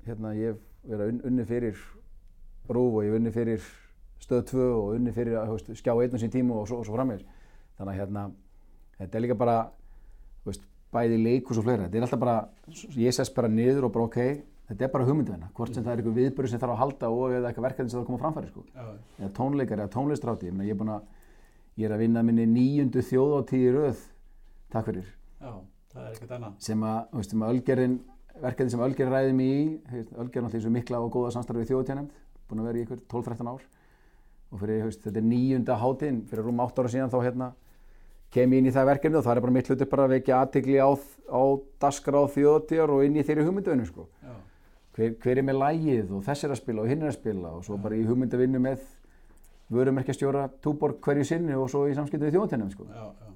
hérna, 0.06 0.34
ég 0.38 0.54
hef 0.54 0.60
verið 0.86 1.04
að 1.04 1.26
unni 1.28 1.46
fyrir 1.48 1.80
Rúf 2.68 2.98
og 3.00 3.02
ég 3.02 3.10
hef 3.10 3.18
unni 3.18 3.32
fyrir 3.34 3.64
Stöð 4.22 4.44
2 4.52 4.68
og 4.68 4.92
unni 4.94 5.12
fyrir 5.14 5.36
Skjá 5.78 5.92
1 5.94 6.18
sín 6.20 6.32
tíma 6.32 6.56
og 6.58 6.68
svo, 6.70 6.80
og 6.80 6.86
svo 6.86 6.94
frammeir 6.94 7.24
þannig 7.78 7.92
að 7.92 7.98
hérna 7.98 8.22
þetta 8.98 9.18
er 9.18 9.24
líka 9.24 9.36
bara 9.38 9.56
veist, 10.46 10.64
bæði 10.94 11.18
leikus 11.22 11.60
og 11.60 11.66
fleira. 11.66 11.86
Þetta 11.86 12.00
er 12.00 12.06
alltaf 12.06 12.22
bara, 12.22 12.36
ég 12.96 13.14
sess 13.14 13.32
bara 13.34 13.50
niður 13.52 13.88
og 13.88 13.94
bara 13.94 14.08
ok, 14.08 14.18
þetta 14.70 14.86
er 14.86 14.92
bara 14.92 15.08
hugmynduvinna 15.08 15.50
hvort 15.56 15.74
sem 15.74 15.84
það 15.84 15.94
er 15.94 16.02
eitthvað 16.02 16.20
viðbörðu 16.20 16.52
sem 16.52 16.62
þarf 16.62 16.74
að 16.74 16.82
halda 16.82 17.10
og 17.14 17.34
eða 17.36 17.50
eitthvað 17.50 17.66
verkefni 17.68 17.92
sem 17.92 17.98
þarf 17.98 18.04
að 18.04 18.10
koma 18.10 18.20
á 18.20 18.24
framfæri 18.24 18.52
sko. 18.52 18.66
Eða 19.18 19.32
tónleikar 19.38 19.82
eða 19.82 19.92
tónlistráti 19.94 20.50
ég, 20.50 20.62
ég, 20.68 20.84
er 20.84 21.00
ég 21.78 21.88
er 21.88 21.96
að 21.96 22.04
vinna 22.04 22.22
minni 22.26 22.46
nýjundu 22.50 23.04
þjóðáttíð 23.08 23.66
í 23.66 23.74
röð. 23.76 24.06
Takk 24.72 24.88
fyrir. 24.90 25.10
Já, 25.38 25.52
er 25.96 26.48
sem 26.64 26.82
að, 26.84 26.98
veist, 27.14 27.32
sem 27.32 27.44
að 27.44 27.52
Ölgerðin 27.54 27.98
verkefni 28.42 28.74
sem 28.74 28.82
Ölgerðin 28.84 29.14
ræði 29.14 29.36
mig 29.38 29.52
í 29.52 30.02
Ölgerðin 30.18 30.48
alltaf 30.48 30.64
svo 30.64 30.72
mikla 30.74 31.00
og 31.04 31.12
góða 31.14 31.32
samstarfi 31.36 31.62
við 31.62 31.72
þjóðatjánemnd 31.72 32.16
búin 32.48 32.62
að 32.62 32.68
vera 32.70 32.80
í 32.80 32.84
ykkur 32.86 33.00
12-13 33.12 33.50
ár. 33.52 33.64
Og 34.48 34.60
fyrir, 34.62 34.84
veist, 34.88 35.02
þetta 35.04 35.20
er 35.20 35.26
nýjunda 35.28 35.78
hátíðin 35.78 36.20
fyrir 36.28 36.46
rúm 36.48 36.62
8 36.64 36.82
ára 36.82 36.92
síðan 36.92 37.12
þá 37.12 37.18
hérna 37.26 37.48
kem 38.34 38.52
ég 38.52 38.60
inn 38.62 38.68
í 38.68 38.74
það 38.74 38.88
verkefni 38.92 39.18
og 39.18 39.24
það 39.24 39.36
er 39.36 39.44
bara 39.46 39.54
mitt 39.56 39.68
hluti 39.70 39.86
bara 39.88 40.04
að 40.08 40.14
vekja 40.18 40.40
aðtikli 40.42 40.76
á, 40.82 40.90
á 41.32 41.42
daskra 41.80 42.20
á 42.20 42.24
þjóðatjar 42.34 42.92
og 42.92 43.04
inn 43.06 43.16
í 43.16 43.24
þeirri 43.24 43.46
hugmyndavinnu 43.46 43.86
sko. 43.88 44.04
Já, 44.22 44.34
hver, 44.98 45.14
hver 45.22 45.40
er 45.40 45.46
með 45.48 45.60
lægið 45.62 46.12
og 46.18 46.24
þess 46.26 46.44
er 46.44 46.52
að 46.54 46.60
spila 46.60 46.82
og 46.84 46.90
hinn 46.92 47.02
er 47.06 47.12
að 47.12 47.16
spila 47.20 47.54
og 47.56 47.64
svo 47.64 47.78
bara 47.80 47.96
í 47.96 48.04
hugmyndavinnu 48.08 48.60
með 48.60 48.84
vörumerkjastjóra 49.72 50.46
túborg 50.64 51.00
hverju 51.04 51.24
sinni 51.28 51.56
og 51.56 51.68
svo 51.72 51.86
í 51.88 51.96
samskiptu 51.96 52.24
við 52.28 52.36
þjóðatjarnemnd 52.38 52.72
sko. 52.76 52.86
Já, 52.88 53.04
já, 53.04 53.34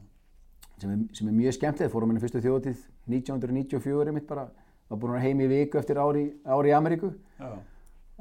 sem 0.83 0.93
er, 0.95 1.03
sem 1.17 1.29
er 1.29 1.37
mjög 1.37 1.57
skemmtilegt, 1.59 1.93
fórum 1.93 2.09
minni 2.13 2.23
fyrstu 2.23 2.41
þjóðatíð 2.45 2.81
1994 3.13 4.07
er 4.09 4.17
mitt 4.17 4.27
bara, 4.29 4.47
var 4.89 5.01
búin 5.03 5.17
að 5.19 5.27
heim 5.27 5.43
í 5.45 5.49
viku 5.51 5.79
eftir 5.81 6.01
ári, 6.01 6.25
ári 6.49 6.73
í 6.73 6.75
Ameríku, 6.77 7.13
já, 7.39 7.51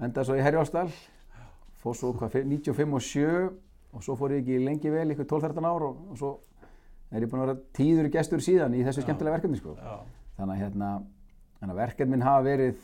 endaði 0.04 0.28
svo 0.28 0.38
í 0.38 0.44
Herjálsdal, 0.44 0.88
fór 1.82 1.98
svo 1.98 2.12
hvað, 2.20 2.36
fyr- 2.36 2.48
95 2.52 2.98
og 3.00 3.06
7 3.08 3.50
og 3.96 4.04
svo 4.06 4.16
fór 4.20 4.36
ég 4.36 4.44
ekki 4.44 4.60
lengi 4.64 4.92
vel, 4.94 5.08
ykkur 5.16 5.28
12-13 5.32 5.68
ár 5.72 5.88
og, 5.88 6.04
og 6.14 6.20
svo 6.20 6.34
er 7.20 7.26
ég 7.26 7.32
búin 7.32 7.42
að 7.44 7.48
vera 7.52 7.60
tíður 7.78 8.10
gestur 8.14 8.44
síðan 8.44 8.76
í 8.78 8.84
þessu 8.86 9.02
Já. 9.02 9.06
skemmtilega 9.08 9.36
verkefni 9.38 9.60
sko. 9.60 9.76
já, 9.78 9.96
Þannig 10.38 10.56
að 10.56 10.62
hérna, 10.64 10.90
að 11.68 11.76
verkefnin 11.82 12.22
hafa 12.26 12.44
verið, 12.48 12.78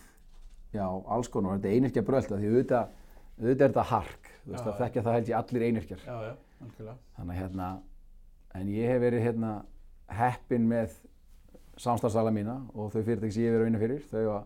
já, 0.76 0.86
alls 1.16 1.30
konar, 1.34 1.52
og 1.52 1.58
þetta 1.62 1.70
er 1.72 1.78
einirkja 1.78 2.04
brölt, 2.06 2.28
því 2.32 2.50
auðvitað, 2.52 2.90
auðvitað 3.40 3.66
er 3.68 3.72
þetta 3.72 3.86
hark, 3.92 4.32
þú 4.44 4.52
veist, 4.52 4.66
Já, 4.66 4.72
já. 4.72 4.78
þekkja 4.82 5.04
það 5.08 5.16
held 5.18 5.32
ég 5.32 5.38
allir 5.40 5.66
einirkjar. 5.68 6.02
já, 6.06 6.16
já, 6.28 6.34
algjörlega. 6.66 6.98
Þannig 7.18 7.36
að 7.36 7.42
hérna, 7.42 7.70
en 8.60 8.68
ég 8.76 8.92
hef 8.92 9.02
verið 9.02 9.24
hérna 9.28 9.54
heppinn 10.08 10.68
með 10.70 10.98
samstarfsala 11.78 12.32
mína 12.34 12.58
og 12.74 12.92
þau 12.94 13.02
fyrirtæki 13.06 13.32
sem 13.36 13.44
ég 13.44 13.52
hef 13.52 13.58
verið 13.58 13.64
að 13.64 13.70
vinna 13.72 13.82
fyrir, 13.84 14.04
þau 14.12 14.26
að 14.34 14.44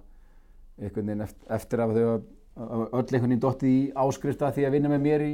einhvern 0.82 1.06
veginn 1.12 1.26
eftir, 1.26 1.48
eftir 1.58 1.84
að 1.86 1.94
þau 1.98 2.06
að 2.12 2.30
að 2.62 2.82
öll 2.82 3.00
einhvern 3.00 3.30
veginn 3.32 3.40
dotti 3.46 3.70
í 3.72 3.82
áskrifta 3.96 4.50
því 4.52 4.66
að 4.68 4.74
vinna 4.76 4.90
með 4.92 5.04
mér 5.06 5.22
í 5.24 5.32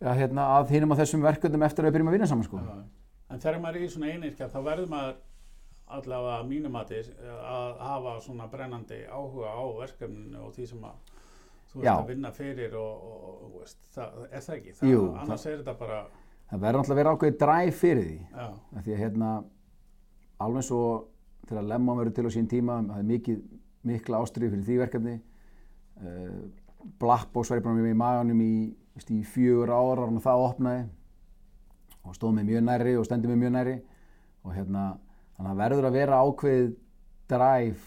ja, 0.00 0.14
hérna, 0.16 0.46
að 0.58 0.70
hinum 0.72 0.94
á 0.96 1.00
þessum 1.02 1.22
verkefnum 1.26 1.62
eftir 1.66 1.84
að 1.84 1.90
við 1.90 1.96
byrjum 1.98 2.08
að 2.12 2.16
vinna 2.16 2.28
saman 2.30 2.46
sko. 2.48 2.60
Já, 2.62 2.78
En 3.32 3.40
þegar 3.40 3.60
maður 3.62 3.80
er 3.80 3.86
í 3.86 3.92
svona 3.92 4.10
einirkja 4.12 4.50
þá 4.52 4.58
verður 4.66 4.90
maður 4.92 5.20
allavega 5.92 6.38
að 6.38 6.48
mínum 6.48 6.72
mati 6.76 6.98
að 7.00 7.80
hafa 7.80 8.16
svona 8.24 8.48
brennandi 8.52 9.02
áhuga 9.08 9.52
á 9.52 9.62
verkefninu 9.80 10.40
og 10.46 10.52
því 10.56 10.66
sem 10.70 10.84
að 10.88 11.12
þú 11.72 11.80
ert 11.80 11.88
Já. 11.88 11.92
að 11.94 12.10
vinna 12.12 12.32
fyrir 12.36 12.76
og, 12.80 13.06
og, 13.08 13.30
og 13.46 13.54
veist, 13.60 13.80
það, 13.94 14.20
er 14.28 14.44
það 14.44 14.56
ekki? 14.58 14.74
Það, 14.78 14.92
Jú, 14.92 15.02
annars 15.22 15.46
er 15.48 15.58
þetta 15.62 15.74
bara, 15.80 16.02
Það 16.52 16.60
verður 16.60 16.82
náttúrulega 16.82 16.92
að 16.92 17.00
vera 17.00 17.12
ákveðið 17.16 17.36
dræf 17.40 17.76
fyrir 17.80 18.02
því. 18.04 18.16
Af 18.42 18.82
Því 18.84 18.92
að 18.92 18.98
hérna, 19.00 19.28
alveg 20.44 20.66
svo 20.66 20.80
þegar 21.48 21.68
Lemma 21.70 21.94
verður 21.96 22.16
til 22.18 22.24
á 22.28 22.30
sín 22.34 22.48
tíma, 22.50 22.74
það 22.90 22.98
er 22.98 23.06
mikið, 23.08 23.38
mikla 23.88 24.20
ástriði 24.20 24.50
fyrir 24.52 24.66
því 24.66 24.76
verkefni. 24.82 25.14
Uh, 26.02 26.42
Blackbox 27.00 27.48
var 27.48 27.60
ég 27.60 27.64
að 27.64 27.70
vera 27.70 27.78
með 27.78 27.94
í 27.94 27.98
maganum 28.02 28.42
í, 28.44 28.52
veist, 28.98 29.14
í 29.14 29.22
fjögur 29.32 29.72
ára 29.72 30.10
og 30.10 30.20
það 30.20 30.44
opnaði 30.50 30.84
og 32.04 32.14
stóð 32.16 32.32
mig 32.38 32.44
mjög 32.48 32.64
næri 32.66 32.96
og 32.98 33.04
stendur 33.06 33.30
mig 33.32 33.38
mjög 33.44 33.52
næri 33.56 33.74
og 34.44 34.54
hérna, 34.56 34.86
þannig 35.36 35.52
að 35.52 35.60
verður 35.62 35.86
að 35.88 35.92
vera 35.98 36.22
ákveðið 36.26 36.72
dræf 37.30 37.84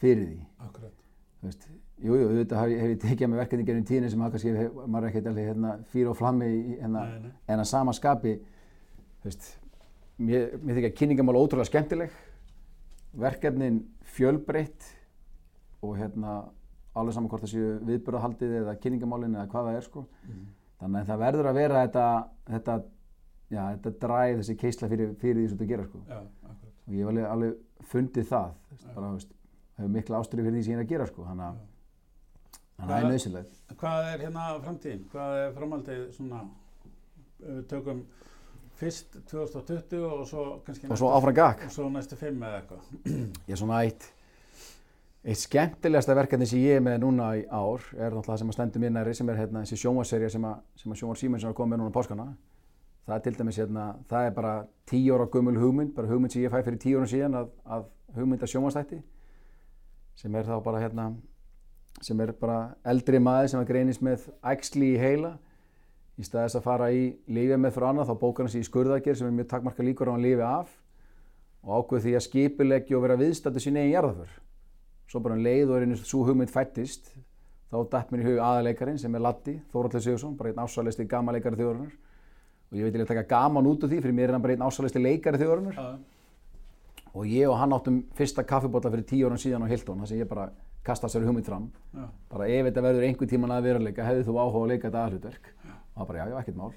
fyrir 0.00 0.24
því. 0.30 0.38
akkurat. 0.64 0.94
Þú 1.38 1.46
veist, 1.50 1.66
jú, 1.98 2.14
jú, 2.16 2.28
auðvitað 2.28 2.62
hef, 2.62 2.80
hef 2.80 2.92
ég 2.94 3.00
tekið 3.02 3.28
með 3.32 3.40
verkefni 3.42 3.66
gennum 3.68 3.84
tíðinni 3.88 4.10
sem 4.10 4.22
kannski 4.24 4.54
hef, 4.56 4.72
maður 4.86 5.04
er 5.04 5.10
ekkert 5.12 5.26
alveg 5.32 5.48
hérna, 5.50 5.72
fyrir 5.92 6.10
og 6.12 6.16
flammi 6.18 6.48
hérna, 6.80 7.04
Nei, 7.04 7.18
nei. 7.26 7.32
en 7.48 7.62
að 7.62 7.68
sama 7.70 7.92
skapi 7.96 8.34
veist, 9.24 9.48
mér, 10.18 10.48
mér 10.62 10.78
þykja 10.80 10.94
kynningamál 10.98 11.36
ótrúlega 11.42 11.68
skemmtileg 11.68 12.10
verkefnin 13.18 13.82
fjölbreytt 14.16 14.84
og 15.82 15.96
hérna 15.98 16.38
alveg 16.98 17.14
saman 17.14 17.30
hvort 17.30 17.44
það 17.44 17.52
séu 17.52 17.72
viðbörðahaldið 17.88 18.54
eða 18.62 18.74
kynningamálin 18.82 19.36
eða 19.38 19.50
hvað 19.52 19.68
það 19.70 19.76
er 19.82 19.86
sko 19.86 20.06
Mm. 20.28 20.46
þannig 20.80 21.00
að 21.00 21.08
það 21.08 21.18
verður 21.22 21.46
að 21.50 21.54
vera 21.58 21.82
þetta 21.86 22.06
þetta, 22.52 22.74
já, 23.48 23.62
þetta 23.62 23.94
dræð 24.04 24.36
þessi 24.42 24.58
keisla 24.60 24.90
fyrir, 24.92 25.14
fyrir 25.20 25.40
því 25.42 25.48
sem 25.52 25.60
þú 25.62 25.68
gera 25.72 25.88
sko. 25.88 26.02
Og 26.08 26.94
ég 26.94 27.02
hef 27.02 27.10
alveg, 27.12 27.26
alveg 27.32 27.88
fundið 27.88 28.28
það 28.28 28.52
bara, 28.94 29.10
veist, 29.14 29.34
hefur 29.78 29.92
mikla 29.94 30.22
ástyrði 30.22 30.46
fyrir 30.46 30.58
því 30.58 30.64
sem 30.66 30.74
ég 30.74 30.78
er 30.78 30.84
að 30.84 30.92
gera 30.92 31.08
sko 31.08 31.26
þannig 31.28 31.48
að 31.48 31.66
það 32.78 32.94
er 32.98 33.08
nöðsilegt 33.12 33.74
Hvað 33.78 34.08
er 34.12 34.22
hérna 34.26 34.46
framtíðin? 34.64 35.02
Hvað 35.12 35.38
er 35.38 35.56
framhaldið 35.56 36.04
svona, 36.16 36.42
við 37.42 37.64
tökum 37.70 38.04
fyrst 38.78 39.18
2020 39.30 40.04
og 40.06 40.22
svo 40.30 40.44
kannski 40.66 40.90
og 40.90 41.00
svo 41.00 41.10
áfram 41.14 41.34
gakk 41.34 41.64
og 41.66 41.74
svo 41.74 41.88
næstu 41.90 42.18
fimm 42.18 42.42
eða 42.46 42.60
eitthvað. 42.60 42.92
ég 43.48 43.54
er 43.56 43.60
svona 43.60 43.82
eitt 43.86 44.06
eitt 45.28 45.40
skemmtilegasta 45.42 46.14
verkefni 46.14 46.46
sem 46.46 46.62
ég 46.62 46.78
er 46.78 46.84
með 46.84 47.00
núna 47.02 47.32
í 47.40 47.42
ár 47.50 47.82
er 47.96 48.14
náttúrulega 48.14 48.28
það 48.30 48.42
sem 48.42 48.52
að 48.52 48.58
stendur 48.58 48.84
mér 48.84 48.94
næri 48.94 49.16
sem 49.18 49.32
er 49.32 49.40
hérna 49.40 49.64
þessi 49.64 49.80
sjónvarserja 49.82 50.30
sem 50.36 50.46
að, 50.46 50.60
að 50.78 51.00
sjónvar 51.00 51.18
Símensson 51.20 51.50
er 51.50 51.58
komið 51.58 51.74
með 51.74 51.82
núna 51.82 51.90
á 51.90 51.96
páskana 51.98 52.28
það 53.08 53.16
er 53.16 53.24
til 53.24 53.38
dæmis 53.38 53.58
hérna, 53.58 53.84
það 54.08 54.26
er 54.26 54.34
bara 54.36 54.54
tíu 54.88 55.14
ára 55.16 55.26
gömul 55.32 55.56
hugmynd, 55.56 55.94
bara 55.96 56.10
hugmynd 56.10 56.34
sem 56.34 56.42
ég 56.44 56.52
fæ 56.52 56.60
fyrir 56.60 56.80
tíu 56.82 57.00
ára 57.00 57.08
síðan 57.08 57.38
að, 57.40 57.50
að 57.64 57.86
hugmynda 58.18 58.48
sjónvarstætti 58.48 59.00
sem 60.18 60.34
er 60.36 60.44
þá 60.44 60.58
bara 60.64 60.82
hérna 60.82 61.12
sem 62.04 62.20
er 62.20 62.34
bara 62.36 62.58
eldri 62.86 63.20
maður 63.22 63.52
sem 63.52 63.62
að 63.62 63.70
greinist 63.70 64.02
með 64.04 64.26
æxli 64.52 64.92
í 64.94 64.98
heila. 65.00 65.36
Í 66.18 66.26
staðis 66.26 66.58
að 66.58 66.66
fara 66.66 66.90
í 66.90 67.02
lífið 67.30 67.60
með 67.62 67.74
fyrir 67.76 67.88
annað 67.88 68.10
þá 68.10 68.20
bókar 68.20 68.44
hann 68.44 68.52
sig 68.52 68.64
í 68.64 68.66
skurðagjör 68.68 69.18
sem 69.18 69.28
er 69.28 69.36
mjög 69.36 69.48
takmarka 69.52 69.86
líkur 69.86 70.10
á 70.10 70.14
hann 70.14 70.24
lífi 70.24 70.44
af 70.44 70.72
og 71.62 71.72
ákveð 71.78 72.04
því 72.04 72.14
að 72.18 72.24
skipuleggja 72.26 72.98
og 72.98 73.04
vera 73.04 73.18
viðstættu 73.18 73.62
sín 73.62 73.78
eigin 73.78 73.92
jarðaför 73.92 74.32
svo 75.08 75.22
bara 75.24 75.38
um 75.38 75.44
leið 75.46 75.70
og 75.70 75.76
er 75.78 75.86
einu 75.86 75.98
svo 76.00 76.24
hugmynd 76.26 76.52
fættist 76.52 77.12
þá 77.70 77.78
datt 77.92 78.10
mér 78.12 78.24
í 78.24 78.28
hug 78.28 78.42
aðaleikarin 78.42 78.98
sem 79.00 79.14
er 79.14 79.22
Latti, 79.22 79.54
Þóraldur 79.72 80.04
Sigursson, 80.04 80.36
bara 80.38 80.52
einn 80.52 80.62
ásalisti 80.62 81.06
gamaleikari 81.08 81.58
þjóðarinnar 81.58 81.94
og 82.68 82.78
ég 82.78 82.84
veit 82.84 82.96
ég 82.96 83.04
að 83.04 83.10
taka 83.12 83.26
gaman 83.28 83.68
út 83.68 83.84
úr 83.84 83.90
því 83.90 84.00
fyrir 84.02 84.16
mér 84.16 84.30
er 84.30 84.36
hann 84.36 84.44
bara 84.44 84.56
einn 84.56 84.64
ásalisti 84.66 85.02
leikari 85.02 85.40
þjóðarinnar. 85.40 85.76
Já, 85.78 85.98
og 87.14 87.28
ég 87.28 87.48
og 87.48 87.56
hann 87.58 87.74
áttum 87.76 88.00
fyrsta 88.18 88.44
kaffibólla 88.46 88.92
fyrir 88.92 89.06
tíu 89.08 89.28
árum 89.28 89.40
síðan 89.40 89.64
á 89.64 89.72
Hilton 89.72 90.02
þar 90.02 90.10
sem 90.10 90.20
ég 90.20 90.28
bara 90.28 90.50
kasta 90.84 91.08
sér 91.08 91.24
hugmynd 91.26 91.48
fram. 91.48 91.70
Já, 91.94 92.04
bara 92.32 92.48
ef 92.48 92.68
þetta 92.68 92.84
verður 92.84 93.06
einhver 93.08 93.30
tíman 93.30 93.54
að 93.54 93.70
veruleika 93.70 94.08
hefði 94.08 94.26
þú 94.28 94.36
áhuga 94.36 94.64
að 94.64 94.72
leika 94.72 94.88
þetta 94.88 95.04
aðhlutverk? 95.04 95.48
Og 95.64 96.02
það 96.02 96.10
bara 96.10 96.20
já, 96.20 96.28
já, 96.28 96.36
ekkert 96.42 96.60
mál. 96.60 96.74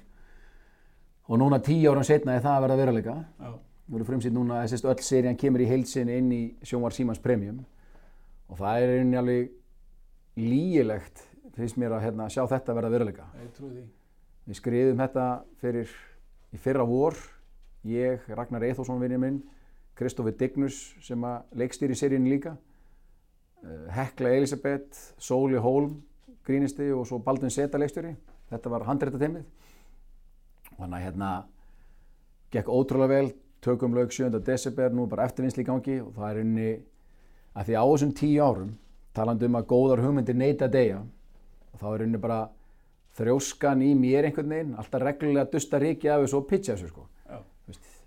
Og 1.28 1.38
núna 1.38 1.60
tíu 1.62 1.92
árum 1.92 2.06
setna 2.06 2.36
er 2.36 2.44
það 2.44 2.56
að 2.56 2.64
verða 2.66 2.80
veruleika. 2.80 3.18
Já, 3.38 3.52
við 3.88 3.98
erum 3.98 4.08
frumsýtt 4.08 4.36
núna, 4.36 4.62
þessi 4.64 4.88
öll 4.88 5.04
serían 5.04 5.38
kemur 5.38 5.62
í 5.62 5.68
heilsinni 5.68 6.16
inn 6.18 6.32
í 6.32 6.42
Sjónvar 6.64 6.96
Símans 6.96 7.20
Premium. 7.22 7.60
Og 8.48 8.58
það 8.58 8.86
er 8.86 8.94
einnig 8.98 9.20
alveg 9.20 9.52
lígilegt 10.40 11.26
finnst 11.56 11.78
mér 11.80 11.96
að 11.96 12.06
hérna, 12.06 12.28
sjá 12.32 12.44
þetta 12.48 12.76
verða 12.76 12.92
veruleika. 12.94 13.26
Ég 13.42 13.52
trúi 13.56 13.70
því. 13.74 13.84
Við 14.46 14.58
skriðum 14.58 15.00
þetta 15.02 15.26
fyrir 15.62 15.90
í 16.52 16.60
fyrra 16.60 16.84
vor. 16.88 17.16
Ég, 17.88 18.22
Ragnar 18.30 18.64
Eithósson 18.66 19.00
vinnir 19.02 19.20
minn 19.20 19.40
Kristoffer 19.98 20.34
Dignus 20.38 20.94
sem 21.02 21.24
leikstýri 21.58 21.96
seríunni 21.98 22.36
líka. 22.36 22.56
Eh, 23.62 23.88
Hekla 23.96 24.34
Elisabeth, 24.36 25.14
Sóli 25.18 25.58
Hólm 25.60 26.00
grínisti 26.46 26.88
og 26.94 27.06
svo 27.06 27.20
Baldvin 27.22 27.50
Seta 27.50 27.78
leikstýri. 27.78 28.14
Þetta 28.50 28.70
var 28.70 28.86
handreitateimið 28.88 29.44
þannig 30.76 30.96
að 30.98 31.04
hérna 31.06 31.30
gekk 32.52 32.68
ótrúlega 32.68 33.12
vel, 33.12 33.32
tökum 33.62 33.94
laug 33.94 34.12
7. 34.12 34.40
desember, 34.44 34.90
nú 34.92 35.06
er 35.06 35.12
bara 35.12 35.26
eftirvinnsli 35.28 35.62
í 35.62 35.68
gangi. 35.68 36.00
Og 36.02 36.14
það 36.16 36.30
er 36.30 36.40
unni 36.42 36.70
að 37.52 37.68
því 37.68 37.76
á 37.78 37.84
þessum 37.84 38.14
tíu 38.18 38.42
árum 38.42 38.72
talandi 39.16 39.48
um 39.48 39.58
að 39.60 39.68
góðar 39.68 40.02
hugmyndir 40.06 40.36
neita 40.38 40.66
að 40.68 40.76
deyja 40.76 41.00
og 41.02 41.80
þá 41.80 41.86
er 41.92 42.04
unni 42.06 42.20
bara 42.20 42.38
þrjóskan 43.18 43.82
í 43.84 43.92
mér 43.98 44.28
einhvern 44.28 44.54
veginn 44.54 44.76
alltaf 44.80 45.02
reglulega 45.02 45.50
dusta 45.52 45.80
ríki 45.82 46.10
af 46.10 46.22
þessu 46.24 46.38
og 46.38 46.46
pitcha 46.48 46.76
þessu 46.76 46.92
sko. 46.92 47.08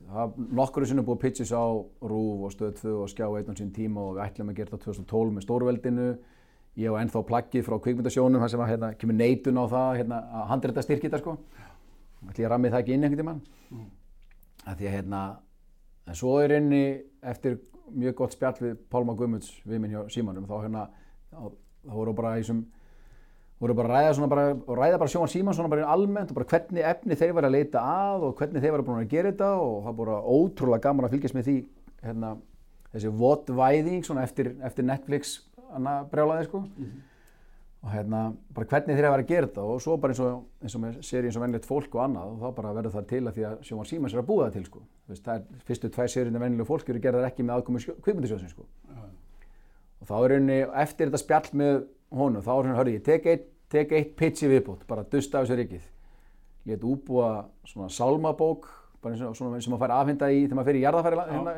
Það 0.05 0.85
sem 0.85 0.99
er 0.99 1.05
búið 1.05 1.15
að 1.15 1.21
pitcha 1.23 1.43
þessu 1.43 1.57
á 1.57 1.67
Rúf 2.09 2.45
og 2.45 2.53
Stöð 2.53 2.73
2 2.81 2.95
og 3.01 3.09
Skjá 3.09 3.25
einn 3.25 3.49
á 3.49 3.53
sín 3.57 3.73
tíma 3.73 4.03
og 4.03 4.15
við 4.17 4.25
ætlum 4.25 4.51
að 4.51 4.59
gera 4.59 4.71
þetta 4.71 4.85
2012 4.85 5.35
með 5.35 5.45
Stórveldinu 5.45 6.07
ég 6.75 6.91
og 6.91 6.99
ennþá 6.99 7.21
plaggið 7.29 7.65
frá 7.65 7.77
kvikmyndasjónum 7.81 8.43
þar 8.43 8.51
sem 8.51 8.63
að, 8.65 8.71
hérna, 8.73 8.89
kemur 8.99 9.17
neitun 9.17 9.61
á 9.61 9.65
það 9.71 9.91
hérna, 10.01 10.19
að 10.35 10.47
handreita 10.51 10.83
styrkita 10.83 11.21
sko. 11.21 11.37
ætlum 12.25 12.41
ég 12.43 12.45
að 12.45 12.51
rammið 12.53 12.75
það 12.75 12.83
ekki 12.83 12.93
inn 12.93 13.07
einhvern 13.07 13.23
tímann 13.23 13.41
Mm. 13.71 13.85
að 14.67 14.77
því 14.77 14.87
að 14.87 14.95
hérna 14.95 15.19
en 16.05 16.17
svo 16.19 16.35
er 16.43 16.51
inni 16.59 17.01
eftir 17.23 17.57
mjög 17.89 18.15
gott 18.19 18.35
spjall 18.35 18.59
við 18.61 18.75
Pálma 18.93 19.15
Guðmunds 19.17 19.49
við 19.65 19.81
minn 19.81 19.95
hjá 19.95 20.03
Símanum 20.13 20.45
þá 20.45 20.55
hérna 20.61 20.83
þá 21.31 21.49
voru 21.95 22.13
bara 22.13 22.35
í 22.37 22.43
þessum 22.43 22.65
voru 23.65 23.77
bara 23.77 23.89
að 23.89 23.95
ræða 23.95 24.13
svona 24.17 24.29
bara, 24.31 24.43
og 24.55 24.77
ræða 24.79 24.99
bara 25.01 25.11
Sjóman 25.11 25.31
Símans 25.31 25.57
svona 25.57 25.71
bara 25.71 25.87
almennt 25.93 26.31
og 26.31 26.37
bara 26.37 26.49
hvernig 26.51 26.85
efni 26.85 27.17
þeir 27.17 27.33
var 27.37 27.47
að 27.47 27.55
leita 27.55 27.81
að 27.81 28.27
og 28.27 28.37
hvernig 28.39 28.63
þeir 28.63 28.75
var 28.75 28.85
búin 28.85 29.01
að 29.01 29.15
gera 29.15 29.31
þetta 29.31 29.49
og 29.63 29.75
það 29.87 29.97
voru 30.01 30.19
ótrúlega 30.35 30.85
gaman 30.85 31.07
að 31.07 31.15
fylgjast 31.15 31.37
með 31.37 31.49
því 31.49 31.57
hérna, 32.05 32.31
þessi 32.93 33.11
votvæðing 33.23 34.05
svona 34.05 34.23
eftir, 34.27 34.53
eftir 34.65 34.87
Netflix 34.87 35.35
hana 35.73 35.97
brjálaði 36.11 36.47
sko. 36.49 36.63
Og 37.85 37.91
hérna 37.93 38.21
bara 38.55 38.69
hvernig 38.71 38.97
þeir 38.97 39.11
var 39.13 39.21
að 39.21 39.29
gera 39.29 39.49
þetta 39.49 39.65
og 39.69 39.81
svo 39.83 39.97
bara 40.01 40.15
eins 40.15 40.21
og, 40.25 40.45
eins 40.65 40.77
og 40.77 40.81
með 40.81 41.01
seri 41.05 41.29
eins 41.29 41.35
og 41.37 41.43
venjulegt 41.45 41.67
fólk 41.69 41.97
og 41.97 42.05
annað 42.05 42.31
og 42.31 42.39
þá 42.41 42.55
bara 42.59 42.71
verður 42.79 42.95
það 42.95 43.09
til 43.11 43.19
að 43.21 43.35
því 43.35 43.43
að 43.49 43.59
Sjóman 43.67 43.89
Símans 43.89 44.15
er 44.15 44.21
að 44.23 44.29
búa 44.31 44.47
það 44.47 44.55
til 44.55 44.63
sko. 44.69 44.81
Veist, 45.11 45.25
það 45.27 45.35
er 45.35 45.67
fyrstu 45.67 45.91
tvær 45.93 46.09
serið 46.15 46.39
venjulegu 46.41 46.69
fólk 46.69 46.89
eru 46.89 47.03
gerðar 47.03 47.27
ekki 47.29 47.45
með 47.45 47.59
aðkomi 47.59 47.83
kvikmyndisjóðsins 47.91 48.55
sko. 48.55 48.65
Og 50.01 50.09
þá 50.09 50.15
er 50.17 50.33
rauninni 50.33 50.57
eftir 50.81 51.11
þetta 51.11 51.21
spjall 51.21 51.59
með 51.61 51.77
honum 52.15 52.45
þá 52.45 52.51
er 52.55 52.67
hann, 52.69 52.77
hörru, 52.79 52.95
ég 52.95 53.05
tek 53.05 53.29
eitt, 53.29 53.45
tek 53.69 53.91
eitt 53.91 54.15
pitch 54.15 54.43
í 54.45 54.49
viðbútt, 54.51 54.85
bara 54.87 55.03
dusta 55.03 55.39
af 55.39 55.45
þessu 55.47 55.57
rikið 55.59 55.85
létt 56.65 56.83
útbúa 56.83 57.45
svona 57.65 57.89
sálmabók, 57.93 58.67
bara 59.01 59.13
eins 59.15 59.21
og 59.25 59.35
svona 59.37 59.61
sem 59.61 59.73
maður 59.73 59.85
fær 59.85 59.95
afhenda 59.99 60.29
í 60.33 60.45
þegar 60.45 60.55
maður 60.59 60.69
fer 60.71 60.79
í 60.79 60.83
jarðafæri 60.85 61.19
hérna, 61.31 61.53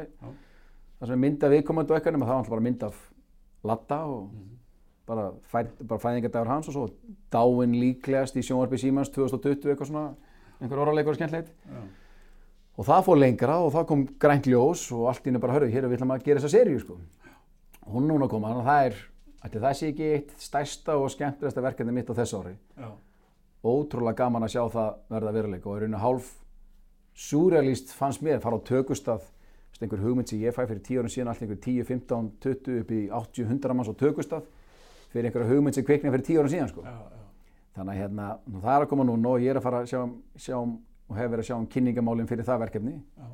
það 1.00 1.08
sem 1.08 1.16
er 1.18 1.22
mynd 1.24 1.44
af 1.48 1.52
viðkomandi 1.54 1.94
og 1.94 2.00
ekkanum 2.02 2.22
og 2.24 2.28
það 2.28 2.34
var 2.34 2.42
alltaf 2.42 2.56
bara 2.56 2.66
mynd 2.68 2.84
af 2.84 2.98
latta 3.64 4.00
og 4.06 4.24
Mhm. 4.34 4.54
bara, 5.08 5.32
fæ, 5.52 5.68
bara 5.88 6.00
fæðingadagur 6.04 6.48
hans 6.48 6.68
og 6.68 6.74
svo 6.74 6.90
dáin 7.32 7.72
líklegast 7.80 8.36
í 8.36 8.44
sjónvarpi 8.44 8.78
Símans 8.82 9.10
2020 9.16 9.70
eitthvað 9.72 9.88
svona 9.88 10.16
einhver 10.62 10.80
orðarleikur 10.84 11.14
og 11.14 11.16
skemmtilegt 11.16 11.48
Já. 11.48 11.80
og 12.78 12.86
það 12.86 13.06
fór 13.06 13.18
lengra 13.22 13.56
og 13.64 13.72
það 13.74 13.86
kom 13.88 14.06
grænt 14.20 14.46
ljós 14.52 14.92
og 14.92 15.08
allt 15.08 15.22
í 15.24 15.30
henni 15.30 15.40
bara, 15.40 15.54
hörru, 15.54 15.72
hér 15.72 15.88
við 15.88 15.98
ætlum 16.02 16.12
að 16.12 16.24
gera 16.26 16.40
þessa 16.40 16.58
seríu 16.60 16.80
sko. 16.82 16.98
hún 17.88 18.04
er 18.04 18.10
núna 18.12 18.26
að 18.28 18.30
koma, 18.30 18.50
þannig 18.50 18.66
að 18.66 18.68
það 18.68 18.86
er 18.86 18.96
ætli 19.46 19.62
það 19.62 19.78
sé 19.80 19.92
ekki 19.92 20.10
eitt 20.16 20.34
stærsta 20.42 20.98
og 20.98 21.12
skemmtilegasta 21.14 21.64
verkefni 21.64 21.94
mitt 21.96 22.10
á 22.10 22.18
þessu 22.18 22.42
ári 22.42 22.56
Já. 22.78 22.90
ótrúlega 23.64 24.24
gaman 24.24 24.48
að 24.48 24.54
sjá 24.56 24.64
það 24.74 24.92
verða 25.14 25.34
veruleika 25.38 25.70
og 25.70 25.78
er 25.78 25.88
einu 25.88 26.02
hálf 26.02 26.32
surrealist 27.18 27.94
fannst 27.98 28.22
mér, 28.26 28.42
fara 28.42 28.58
á 28.58 28.62
tökustað 28.62 29.24
veist, 29.26 29.82
einhver 29.82 30.04
hugmynd 30.04 30.30
sem 30.30 30.42
ég 30.42 30.56
fæ 30.56 30.66
fyrir 30.66 30.84
10 30.86 31.02
árum 31.02 31.14
síðan 31.14 31.32
allt 31.32 31.42
einhver 31.46 31.62
10, 31.62 31.86
15, 31.86 32.32
20 32.44 32.82
upp 32.82 32.92
í 32.94 33.02
80, 33.10 33.48
100 33.48 33.78
manns 33.78 33.90
á 33.90 33.96
tökustað 33.98 34.50
fyrir 35.14 35.30
einhverja 35.30 35.50
hugmynd 35.54 35.78
sem 35.78 35.86
kviknaði 35.88 36.18
fyrir 36.18 36.28
10 36.28 36.42
árum 36.42 36.54
síðan 36.54 36.72
sko. 36.74 36.84
Já, 36.86 36.94
já. 36.94 37.26
þannig 37.78 37.94
að 37.94 38.02
hérna, 38.02 38.28
nú, 38.46 38.62
það 38.62 38.76
er 38.76 38.86
að 38.86 38.92
koma 38.94 39.08
núna 39.08 39.34
og 39.34 39.44
ég 39.46 39.54
er 39.54 39.60
að 39.60 39.68
fara 39.68 39.82
að 39.82 39.92
sjá, 39.92 40.02
sjá 40.48 40.58
um- 40.60 40.78
og 41.08 41.16
hef 41.16 41.30
verið 41.32 41.44
að 41.44 41.50
sjá 41.50 41.58
um 41.58 41.68
kynningamálinn 41.72 42.28
fyrir 42.28 42.48
það 42.48 42.64
verkefni 42.66 42.96
Já. 43.00 43.28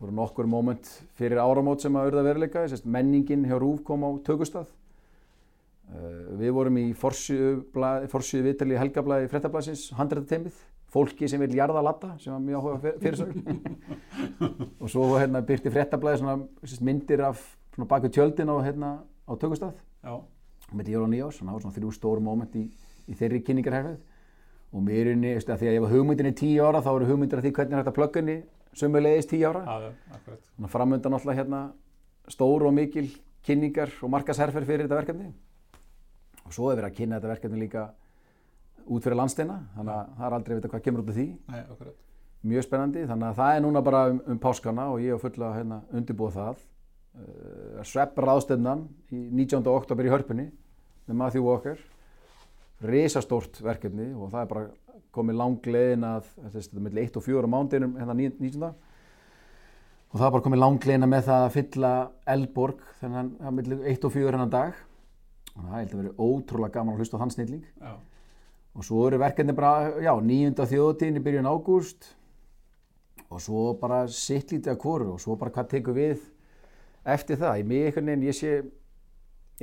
voru 0.00 0.12
nokkur 0.12 0.46
moment 0.46 0.90
fyrir 1.16 1.40
áramót 1.40 1.80
sem 1.80 1.94
að 1.96 2.10
urða 2.10 2.24
veruleika, 2.26 2.66
menningin 2.84 3.46
hjá 3.48 3.56
Rúf 3.58 3.82
kom 3.84 4.04
á 4.04 4.10
tökustað 4.26 4.66
uh, 4.68 4.85
við 6.40 6.54
vorum 6.56 6.78
í 6.80 6.86
forsýðu 6.98 8.42
vitali 8.46 8.74
í 8.74 8.80
helgablaði 8.80 9.28
frettablasins, 9.30 9.90
handrættateimið 9.96 10.56
fólki 10.92 11.28
sem 11.28 11.40
vil 11.42 11.54
jarða 11.58 11.82
latta 11.84 12.14
sem 12.22 12.32
var 12.32 12.42
mjög 12.42 12.62
áhuga 12.62 12.78
fyr- 12.82 12.98
fyrirsögn. 13.02 13.60
Og 14.82 14.90
svo 14.90 15.06
hérna 15.16 15.42
byrti 15.46 15.70
frettablaði 15.74 16.22
svona 16.22 16.36
myndir 16.86 17.22
af 17.26 17.42
baku 17.76 18.10
tjöldin 18.10 18.50
á, 18.50 18.56
hérna, 18.64 18.90
á 19.28 19.32
tökustað. 19.36 19.76
Já. 20.02 20.22
með 20.74 20.88
jól 20.90 21.04
og 21.06 21.10
nýjás, 21.12 21.36
þannig 21.38 21.46
að 21.46 21.46
það 21.46 21.56
var 21.56 21.62
svona 21.64 21.76
þrjú 21.76 21.90
stór 21.94 22.20
moment 22.26 22.54
í, 22.58 22.64
í 23.06 23.14
þeirri 23.14 23.38
kynningarherfið 23.46 23.98
og 24.74 24.82
mér 24.82 25.10
er 25.12 25.40
því 25.46 25.68
að 25.70 25.76
ég 25.76 25.84
var 25.84 25.92
hugmyndin 25.94 26.30
í 26.32 26.34
tíu 26.36 26.64
ára 26.66 26.80
þá 26.82 26.90
eru 26.96 27.06
hugmyndir 27.12 27.38
af 27.38 27.44
því 27.46 27.52
hvernig 27.54 27.76
er 27.76 27.80
hægt 27.82 27.90
að 27.92 27.98
plugga 28.00 28.20
henni 28.20 28.36
sömulegis 28.76 29.28
tíu 29.30 29.46
ára. 29.46 29.62
Já, 29.62 29.86
já, 29.86 29.92
akkurat. 30.16 30.40
þannig 30.56 30.66
að 30.68 30.74
framöndan 30.74 31.16
alltaf 31.16 31.38
hérna 31.38 31.60
stór 32.34 32.66
og 32.66 32.74
mikil 32.74 33.06
kynningar 33.46 33.94
og 34.02 34.10
markasherfer 34.10 34.66
fyrir 34.66 34.88
þetta 34.88 34.98
verkefni 34.98 35.30
og 36.46 36.54
svo 36.54 36.70
er 36.70 36.80
verið 36.80 36.90
að 36.90 36.98
kynna 37.00 37.18
þetta 37.18 37.32
verkefni 37.34 37.62
líka 37.62 37.86
út 38.86 39.02
fyrir 39.02 39.18
landsteina 39.18 39.60
þannig 39.74 39.94
að 39.96 40.12
það 40.16 40.26
er 40.28 40.36
aldrei 40.38 40.54
að 40.54 40.60
vita 40.60 40.72
hvað 40.72 40.84
kemur 40.84 41.02
út 41.02 41.10
af 41.10 41.18
því 41.18 41.26
Nei, 41.50 41.94
mjög 42.46 42.66
spennandi, 42.66 43.02
þannig 43.08 43.28
að 43.28 43.40
það 43.40 43.56
er 43.56 43.64
núna 43.64 43.82
bara 43.82 44.02
um, 44.12 44.22
um 44.30 44.40
páskana 44.42 44.86
og 44.92 45.02
ég 45.02 45.16
er 45.16 45.22
fulla 45.22 45.50
að 45.50 45.58
hérna, 45.58 45.80
undirbúa 45.98 46.32
það 46.34 46.62
uh, 46.62 47.82
Svepp 47.86 48.18
ráðstöfnan 48.22 48.86
í 49.10 49.22
19. 49.42 49.66
oktober 49.72 50.06
í 50.06 50.12
hörpunni 50.12 50.48
með 51.06 51.20
Matthew 51.22 51.46
Walker 51.46 51.80
risastórt 52.86 53.58
verkefni 53.64 54.10
og 54.14 54.30
það 54.34 54.42
er 54.42 54.50
bara 54.52 54.66
komið 55.16 55.38
langlegin 55.40 56.04
að 56.04 56.26
þetta 56.34 56.62
er 56.62 56.84
millir 56.84 57.06
1 57.08 57.16
og 57.18 57.24
4 57.24 57.50
mándinum 57.50 57.94
hérna 57.96 58.16
19. 58.18 58.66
og 60.12 60.18
það 60.18 60.26
er 60.28 60.34
bara 60.36 60.46
komið 60.46 60.62
langlegina 60.62 61.08
með 61.10 61.30
það 61.30 61.46
að 61.46 61.54
fylla 61.56 61.94
Elborg 62.36 62.84
þennan 63.00 63.32
að 63.40 63.56
millir 63.58 63.88
1 63.94 64.06
og 64.06 64.14
4 64.14 64.34
hennan 64.36 64.52
dag 64.52 64.84
og 65.56 65.64
það 65.64 65.74
held 65.78 65.94
að 65.94 66.02
vera 66.02 66.14
ótrúlega 66.28 66.74
gaman 66.76 66.94
að 66.94 67.02
hlusta 67.02 67.18
á 67.18 67.22
þann 67.24 67.34
snilling. 67.34 67.66
Já. 67.80 67.96
og 68.76 68.84
svo 68.84 69.06
eru 69.08 69.18
verkefni 69.18 69.54
bara, 69.56 69.90
já, 70.04 70.12
nýjunda 70.20 70.66
þjóðutíðin 70.68 71.16
í 71.16 71.24
byrjun 71.24 71.48
ágúst. 71.48 72.10
Og 73.26 73.40
svo 73.40 73.62
bara 73.80 74.02
sitt 74.12 74.52
lítið 74.52 74.74
að 74.74 74.82
hvoru 74.82 75.12
og 75.14 75.22
svo 75.22 75.36
bara 75.40 75.50
hvað 75.50 75.70
tekur 75.72 75.96
við 75.96 76.20
eftir 77.06 77.38
það, 77.40 77.62
í 77.62 77.64
mig 77.66 77.86
einhvern 77.86 78.10
veginn 78.10 78.26
ég 78.26 78.36
sé 78.36 78.58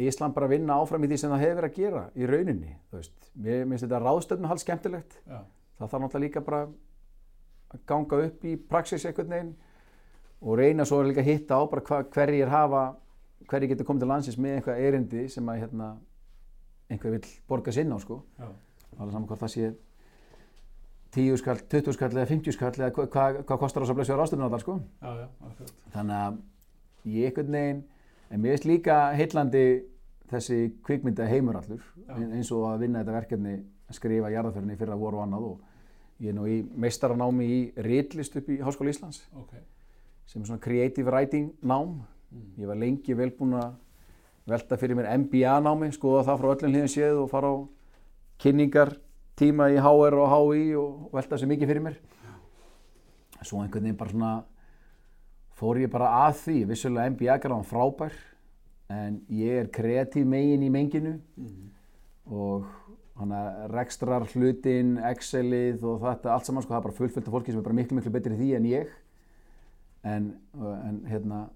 Ísland 0.03 0.33
bara 0.33 0.49
vinna 0.49 0.79
áfram 0.81 1.03
í 1.05 1.09
því 1.11 1.17
sem 1.21 1.33
það 1.33 1.43
hefur 1.43 1.59
verið 1.59 1.69
að 1.69 1.75
gera 1.77 2.03
í 2.17 2.29
rauninni, 2.29 2.71
þú 2.89 2.97
veist, 2.97 3.27
mér 3.37 3.59
finnst 3.67 3.85
þetta 3.85 3.99
ráðstöfnu 4.01 4.49
hálf 4.49 4.63
skemmtilegt, 4.63 5.19
Já. 5.29 5.43
það 5.77 5.91
þarf 5.91 6.03
náttúrulega 6.03 6.23
líka 6.23 6.41
bara 6.47 6.61
að 7.73 7.83
ganga 7.91 8.21
upp 8.25 8.47
í 8.49 8.55
praxis 8.71 9.05
einhvern 9.05 9.35
veginn 9.35 9.51
og 10.41 10.57
reyna 10.57 10.87
svo 10.89 11.03
líka 11.05 11.21
að 11.21 11.29
hitta 11.29 11.59
á 11.61 11.63
bara 11.69 12.01
hverjir 12.15 12.49
hafa, 12.49 12.83
hverjir 13.49 13.69
getur 13.73 13.85
komið 13.87 13.99
til 14.05 14.09
landsins 14.13 14.37
með 14.37 14.57
eitthvað 14.57 14.83
erindi 14.87 15.23
sem 15.29 15.49
að 15.49 15.59
hérna, 15.63 15.87
einhver 16.89 17.11
vil 17.17 17.23
borga 17.49 17.71
sinna 17.71 17.95
á 17.95 17.99
sko. 18.03 18.21
Alveg 18.39 19.11
saman 19.13 19.27
hvort 19.27 19.39
það 19.43 19.53
sé 19.55 19.73
10 21.13 21.37
skall, 21.37 21.59
20 21.69 21.93
skall 21.93 22.11
eða 22.15 22.25
50 22.29 22.55
skall 22.55 22.71
eða 22.73 22.91
hva- 22.95 23.07
hvað 23.13 23.39
hva 23.45 23.57
kostar 23.61 23.83
þess 23.83 23.91
að 23.93 23.97
blessa 23.99 24.15
ráðstöfnu 24.17 24.45
allar 24.47 24.59
sko. 24.63 24.79
Já, 25.01 25.11
já, 25.19 25.27
þannig 25.93 26.15
að 26.19 26.37
ég 27.05 27.25
einhvern 27.29 27.51
veginn 27.57 27.83
en 28.31 28.41
mér 28.41 28.55
finnst 28.55 28.65
líka 28.65 28.95
heillandi 29.17 29.65
þessi 30.31 30.57
kvikmynda 30.87 31.27
heimur 31.29 31.59
allur 31.59 31.83
eins 32.17 32.49
og 32.51 32.63
að 32.71 32.79
vinna 32.87 33.03
þetta 33.03 33.17
verkefni 33.19 33.53
að 33.89 33.93
skrifa 33.99 34.31
jarðaförni 34.33 34.77
fyrir 34.79 34.93
að 34.95 35.03
voru 35.03 35.19
og 35.19 35.23
annað 35.27 35.43
og 35.51 35.59
ég 36.23 36.29
er 36.31 36.37
nú 36.37 36.47
í 36.49 36.63
meistaranámi 36.63 37.45
í 37.45 37.59
ritlist 37.85 38.35
upp 38.39 38.49
í 38.49 38.57
Háskóla 38.63 38.89
Íslands. 38.93 39.23
Ok. 39.35 39.53
sem 40.25 40.41
er 40.41 40.45
svona 40.47 40.61
creative 40.63 41.11
writing 41.11 41.51
nám 41.61 41.99
Mm. 42.34 42.61
ég 42.61 42.67
var 42.67 42.79
lengi 42.81 43.13
vel 43.17 43.29
búinn 43.38 43.57
að 43.59 43.73
velta 44.49 44.77
fyrir 44.77 44.97
mér 44.97 45.11
MBA 45.21 45.59
námi 45.63 45.91
skoða 45.93 46.25
það 46.27 46.41
frá 46.41 46.49
öllum 46.55 46.73
hliðum 46.73 46.91
séð 46.91 47.19
og 47.21 47.29
fara 47.31 47.51
á 47.53 47.55
kynningar 48.43 48.95
tíma 49.39 49.69
í 49.71 49.77
HR 49.77 50.17
og 50.19 50.34
HI 50.34 50.65
og 50.79 51.13
velta 51.13 51.36
þessu 51.36 51.49
mikið 51.51 51.71
fyrir 51.71 51.86
mér 51.86 51.99
svo 53.43 53.59
einhvern 53.61 53.84
veginn 53.84 53.99
bara 53.99 54.13
svona 54.13 54.34
fór 55.59 55.79
ég 55.84 55.91
bara 55.91 56.11
að 56.25 56.38
því 56.41 56.57
vissulega 56.71 57.13
MBA 57.13 57.39
gráðan 57.43 57.67
frábær 57.67 58.15
en 58.93 59.21
ég 59.29 59.63
er 59.63 59.71
kreatív 59.73 60.25
megin 60.27 60.65
í 60.65 60.71
menginu 60.73 61.19
Mm. 61.38 61.69
og 62.31 62.65
rekstrar 63.69 64.25
hlutin, 64.34 64.97
Excelið 64.97 65.84
og 65.86 66.01
þetta 66.01 66.34
allt 66.34 66.45
saman 66.45 66.63
sko 66.63 66.73
það 66.73 66.79
er 66.79 66.86
bara 66.88 66.97
fullfyllt 66.97 67.27
af 67.27 67.34
fólki 67.34 67.51
sem 67.51 67.59
er 67.59 67.63
bara 67.67 67.77
miklu 67.77 67.97
miklu 67.97 68.11
betri 68.11 68.38
því 68.38 68.55
en 68.57 68.65
ég 68.65 68.88
en, 70.03 70.29
en 70.57 70.97
hérna 71.07 71.49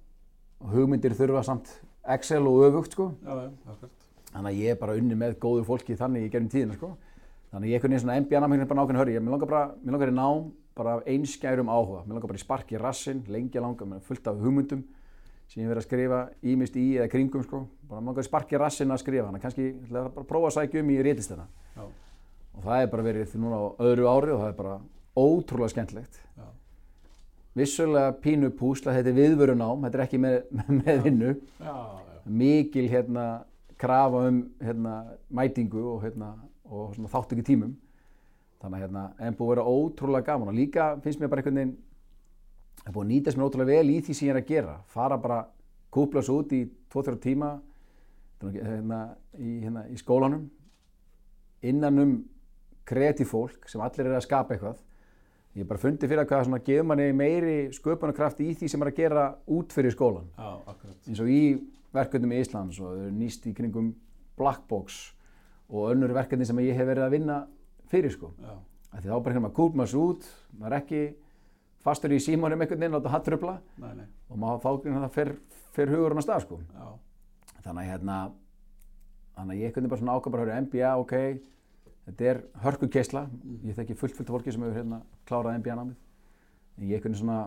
hugmyndir 0.74 1.16
þurfa 1.18 1.44
samt 1.46 1.72
Excel 2.08 2.46
og 2.48 2.64
öfugt 2.68 2.96
sko. 2.96 3.10
Já, 3.26 3.48
já, 3.48 3.90
þannig 4.32 4.50
að 4.52 4.62
ég 4.62 4.74
er 4.74 4.80
bara 4.80 4.96
unni 4.98 5.18
með 5.20 5.36
góðu 5.44 5.66
fólki 5.68 5.98
þannig 6.00 6.28
í 6.28 6.32
gegnum 6.32 6.52
tíðina 6.54 6.78
sko. 6.78 6.94
Þannig 7.52 7.68
að 7.68 7.72
ég 7.72 7.76
er 7.76 7.80
einhvern 7.80 7.94
veginn 7.94 8.04
svona 8.04 8.20
MBA 8.24 8.42
námið 8.44 8.64
bara 8.68 8.80
nákvæmlega 8.82 9.02
hörri, 9.02 9.16
ég 9.16 9.24
mér 9.24 9.36
langar 9.36 9.52
bara, 9.52 9.64
mér 9.84 9.96
langar 9.96 10.12
í 10.12 10.16
nám 10.16 10.48
bara 10.78 10.96
einskærum 11.08 11.72
áhuga, 11.72 12.04
mér 12.06 12.18
langar 12.18 12.32
bara 12.32 12.40
í 12.40 12.44
spark 12.44 12.72
í 12.74 12.82
rassin, 12.82 13.24
lengi 13.32 13.64
langar, 13.64 13.88
mér 13.88 14.02
er 14.02 14.08
fullt 14.08 14.28
af 14.28 14.42
hugmyndum 14.44 14.84
sem 15.48 15.64
ég 15.64 15.72
verið 15.72 15.80
að 15.80 15.88
skrifa 15.88 16.20
ímist 16.44 16.76
í 16.76 16.86
eða 16.98 17.08
kringum 17.14 17.46
sko, 17.46 17.64
bara 17.88 18.02
mér 18.02 18.12
langar 18.12 18.28
í 18.28 18.28
spark 18.28 18.52
í 18.52 18.60
rassin 18.60 18.92
að 18.92 19.02
skrifa, 19.04 19.30
þannig 19.30 19.40
að 19.40 19.46
kannski 19.48 19.64
ég 19.64 19.80
ætla 19.88 20.04
bara 20.10 20.26
að 20.26 20.30
prófa 20.34 20.52
að 20.52 20.56
sækja 20.58 20.84
um 20.84 20.92
í 20.92 21.00
rétlistina 21.08 21.48
Já. 21.78 21.86
og 21.88 22.68
það 22.68 22.84
er 22.84 22.92
bara 22.94 23.08
verið 23.08 23.36
núna 23.40 23.62
á 23.64 23.66
öðru 23.88 24.12
ári 24.12 24.36
og 24.36 24.44
það 24.44 24.52
er 24.52 24.58
bara 24.60 24.76
ótrúlega 25.18 25.74
skemmtilegt. 25.74 26.20
Já. 26.20 26.27
Vissulega 27.58 28.14
pínu 28.22 28.52
púsla, 28.58 28.94
þetta 28.96 29.12
er 29.12 29.18
viðvörunám, 29.18 29.86
þetta 29.88 30.00
er 30.00 30.06
ekki 30.06 30.22
með, 30.22 30.38
með 30.82 31.02
vinnu. 31.08 31.34
Mikil 32.28 32.88
hérna 32.92 33.26
krafa 33.80 34.24
um 34.28 34.40
hérna 34.62 34.94
mætingu 35.30 35.84
og 35.94 36.06
hérna 36.06 36.34
og 36.68 36.96
svona 36.96 37.12
þátt 37.12 37.36
ekki 37.36 37.48
tímum. 37.52 37.76
Þannig 38.62 38.80
að 38.80 38.86
hérna 38.88 39.04
en 39.22 39.38
búið 39.38 39.48
að 39.48 39.54
vera 39.54 39.76
ótrúlega 39.78 40.28
gaman 40.32 40.52
og 40.52 40.58
líka 40.58 40.88
finnst 41.04 41.22
mér 41.22 41.30
bara 41.32 41.44
einhvern 41.44 41.60
veginn 41.62 41.76
það 42.82 42.96
búið 42.96 43.06
að 43.06 43.12
nýtast 43.12 43.38
mér 43.38 43.48
ótrúlega 43.48 43.78
vel 43.78 43.94
í 43.94 43.98
því 44.02 44.16
sem 44.18 44.28
ég 44.28 44.34
er 44.34 44.42
að 44.42 44.50
gera. 44.50 44.76
Fara 44.90 45.20
bara 45.22 45.40
kúpla 45.94 46.24
svo 46.26 46.42
út 46.42 46.56
í 46.58 46.64
2-3 46.94 47.20
tíma 47.24 47.52
hérna, 48.42 49.02
í, 49.38 49.60
hérna, 49.64 49.86
í 49.90 49.98
skólanum 49.98 50.48
innan 51.66 52.02
um 52.02 52.18
kreatív 52.88 53.32
fólk 53.32 53.70
sem 53.70 53.82
allir 53.82 54.08
er 54.08 54.18
að 54.18 54.26
skapa 54.28 54.56
eitthvað 54.56 54.82
ég 55.58 55.68
bara 55.68 55.82
fundið 55.82 56.12
fyrir 56.12 56.22
að 56.24 56.30
hvað 56.32 56.46
svona 56.48 56.60
gefur 56.68 56.88
manni 56.92 57.08
meiri 57.18 57.56
sköpunarkraft 57.76 58.42
í 58.46 58.52
því 58.60 58.70
sem 58.72 58.84
er 58.86 58.92
að 58.92 59.00
gera 59.02 59.26
út 59.58 59.74
fyrir 59.76 59.94
skólan 59.96 60.28
Já, 60.38 60.50
akkurat. 60.70 60.98
eins 61.08 61.22
og 61.24 61.30
í 61.34 61.42
verkefnum 61.98 62.34
í 62.36 62.42
Íslands 62.44 62.80
og 62.82 62.92
þau 62.92 62.98
eru 63.08 63.14
nýst 63.18 63.48
í 63.50 63.54
kringum 63.58 63.92
Black 64.38 64.68
Box 64.70 64.98
og 65.70 65.92
önnur 65.94 66.14
verkefni 66.16 66.46
sem 66.48 66.60
ég 66.64 66.78
hef 66.78 66.88
verið 66.88 67.08
að 67.08 67.16
vinna 67.18 67.38
fyrir 67.92 68.14
sko. 68.14 68.34
já, 68.44 68.54
Því 68.98 69.10
þá 69.10 69.18
bara 69.24 69.34
hérna 69.34 69.44
maður 69.48 69.56
kúl 69.58 69.74
maður 69.76 69.92
svo 69.92 70.04
út, 70.14 70.28
maður 70.58 70.74
er 70.74 70.78
ekki 70.82 71.02
fastur 71.84 72.14
í 72.16 72.20
símónum 72.24 72.62
einhvern 72.64 72.80
veginn, 72.82 72.96
láta 72.96 73.12
hatt 73.14 73.26
tröfla 73.28 73.58
nei, 73.78 73.92
nei, 74.00 74.06
og 74.30 74.40
maður 74.42 74.62
þá 74.64 74.88
hérna, 74.88 75.10
fer, 75.14 75.34
fer 75.76 75.92
hugurinn 75.92 76.22
á 76.22 76.26
stað 76.26 76.46
sko. 76.46 76.60
já, 76.72 76.88
Þannig 77.68 77.82
að 77.84 77.90
hérna, 77.92 78.18
þannig 79.36 79.58
að 79.58 79.62
ég 79.66 79.74
kunni 79.76 79.90
bara 79.92 80.00
svona 80.02 80.20
bara 80.24 80.44
að 80.44 80.46
höra 80.46 80.62
MBA, 80.64 80.92
ok, 81.04 81.16
þetta 82.08 82.28
er 82.32 82.42
hörku 82.64 82.88
keisla, 82.92 83.26
ég 83.68 83.78
þekki 83.78 83.98
fullt 84.00 84.16
fullt 84.18 84.32
fólki 84.34 84.54
sem 84.56 84.64
hefur 84.64 84.78
hérna 84.80 85.02
klárað 85.28 85.60
MBA 85.62 85.76
námið. 85.78 85.96
En 86.78 86.90
ég 86.92 87.02
kunni 87.04 87.20
svona 87.20 87.40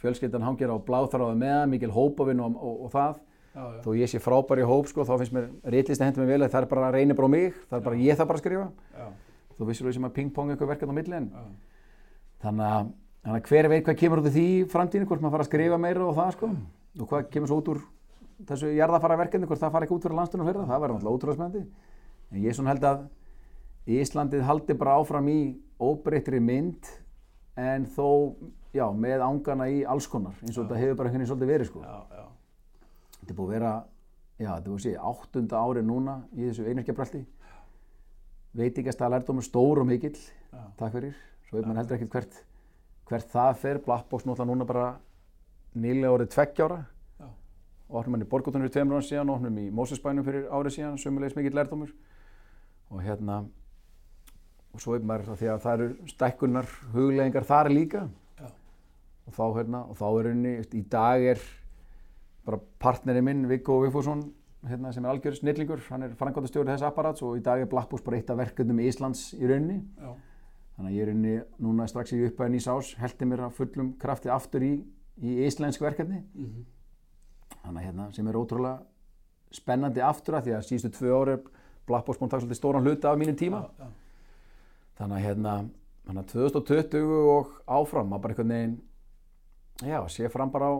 fjölskyldan 0.00 0.44
hangir 0.46 0.72
á 0.72 0.76
bláþráðu 0.78 1.36
með 1.40 1.54
það, 1.54 1.70
mikil 1.72 1.92
hópavinn 1.94 2.40
og, 2.44 2.56
og, 2.56 2.82
og 2.86 2.92
það. 2.94 3.14
já, 3.56 3.62
já, 3.62 3.80
Þó 3.84 3.90
ég 3.96 4.10
sé 4.12 4.20
frábær 4.20 4.60
í 4.60 4.66
hóp 4.68 4.90
sko, 4.90 5.04
þá 5.08 5.14
finnst 5.22 5.34
mér 5.36 5.46
réttlist 5.72 6.02
að 6.02 6.10
henda 6.10 6.20
mig 6.24 6.30
vel 6.34 6.42
að 6.44 6.52
það 6.52 6.62
er 6.62 6.68
bara 6.72 6.86
að 6.90 6.96
reyna 6.98 7.16
bara 7.16 7.28
á 7.28 7.34
mig, 7.36 7.54
það 7.70 7.78
er 7.78 7.84
bara 7.86 7.96
ég 8.04 8.18
það 8.20 8.28
bara 8.30 8.36
að 8.36 8.44
skrifa. 8.44 8.66
já, 8.96 9.06
Þú 9.56 9.66
vissir 9.70 9.86
þú 9.88 9.92
sem 9.96 10.04
að 10.04 10.14
pingpong 10.18 10.50
eitthvað 10.52 10.68
verkefni 10.74 10.92
á 10.92 10.98
milli 11.00 11.16
en 11.16 11.28
já, 11.32 11.44
þannig 12.44 12.90
þannig 13.26 13.40
að 13.40 13.48
hver 13.50 13.68
veit 13.72 13.84
hvað 13.86 13.96
kemur 14.02 14.20
út 14.20 14.28
af 14.28 14.34
því 14.36 14.46
framtíðinu, 14.70 15.08
hvort 15.08 15.22
maður 15.24 15.34
fara 15.34 15.46
að 15.46 15.48
skrifa 15.50 15.78
meira 15.80 16.04
og 16.06 16.14
það 16.18 16.34
sko. 16.36 16.50
Og 17.00 17.08
hvað 17.10 17.30
kemur 17.32 17.48
svo 17.50 17.56
út 17.62 17.70
úr 17.72 17.80
þessu 18.46 18.68
jarðafara 18.76 19.16
verkefni, 19.18 19.48
hvort 19.48 19.62
það 19.64 19.72
fara 19.72 19.88
ekki 19.88 19.96
út 19.96 20.04
fyrir 20.04 20.18
landstunum 20.20 20.46
Íslandið 23.86 24.42
haldi 24.46 24.74
bara 24.78 24.96
áfram 25.00 25.28
í 25.30 25.40
óbreyttri 25.78 26.40
mynd 26.42 26.88
en 27.56 27.86
þó, 27.86 28.34
já, 28.74 28.86
með 28.92 29.22
ángana 29.26 29.68
í 29.70 29.84
alls 29.86 30.08
konar 30.10 30.34
eins 30.42 30.56
og 30.56 30.66
þetta 30.66 30.80
hefur 30.80 30.98
bara 31.00 31.12
henni 31.14 31.28
svolítið 31.28 31.52
verið 31.52 31.70
sko. 31.70 31.84
Já, 31.84 32.00
já, 32.10 32.26
þetta 33.20 33.32
er 33.32 33.38
búið 33.38 33.46
að 33.46 33.54
vera, 33.54 33.72
já, 34.40 34.50
þetta 34.50 34.58
er 34.58 34.68
búið 34.72 34.80
að 34.80 34.84
sé 34.88 34.94
áttunda 35.12 35.62
ári 35.62 35.86
núna 35.86 36.18
í 36.34 36.42
þessu 36.48 36.66
einirkjabralti 36.66 37.22
veitingasta 38.56 39.10
lærdómur 39.12 39.44
stór 39.44 39.82
og 39.82 39.88
mikill 39.88 40.16
já, 40.16 40.62
takk 40.80 40.94
fyrir, 40.96 41.16
svo 41.48 41.58
veit 41.58 41.68
maður 41.68 41.82
heldur 41.82 41.98
ekkert 41.98 42.14
hvert, 42.16 42.38
hvert 43.10 43.34
það 43.34 43.58
fer, 43.62 43.82
Blackbox 43.84 44.24
náttúrulega 44.26 44.52
núna 44.52 44.68
bara 44.68 44.86
nýlega 45.76 46.12
orðið 46.14 46.32
tveggjára 46.32 46.78
Já. 47.20 47.28
og 47.88 47.98
opnum 48.00 48.16
hann 48.16 48.24
í 48.24 48.30
Borgotunum 48.30 48.66
fyrir 48.66 48.74
tveimur 48.76 48.98
ára 48.98 49.06
síðan 49.06 49.30
og 49.30 49.38
opnum 49.38 49.60
í 49.60 49.66
Mósesbænum 49.74 50.26
fyrir 50.26 50.48
árið 50.48 50.76
síðan 50.78 51.00
sömulegis 51.00 51.36
mikill 51.36 51.56
lærdómur. 51.58 51.92
Og 52.90 53.02
hérna 53.04 53.42
og 54.76 54.82
svo 54.84 54.94
veit 54.94 55.06
maður 55.08 55.32
að 55.32 55.40
því 55.42 55.50
að 55.54 55.62
það 55.64 55.76
eru 55.80 56.10
stækkunar 56.12 56.72
huglegingar 56.94 57.46
þar 57.48 57.70
líka 57.72 58.02
Já. 58.36 58.48
og 59.26 59.36
þá 59.38 59.44
hérna 59.56 59.80
og 59.88 59.96
þá 59.98 60.06
er 60.10 60.28
henni, 60.30 60.52
í 60.76 60.82
dag 60.92 61.24
er 61.32 61.40
bara 62.46 62.60
partneri 62.82 63.22
minn 63.24 63.46
Viggo 63.50 63.80
Vigfússon 63.82 64.26
hérna, 64.66 64.92
sem 64.92 65.04
er 65.04 65.12
algjör 65.14 65.36
snillingur, 65.38 65.82
hann 65.90 66.06
er 66.06 66.14
frangotastjóri 66.18 66.72
þess 66.72 66.86
apparats 66.86 67.22
og 67.24 67.36
í 67.38 67.42
dag 67.44 67.62
er 67.62 67.70
Blackbox 67.70 68.04
bara 68.06 68.18
eitt 68.20 68.30
af 68.30 68.38
verkefnum 68.40 68.80
Íslands 68.84 69.28
í 69.38 69.46
rauninni 69.48 69.80
já, 69.80 70.14
Þannig 70.76 70.90
að 70.90 70.96
ég 70.98 71.06
er 71.06 71.10
inni 71.14 71.34
núna 71.64 71.86
strax 71.88 72.12
í 72.12 72.18
upphæði 72.26 72.52
nýs 72.52 72.66
ás, 72.68 72.90
heldi 73.00 73.24
mér 73.30 73.46
að 73.46 73.54
fullum 73.56 73.94
krafti 73.96 74.28
aftur 74.28 74.60
í, 74.66 74.74
í 75.24 75.36
íslensk 75.46 75.80
verkefni. 75.80 76.18
mhm, 76.36 76.66
Þannig 77.62 77.78
að 77.80 77.86
hérna 77.86 78.08
sem 78.12 78.28
er 78.28 78.36
ótrúlega 78.36 78.82
spennandi 79.56 80.02
aftur 80.04 80.36
að 80.36 80.50
því 80.50 80.56
að 80.58 80.66
síðustu 80.68 80.90
tvö 80.98 81.14
ári 81.16 81.36
er 81.38 81.46
Blackbox 81.88 82.20
búin 82.20 82.28
að 82.28 82.34
taka 82.34 82.44
svolítið 82.44 82.60
stóran 82.60 82.84
hluta 82.84 83.08
af 83.08 83.16
mínum 83.22 83.38
tíma. 83.40 83.62
já, 83.78 83.88
Þannig 84.96 85.16
að 85.18 85.26
hérna, 85.26 85.54
þannig 86.06 86.22
að 86.22 86.32
2020 86.32 87.16
og 87.32 87.54
áfram, 87.78 88.08
maður 88.10 88.22
bara 88.24 88.34
einhvern 88.34 88.54
veginn, 88.54 88.76
já, 89.84 89.98
sé 90.12 90.30
fram 90.32 90.52
bara 90.54 90.70
á 90.72 90.74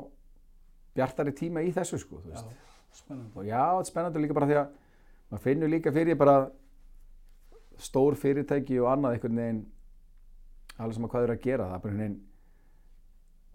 bjartari 0.96 1.34
tíma 1.36 1.64
í 1.66 1.72
þessu 1.76 2.00
sko, 2.00 2.22
já, 2.30 2.40
Og 3.36 3.42
já, 3.44 3.60
þetta 3.60 3.80
er 3.82 3.88
spennandi 3.90 4.20
líka 4.22 4.36
bara 4.38 4.48
því 4.48 4.54
að 4.56 4.70
maður 5.28 5.42
finnur 5.44 5.68
líka 5.68 5.92
fyrir 5.92 6.16
bara 6.16 6.36
stór 7.82 8.16
fyrirtæki 8.16 8.78
og 8.80 8.88
annað 8.92 9.16
einhvern 9.16 9.40
veginn 9.42 9.58
alveg 10.78 10.96
sem 10.96 11.06
að 11.06 11.12
hvað 11.12 11.26
eru 11.26 11.36
að 11.36 11.44
gera 11.44 11.66
það 11.68 11.82
bara 11.82 11.92
einhvern 11.92 12.04
veginn 12.06 12.22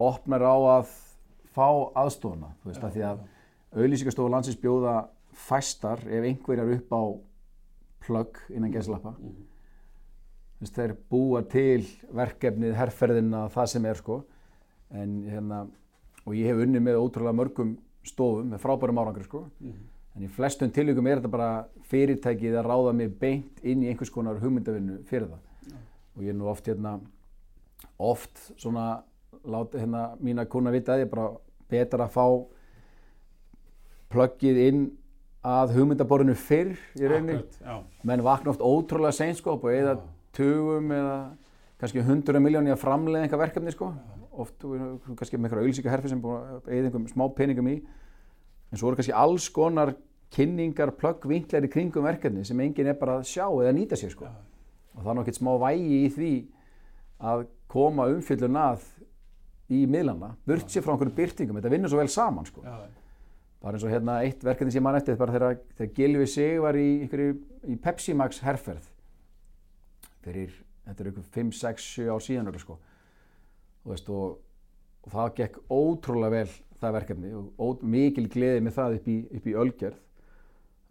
opnar 0.02 0.44
á 0.46 0.56
að 0.76 0.92
fá 1.52 1.68
aðstofna 2.02 2.52
þú 2.62 2.70
veist, 2.70 2.82
Já, 2.82 2.86
að 2.86 2.94
því 2.96 3.04
að 3.08 3.24
auðlýsingastofu 3.82 4.32
landsins 4.32 4.60
bjóða 4.62 4.94
fæstar 5.48 6.02
ef 6.06 6.28
einhverjar 6.28 6.72
upp 6.76 6.94
á 6.94 7.02
plugg 8.06 8.40
innan 8.52 8.74
geslappa 8.74 9.14
þú 9.18 9.32
veist, 9.32 9.51
þeir 10.70 10.92
búa 11.10 11.42
til 11.50 11.86
verkefnið, 12.14 12.76
herrferðina, 12.78 13.46
það 13.50 13.70
sem 13.72 13.86
er 13.90 13.98
sko 13.98 14.20
en 14.92 15.16
hérna 15.26 15.64
og 16.22 16.36
ég 16.38 16.52
hef 16.52 16.60
unnið 16.62 16.84
með 16.86 17.00
ótrúlega 17.00 17.34
mörgum 17.34 17.72
stofum 18.06 18.52
með 18.52 18.62
frábærum 18.62 19.00
árangri 19.02 19.26
sko 19.26 19.46
mhm, 19.58 19.80
En 20.12 20.26
í 20.26 20.28
flestum 20.28 20.68
tilvíkum 20.72 21.06
er 21.08 21.20
þetta 21.20 21.32
bara 21.32 21.52
fyrirtækið 21.88 22.58
að 22.60 22.66
ráða 22.68 22.90
mig 22.96 23.12
beint 23.20 23.62
inn 23.64 23.84
í 23.84 23.88
einhvers 23.88 24.12
konar 24.12 24.40
hugmyndavinnu 24.42 24.98
fyrir 25.08 25.30
það. 25.30 25.70
Já. 25.70 25.78
Og 26.12 26.26
ég 26.26 26.34
er 26.34 26.36
nú 26.36 26.48
oft 26.52 26.68
hérna, 26.68 26.98
oft 27.96 28.42
svona, 28.60 28.88
láta 29.48 29.80
hérna 29.80 30.02
mína 30.20 30.44
kuna 30.52 30.72
vita 30.74 30.92
að 30.92 31.04
ég 31.04 31.08
er 31.08 31.14
bara 31.14 31.30
betra 31.72 32.04
að 32.04 32.18
fá 32.18 32.26
pluggið 34.12 34.60
inn 34.66 34.82
að 35.48 35.72
hugmyndaborðinu 35.78 36.36
fyrr 36.36 36.74
í 37.00 37.08
rauninni. 37.08 37.40
Menn 38.04 38.26
vakna 38.26 38.52
oft 38.52 38.60
ótrúlega 38.60 39.16
seint 39.16 39.40
sko 39.40 39.56
og 39.56 39.70
eða. 39.72 39.96
Tugum 40.36 40.92
eða 40.94 41.16
kannski 41.82 42.04
hundra 42.06 42.40
miljóni 42.42 42.72
að 42.72 42.80
framleiða 42.82 43.26
einhver 43.26 43.42
verkefni 43.42 43.74
sko. 43.74 43.90
Oft 44.32 44.62
kannski 44.62 45.36
með 45.36 45.50
einhverja 45.50 45.64
auðlýsinga 45.66 45.92
herfi 45.92 46.12
sem 46.12 46.22
eða 46.22 46.78
einhverjum 46.78 47.10
smá 47.10 47.26
peningum 47.36 47.68
í. 47.72 47.76
En 48.72 48.80
svo 48.80 48.88
eru 48.88 49.00
kannski 49.00 49.14
alls 49.16 49.48
konar 49.52 49.94
kynningar, 50.32 50.94
plugg, 50.96 51.26
vinklar 51.28 51.66
í 51.66 51.70
kringum 51.72 52.06
verkefni 52.06 52.44
sem 52.48 52.60
enginn 52.64 52.88
er 52.88 52.96
bara 53.00 53.18
að 53.20 53.28
sjá 53.28 53.44
eða 53.50 53.74
nýta 53.76 53.98
sér 54.00 54.14
sko. 54.14 54.30
Og 54.96 55.02
það 55.02 55.12
er 55.12 55.18
nokkið 55.20 55.38
smá 55.40 55.52
vægi 55.66 55.98
í 55.98 56.08
því 56.14 56.32
að 57.32 57.44
koma 57.72 58.08
umfyllun 58.12 58.58
að 58.60 58.86
í 59.72 59.84
miðlana, 59.88 60.34
burt 60.48 60.72
sér 60.72 60.84
frá 60.84 60.94
einhverju 60.94 61.16
byrtingum, 61.16 61.58
þetta 61.60 61.72
vinnur 61.72 61.92
svo 61.92 62.00
vel 62.00 62.10
saman 62.12 62.48
sko. 62.48 62.64
já, 62.64 62.88
Bara 63.62 63.78
eins 63.78 63.84
og 63.86 63.92
hérna 63.92 64.16
eitt 64.26 64.42
verkefni 64.42 64.72
sem 64.74 64.80
ég 64.80 64.84
man 64.84 64.96
eftir, 64.98 65.16
bara 65.16 65.32
þegar, 65.32 65.92
Gilvi 65.94 66.26
Sig 66.26 66.58
var 66.60 66.74
í, 66.74 66.88
í 67.70 67.76
Pepsi 67.80 68.12
Max 68.18 68.40
herferð 68.42 68.91
fyrir, 70.24 70.54
þetta 70.86 71.04
er 71.04 71.10
ykkur 71.12 71.28
5, 71.38 71.52
6, 71.60 71.88
7 71.98 72.12
ár 72.12 72.24
síðan 72.24 72.52
öll, 72.52 72.60
sko. 72.62 72.78
og, 73.82 73.90
veist, 73.92 74.12
og, 74.12 74.38
og 75.02 75.16
það 75.16 75.34
gekk 75.40 75.58
ótrúlega 75.70 76.36
vel 76.36 76.54
það 76.82 76.96
verkefni 76.98 77.34
og 77.38 77.52
ó, 77.58 77.66
mikil 77.86 78.28
gleði 78.30 78.62
með 78.64 78.78
það 78.78 78.96
upp 78.98 79.10
í, 79.10 79.18
upp 79.38 79.46
í 79.46 79.58
Ölgerð 79.64 80.00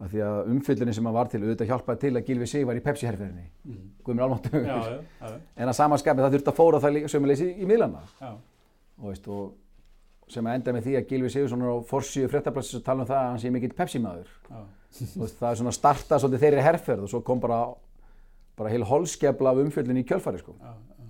af 0.02 0.10
því 0.10 0.22
að 0.26 0.48
umfyllunin 0.50 0.96
sem 0.96 1.06
hann 1.06 1.14
var 1.14 1.28
til 1.30 1.40
auðvitað 1.42 1.68
hjálpaði 1.70 2.00
til 2.02 2.12
að 2.18 2.24
Gilvi 2.26 2.46
Sig 2.50 2.64
var 2.66 2.78
í 2.78 2.82
Pepsi 2.82 3.06
herferðinni 3.06 3.44
mhm, 3.68 3.90
Guðmur 4.02 4.26
Almáttu 4.26 4.62
já, 4.62 4.78
já, 4.88 4.96
já, 5.20 5.34
en 5.54 5.70
að 5.70 5.76
samanskapi 5.78 6.24
það 6.24 6.36
þurfti 6.36 6.52
að 6.52 6.58
fóra 6.58 6.80
það 6.82 6.98
sömulegis 7.12 7.44
í, 7.44 7.66
já, 7.68 8.32
og, 8.32 9.04
veist, 9.06 9.28
og 9.30 10.32
sem 10.32 10.48
að 10.48 10.58
enda 10.58 10.74
með 10.74 10.88
því 10.88 10.96
að 10.98 11.08
Gilvi 11.10 11.30
Sigursson 11.32 11.62
er 11.62 11.70
á 11.70 11.78
forsíu 11.86 12.30
fréttablassis 12.32 12.80
að 12.80 12.86
tala 12.88 13.04
um 13.04 13.10
það 13.10 13.20
að 13.20 13.28
hann 13.28 13.42
sé 13.42 13.52
mikill 13.54 13.74
Pepsi 13.76 14.02
maður 14.02 14.30
veist, 14.90 15.38
það 15.38 15.48
er 15.50 15.60
svona 15.60 15.74
starta 15.76 16.18
svolítið 16.18 16.44
þeirri 16.46 16.66
herferð 16.66 17.06
og 17.06 17.12
svo 17.12 17.22
kom 17.26 17.42
bara, 17.42 17.60
bara 18.62 18.72
heil 18.74 18.86
holskefla 18.88 19.52
af 19.52 19.60
umfjöldin 19.66 20.00
í 20.00 20.06
kjölfari 20.08 20.38
sko. 20.42 20.54
já, 20.60 20.72
já, 20.72 21.08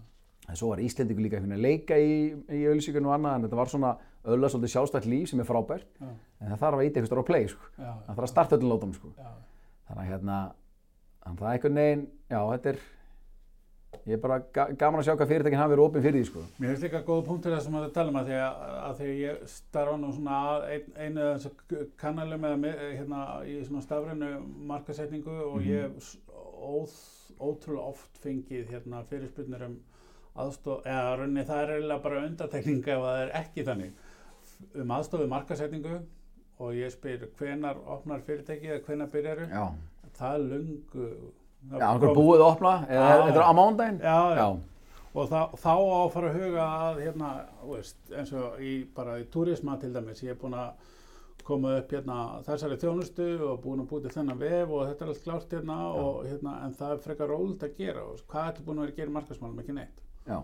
en 0.48 0.57
svo 0.59 0.72
var 0.72 0.80
Íslendingur 0.84 1.22
líka 1.26 1.36
einhvern 1.38 1.53
veginn 1.55 1.61
að 1.61 1.68
leika 1.68 1.98
í, 2.00 2.14
í 2.50 2.64
auðlýsingunum 2.68 3.12
og 3.12 3.14
annað 3.18 3.36
en 3.38 3.46
þetta 3.46 3.61
var 3.62 3.70
svona 3.72 3.92
öðla 4.22 4.48
svolítið 4.53 4.72
sjálfstætt 4.76 5.07
líf 5.11 5.28
sem 5.30 5.40
er 5.42 5.48
frábært 5.48 5.86
já, 6.00 6.09
en 6.40 6.50
það 6.53 6.61
þarf 6.64 6.80
að 6.82 6.88
íta 6.88 7.00
eitthvað 7.03 7.22
á 7.22 7.30
play 7.30 7.46
sko. 7.53 7.70
það 7.78 8.11
þarf 8.16 8.26
að 8.26 8.32
starta 8.34 8.59
öllum 8.59 8.72
lótum 8.74 8.92
sko. 8.98 9.12
já, 9.18 9.30
þannig 9.88 10.03
að 10.03 10.11
hérna 10.12 10.40
það 11.22 11.46
er 11.46 11.53
einhvern 11.55 11.80
veginn, 11.82 12.05
já 12.30 12.40
þetta 12.53 12.74
er 12.74 12.82
ég 14.09 14.16
er 14.16 14.20
bara 14.22 14.38
ga 14.57 14.64
gaman 14.80 15.03
að 15.03 15.05
sjá 15.07 15.14
hvað 15.20 15.28
fyrirtækinn 15.30 15.61
hafi 15.61 15.72
verið 15.74 15.84
opinn 15.84 16.03
fyrir 16.03 16.16
því 16.16 16.26
sko. 16.30 16.40
Mér 16.59 16.70
finnst 16.72 16.84
líka 16.86 17.03
góða 17.07 17.24
punktur 17.26 17.53
það 17.53 17.61
sem 17.66 17.74
að 17.76 17.84
tala 17.94 18.11
um 18.11 18.16
að 18.22 18.30
því 18.30 18.38
að, 18.40 18.62
að 18.88 18.94
því 19.03 19.11
ég 19.20 19.42
starfa 19.53 19.96
nú 20.00 20.12
svona 20.16 20.38
að 20.48 20.64
ein, 20.72 20.86
einu 21.05 21.26
kanalum 22.00 22.46
eða 22.48 22.88
hérna 22.96 23.20
í 23.46 23.59
svona 23.68 23.82
stafrænu 23.84 24.30
markasetningu 24.72 25.36
og 25.44 25.59
Mhm. 25.61 25.68
ég 25.68 25.82
hef 25.82 25.96
s- 26.03 26.16
óð, 26.62 26.94
ótrúlega 27.42 27.88
oft 27.92 28.18
fengið 28.22 28.70
hérna 28.72 29.02
fyrirspurnir 29.10 29.64
um 29.66 29.76
aðstof, 30.42 30.84
eða 30.88 31.16
rauninni 31.20 31.44
það 31.48 31.62
er 31.66 31.72
eiginlega 31.76 32.02
bara 32.06 32.22
undatekning 32.28 32.82
ef 32.88 33.02
það 33.04 33.20
er 33.26 33.32
ekki 33.42 33.64
þannig. 33.68 33.92
Um 34.78 34.92
aðstofu 34.96 35.26
markasetningu 35.28 35.98
og 36.62 36.74
ég 36.78 36.92
spyr 36.94 37.26
hvenar 37.38 37.80
opnar 37.96 38.22
fyrirtæki 38.26 38.70
eða 38.70 38.84
hvenar 38.86 39.10
byrjaru, 39.12 39.48
já, 39.50 39.64
það 40.18 40.34
er 40.38 40.44
löngu 40.52 41.08
það 41.70 41.80
já 41.80 41.86
hann 41.88 42.00
kom- 42.00 42.08
er 42.08 42.14
búið 42.20 42.40
að 42.44 42.48
opna? 42.52 42.74
Eða 42.88 43.10
þetta 43.26 43.40
er 43.42 43.48
á 43.50 43.52
mándaginn 43.58 44.00
Já, 44.02 44.18
já. 44.38 44.46
Og 45.14 45.26
þá, 45.28 45.40
þá 45.60 45.68
á 45.76 45.98
að 45.98 46.10
fara 46.14 46.28
að 46.30 46.36
huga 46.40 46.66
að 46.86 47.00
hérna, 47.04 47.30
veist, 47.68 47.98
eins 48.16 48.30
og 48.32 48.60
í, 48.64 48.70
bara 48.96 49.18
í 49.20 49.26
túrisma 49.28 49.74
til 49.80 49.90
dæmis, 49.92 50.22
ég 50.24 50.32
er 50.32 50.38
búinn 50.40 50.56
að 50.56 50.70
koma 51.45 51.76
upp 51.78 51.93
hérna 51.93 52.16
þessari 52.47 52.76
þjónustu 52.82 53.28
og 53.51 53.61
búinn 53.64 53.80
að 53.84 53.88
búið 53.93 54.03
til 54.09 54.16
þennan 54.16 54.38
vef 54.43 54.70
og 54.70 54.86
þetta 54.88 55.05
er 55.05 55.12
allt 55.12 55.22
klárt 55.24 55.55
hérna, 55.57 55.78
og, 55.95 56.24
hérna 56.26 56.57
en 56.66 56.74
það 56.78 56.93
er 56.97 56.99
frekar 57.07 57.28
róld 57.32 57.62
að 57.66 57.76
gera. 57.78 58.03
Og 58.05 58.20
hvað 58.28 58.51
ertu 58.53 58.62
búinn 58.66 58.78
að 58.78 58.86
vera 58.86 58.93
að 58.93 59.01
gera 59.03 59.16
markasmálum, 59.16 59.59
ekki 59.64 59.74
neitt. 59.78 60.03
já, 60.26 60.38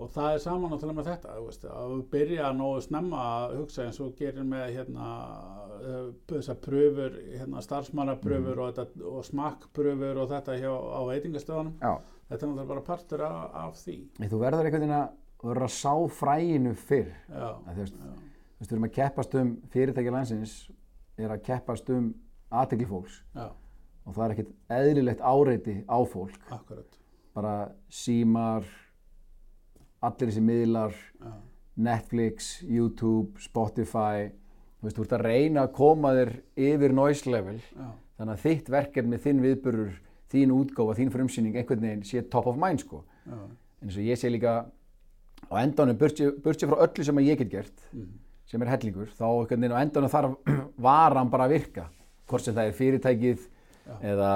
og 0.00 0.08
það 0.14 0.32
er 0.34 0.38
saman 0.38 0.70
náttúrulega 0.70 0.96
með 1.00 1.08
þetta 1.10 1.32
veist, 1.44 1.64
að 1.66 1.94
byrja 2.12 2.52
nógu 2.54 2.80
snemma 2.86 3.22
að 3.26 3.56
hugsa 3.58 3.82
eins 3.84 3.98
og 4.00 4.12
gerir 4.16 4.44
með 4.46 4.68
hérna, 4.76 5.08
uh, 5.80 6.12
þessar 6.30 6.60
pröfur 6.62 7.16
hérna, 7.34 7.60
starfsmannapröfur 7.66 8.54
Mhm. 8.54 8.62
og, 8.68 8.74
þetta, 8.74 9.04
og 9.10 9.24
smakkpröfur 9.24 10.16
og 10.22 10.28
þetta 10.30 10.58
hjá 10.60 10.70
á 10.70 11.00
veitingastöðunum. 11.10 11.74
Já, 11.82 11.98
þetta 12.30 12.42
er 12.42 12.48
náttúrulega 12.48 12.68
bara 12.68 12.80
partur 12.80 13.20
af, 13.22 13.54
af 13.54 13.74
því. 13.74 13.98
Þú 14.30 14.38
verður 14.46 14.70
veginn 14.70 14.90
að 14.94 15.08
verður 15.42 15.66
að 15.66 15.74
sá 15.74 15.94
fræinu 16.08 16.74
fyrr. 16.76 17.12
Já, 17.28 17.50
að 17.66 18.29
við 18.68 18.76
erum 18.76 18.86
að 18.88 18.96
keppast 18.98 19.34
um 19.40 19.54
fyrirtæki 19.72 20.12
landsins 20.12 20.54
er 21.20 21.32
að 21.32 21.44
keppast 21.46 21.90
um 21.92 22.10
aðtekli 22.50 22.88
fólks. 22.90 23.20
Já, 23.36 23.48
og 24.04 24.16
það 24.16 24.24
er 24.24 24.34
ekkert 24.34 24.52
eðlilegt 24.76 25.22
áreiti 25.22 25.76
á 25.86 25.98
fólk. 26.08 26.40
Akkurat. 26.52 26.98
Bara 27.36 27.54
símar 27.92 28.66
allir 30.04 30.30
þessi 30.30 30.42
miðlar 30.44 30.94
já, 30.96 31.32
Netflix, 31.80 32.50
YouTube, 32.66 33.40
Spotify. 33.40 34.30
Þú 34.80 34.88
veist, 34.88 34.96
þú 34.96 35.04
ert 35.04 35.16
að 35.16 35.26
reyna 35.26 35.64
að 35.66 35.74
koma 35.76 36.12
þér 36.16 36.32
yfir 36.68 36.96
noise 36.96 37.30
level. 37.30 37.58
Já, 37.60 37.88
þannig 38.20 38.34
að 38.34 38.44
þitt 38.46 38.72
verkefni, 38.74 39.20
þinn 39.20 39.44
viðburur 39.44 39.94
þín 40.30 40.54
útgáfa, 40.54 40.96
þín 40.98 41.12
frumsýning 41.14 41.58
einhvern 41.58 41.84
veginn 41.84 42.04
sé 42.06 42.22
top 42.32 42.48
of 42.50 42.58
mind 42.60 42.84
sko. 42.84 43.04
Já, 43.26 43.36
en 43.36 43.88
eins 43.88 43.96
og 43.98 44.08
ég 44.08 44.20
sé 44.20 44.30
líka 44.32 44.56
á 45.48 45.54
endanum, 45.60 45.98
burtsér 45.98 46.68
frá 46.70 46.82
öllu 46.84 47.06
sem 47.06 47.22
ég 47.24 47.40
get 47.40 47.52
gert 47.52 47.86
mm, 47.92 48.10
sem 48.50 48.62
er 48.64 48.72
hellingur, 48.72 49.10
þá 49.14 49.26
einhvern 49.28 49.62
veginn 49.62 49.76
á 49.78 49.82
endanum 49.84 50.10
þarf 50.10 50.54
varan 50.88 51.30
bara 51.30 51.46
að 51.46 51.56
virka. 51.56 51.86
Hvort 52.30 52.46
sem 52.46 52.56
það 52.56 52.70
er 52.70 52.78
fyrirtækið 52.78 53.44
Já. 53.44 53.94
eða, 54.12 54.30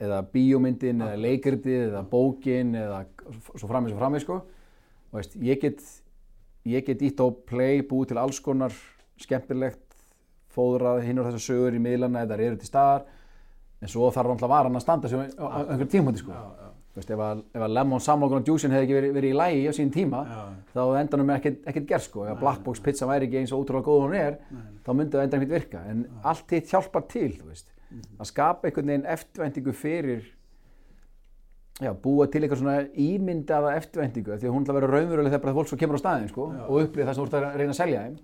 eða 0.00 0.18
bíómyndin 0.32 1.04
eða 1.04 1.20
leikritið 1.24 1.86
eða 1.90 2.02
bókin 2.10 2.74
eða 2.76 3.00
svo 3.56 3.68
framins 3.68 3.96
og 3.96 4.00
framins 4.02 4.26
sko. 4.26 4.40
Og 5.10 5.20
veist, 5.20 5.36
ég 5.40 5.60
get 5.62 5.84
ég 6.66 6.86
get 6.86 7.04
ítt 7.06 7.20
á 7.22 7.26
play, 7.48 7.82
búið 7.86 8.12
til 8.12 8.20
alls 8.20 8.40
konar 8.42 8.74
skemmtilegt 9.22 9.82
fóðrað 10.56 11.04
hinn 11.06 11.20
og 11.20 11.28
þessar 11.28 11.44
sögur 11.44 11.76
í 11.76 11.82
miðlana 11.82 12.24
eða 12.24 12.40
eru 12.40 12.58
til 12.60 12.68
staðar. 12.68 13.06
En 13.84 13.92
svo 13.92 14.08
þarf 14.12 14.32
alltaf 14.32 14.50
varan 14.50 14.76
að 14.78 14.84
standa 14.84 15.08
sig 15.12 15.36
á 15.36 15.44
á 15.44 15.58
einhver 15.68 15.88
tímpunkti 15.92 16.24
sko. 16.24 16.32
Já, 16.32 16.44
já, 16.60 16.68
veist, 16.96 17.10
ef 17.12 17.20
að, 17.22 17.42
ef 17.54 17.62
að 17.66 17.74
lemon 17.76 18.02
samlokur 18.02 18.40
og 18.40 18.48
juicin 18.50 18.72
hefði 18.74 18.86
ekki 18.86 18.96
verið, 18.96 19.14
verið 19.16 19.34
í 19.34 19.38
lægi 19.40 19.64
á 19.68 19.72
sín 19.76 19.92
tíma 19.94 20.22
já, 20.26 20.42
þá 20.74 20.80
endanum 21.00 21.32
ekkert, 21.36 21.58
ekkert 21.70 21.88
gerð 21.90 22.04
sko. 22.06 22.24
Ef 22.26 22.40
black 22.40 22.62
box 22.64 22.80
pizza 22.84 23.08
væri 23.08 23.28
ekki 23.28 23.40
eins 23.42 23.52
og 23.52 23.64
ótrúlega 23.64 23.86
góð 23.86 24.04
hún 24.06 24.16
er 24.18 24.38
nei, 24.50 24.62
þá 24.86 24.90
myndi 24.96 25.16
það 25.16 25.26
endanum 25.26 25.46
ekkert 25.46 25.56
virka. 25.56 25.82
En 25.92 26.04
allt 26.24 26.56
hitt 26.56 26.72
hjálpar 26.72 27.06
til 27.12 27.32
þú 27.36 27.50
veist. 27.52 27.72
Mhm. 27.86 28.16
að 28.18 28.26
skapa 28.32 28.66
einhvern 28.66 28.90
veginn 28.90 29.06
eftirvæntingu 29.06 29.72
fyrir 29.72 30.24
já, 31.80 31.92
búa 31.94 32.26
til 32.26 32.42
eitthvað 32.42 32.58
svona 32.62 32.88
ímyndaða 32.98 33.76
eftirvæntingu 33.78 34.32
af 34.34 34.40
því 34.40 34.48
að 34.48 34.54
hún 34.56 34.64
ætla 34.64 34.74
að 34.74 34.80
vera 34.80 34.92
raunveruleg 34.94 35.30
þegar 35.30 35.42
bara 35.44 35.54
fólk 35.54 35.68
svo 35.70 35.78
kemur 35.78 36.00
á 36.00 36.02
staðin 36.02 36.28
sko, 36.32 36.46
Já. 36.52 36.62
og 36.66 36.80
upplýða 36.82 37.06
það 37.06 37.14
sem 37.14 37.22
þú 37.22 37.26
ert 37.28 37.36
að 37.38 37.58
reyna 37.60 37.74
að 37.74 37.80
selja 37.80 38.02
þeim. 38.06 38.16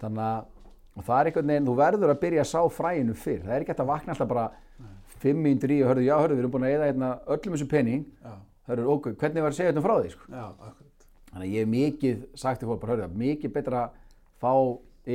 Þannig 0.00 0.22
að 0.24 1.04
það 1.04 1.18
er 1.20 1.30
einhvern 1.30 1.52
veginn, 1.52 1.66
þú 1.66 1.74
verður 1.76 2.14
að 2.14 2.22
byrja 2.24 2.40
að 2.46 2.52
sá 2.54 2.60
fræinu 2.72 3.14
fyrr. 3.14 3.42
Það 3.44 3.56
er 3.56 3.66
ekki 3.66 3.74
að 5.16 5.22
fimm 5.24 5.42
mínútur 5.44 5.72
í 5.74 5.78
og 5.82 5.90
hörðu, 5.90 6.06
já, 6.06 6.16
hörðu, 6.20 6.36
við 6.36 6.44
erum 6.44 6.54
búin 6.54 6.66
að 6.68 6.74
eða 6.76 6.90
hérna, 6.90 7.10
öllum 7.34 7.56
þessum 7.56 7.70
pening 7.72 8.04
já, 8.22 8.34
hörðu, 8.70 8.88
ok, 8.96 9.08
hvernig 9.20 9.46
var 9.46 9.54
að 9.54 9.58
segja 9.60 9.72
þetta 9.72 9.86
frá 9.86 9.96
því 10.00 10.12
sko? 10.14 10.28
já, 10.32 10.44
Þannig 11.36 11.50
að 11.50 11.54
ég 11.56 11.64
hef 11.66 11.72
mikið 11.72 12.20
sagt 12.40 12.60
til 12.62 12.68
fólk 12.70 12.82
bara, 12.84 12.94
hörðu, 12.96 13.08
mikið 13.20 13.52
betra 13.56 13.80
að 13.86 13.96
fá 14.40 14.52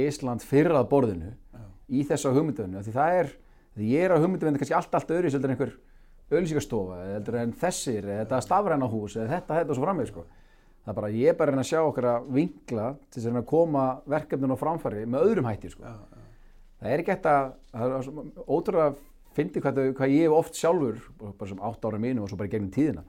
Ísland 0.02 0.44
fyrr 0.46 0.72
að 0.78 0.90
borðinu 0.92 1.32
já, 1.32 1.64
í 1.92 2.04
þessu 2.08 2.32
hugmyndavinnu. 2.36 2.84
Því 2.86 2.94
það 2.96 3.16
er, 3.22 3.32
því 3.76 3.88
ég 3.92 4.06
er 4.06 4.14
á 4.16 4.22
hugmyndavinnu 4.22 4.62
kannski 4.62 4.78
allt, 4.78 4.94
allt 4.96 5.12
öðru 5.12 5.32
heldur 5.34 5.50
en 5.52 5.56
einhver 5.56 5.74
eða 6.96 7.16
heldur 7.18 7.38
en 7.42 7.52
þessir, 7.60 8.06
eða 8.08 8.22
þetta 8.22 8.40
stafræna 8.46 8.88
hús, 8.92 9.18
eða 9.18 9.34
þetta, 9.34 9.58
þetta 9.60 9.74
og 9.74 9.80
svo 9.80 9.88
framveg, 9.88 10.12
sko. 10.14 10.24
Það 10.82 10.94
er 10.94 10.98
bara, 11.02 11.10
ég 11.14 11.34
er 11.34 11.38
bara 11.38 11.52
að 11.52 11.62
að 11.66 11.70
sjá 11.70 11.80
okkar 11.84 12.08
að 12.10 12.30
vinkla 12.38 12.86
til 13.12 13.20
að 13.20 13.26
að 13.42 13.50
koma 13.52 13.84
verkefninu 14.10 14.56
á 14.56 14.62
framfæri 14.64 15.04
með 15.06 15.28
öðrum 15.28 15.50
hætti, 15.52 15.74
sko. 15.74 15.84
já, 15.84 15.98
já, 15.98 16.22
Það 16.82 16.94
er 16.96 17.04
ekki 17.04 17.14
að, 17.30 17.52
það 17.76 17.92
er 17.98 18.08
ótrúlega 18.48 18.88
fyndi 19.38 19.62
hvað, 19.64 19.82
hvað 19.98 20.14
ég 20.16 20.28
hef 20.28 20.36
oft 20.38 20.60
sjálfur, 20.60 21.00
bara 21.22 21.50
sem 21.50 21.62
átt 21.68 21.86
ára 21.88 22.00
mínu 22.02 22.24
og 22.26 22.32
svo 22.32 22.40
bara 22.40 22.52
gegnum 22.52 22.72
tíðina, 22.74 23.04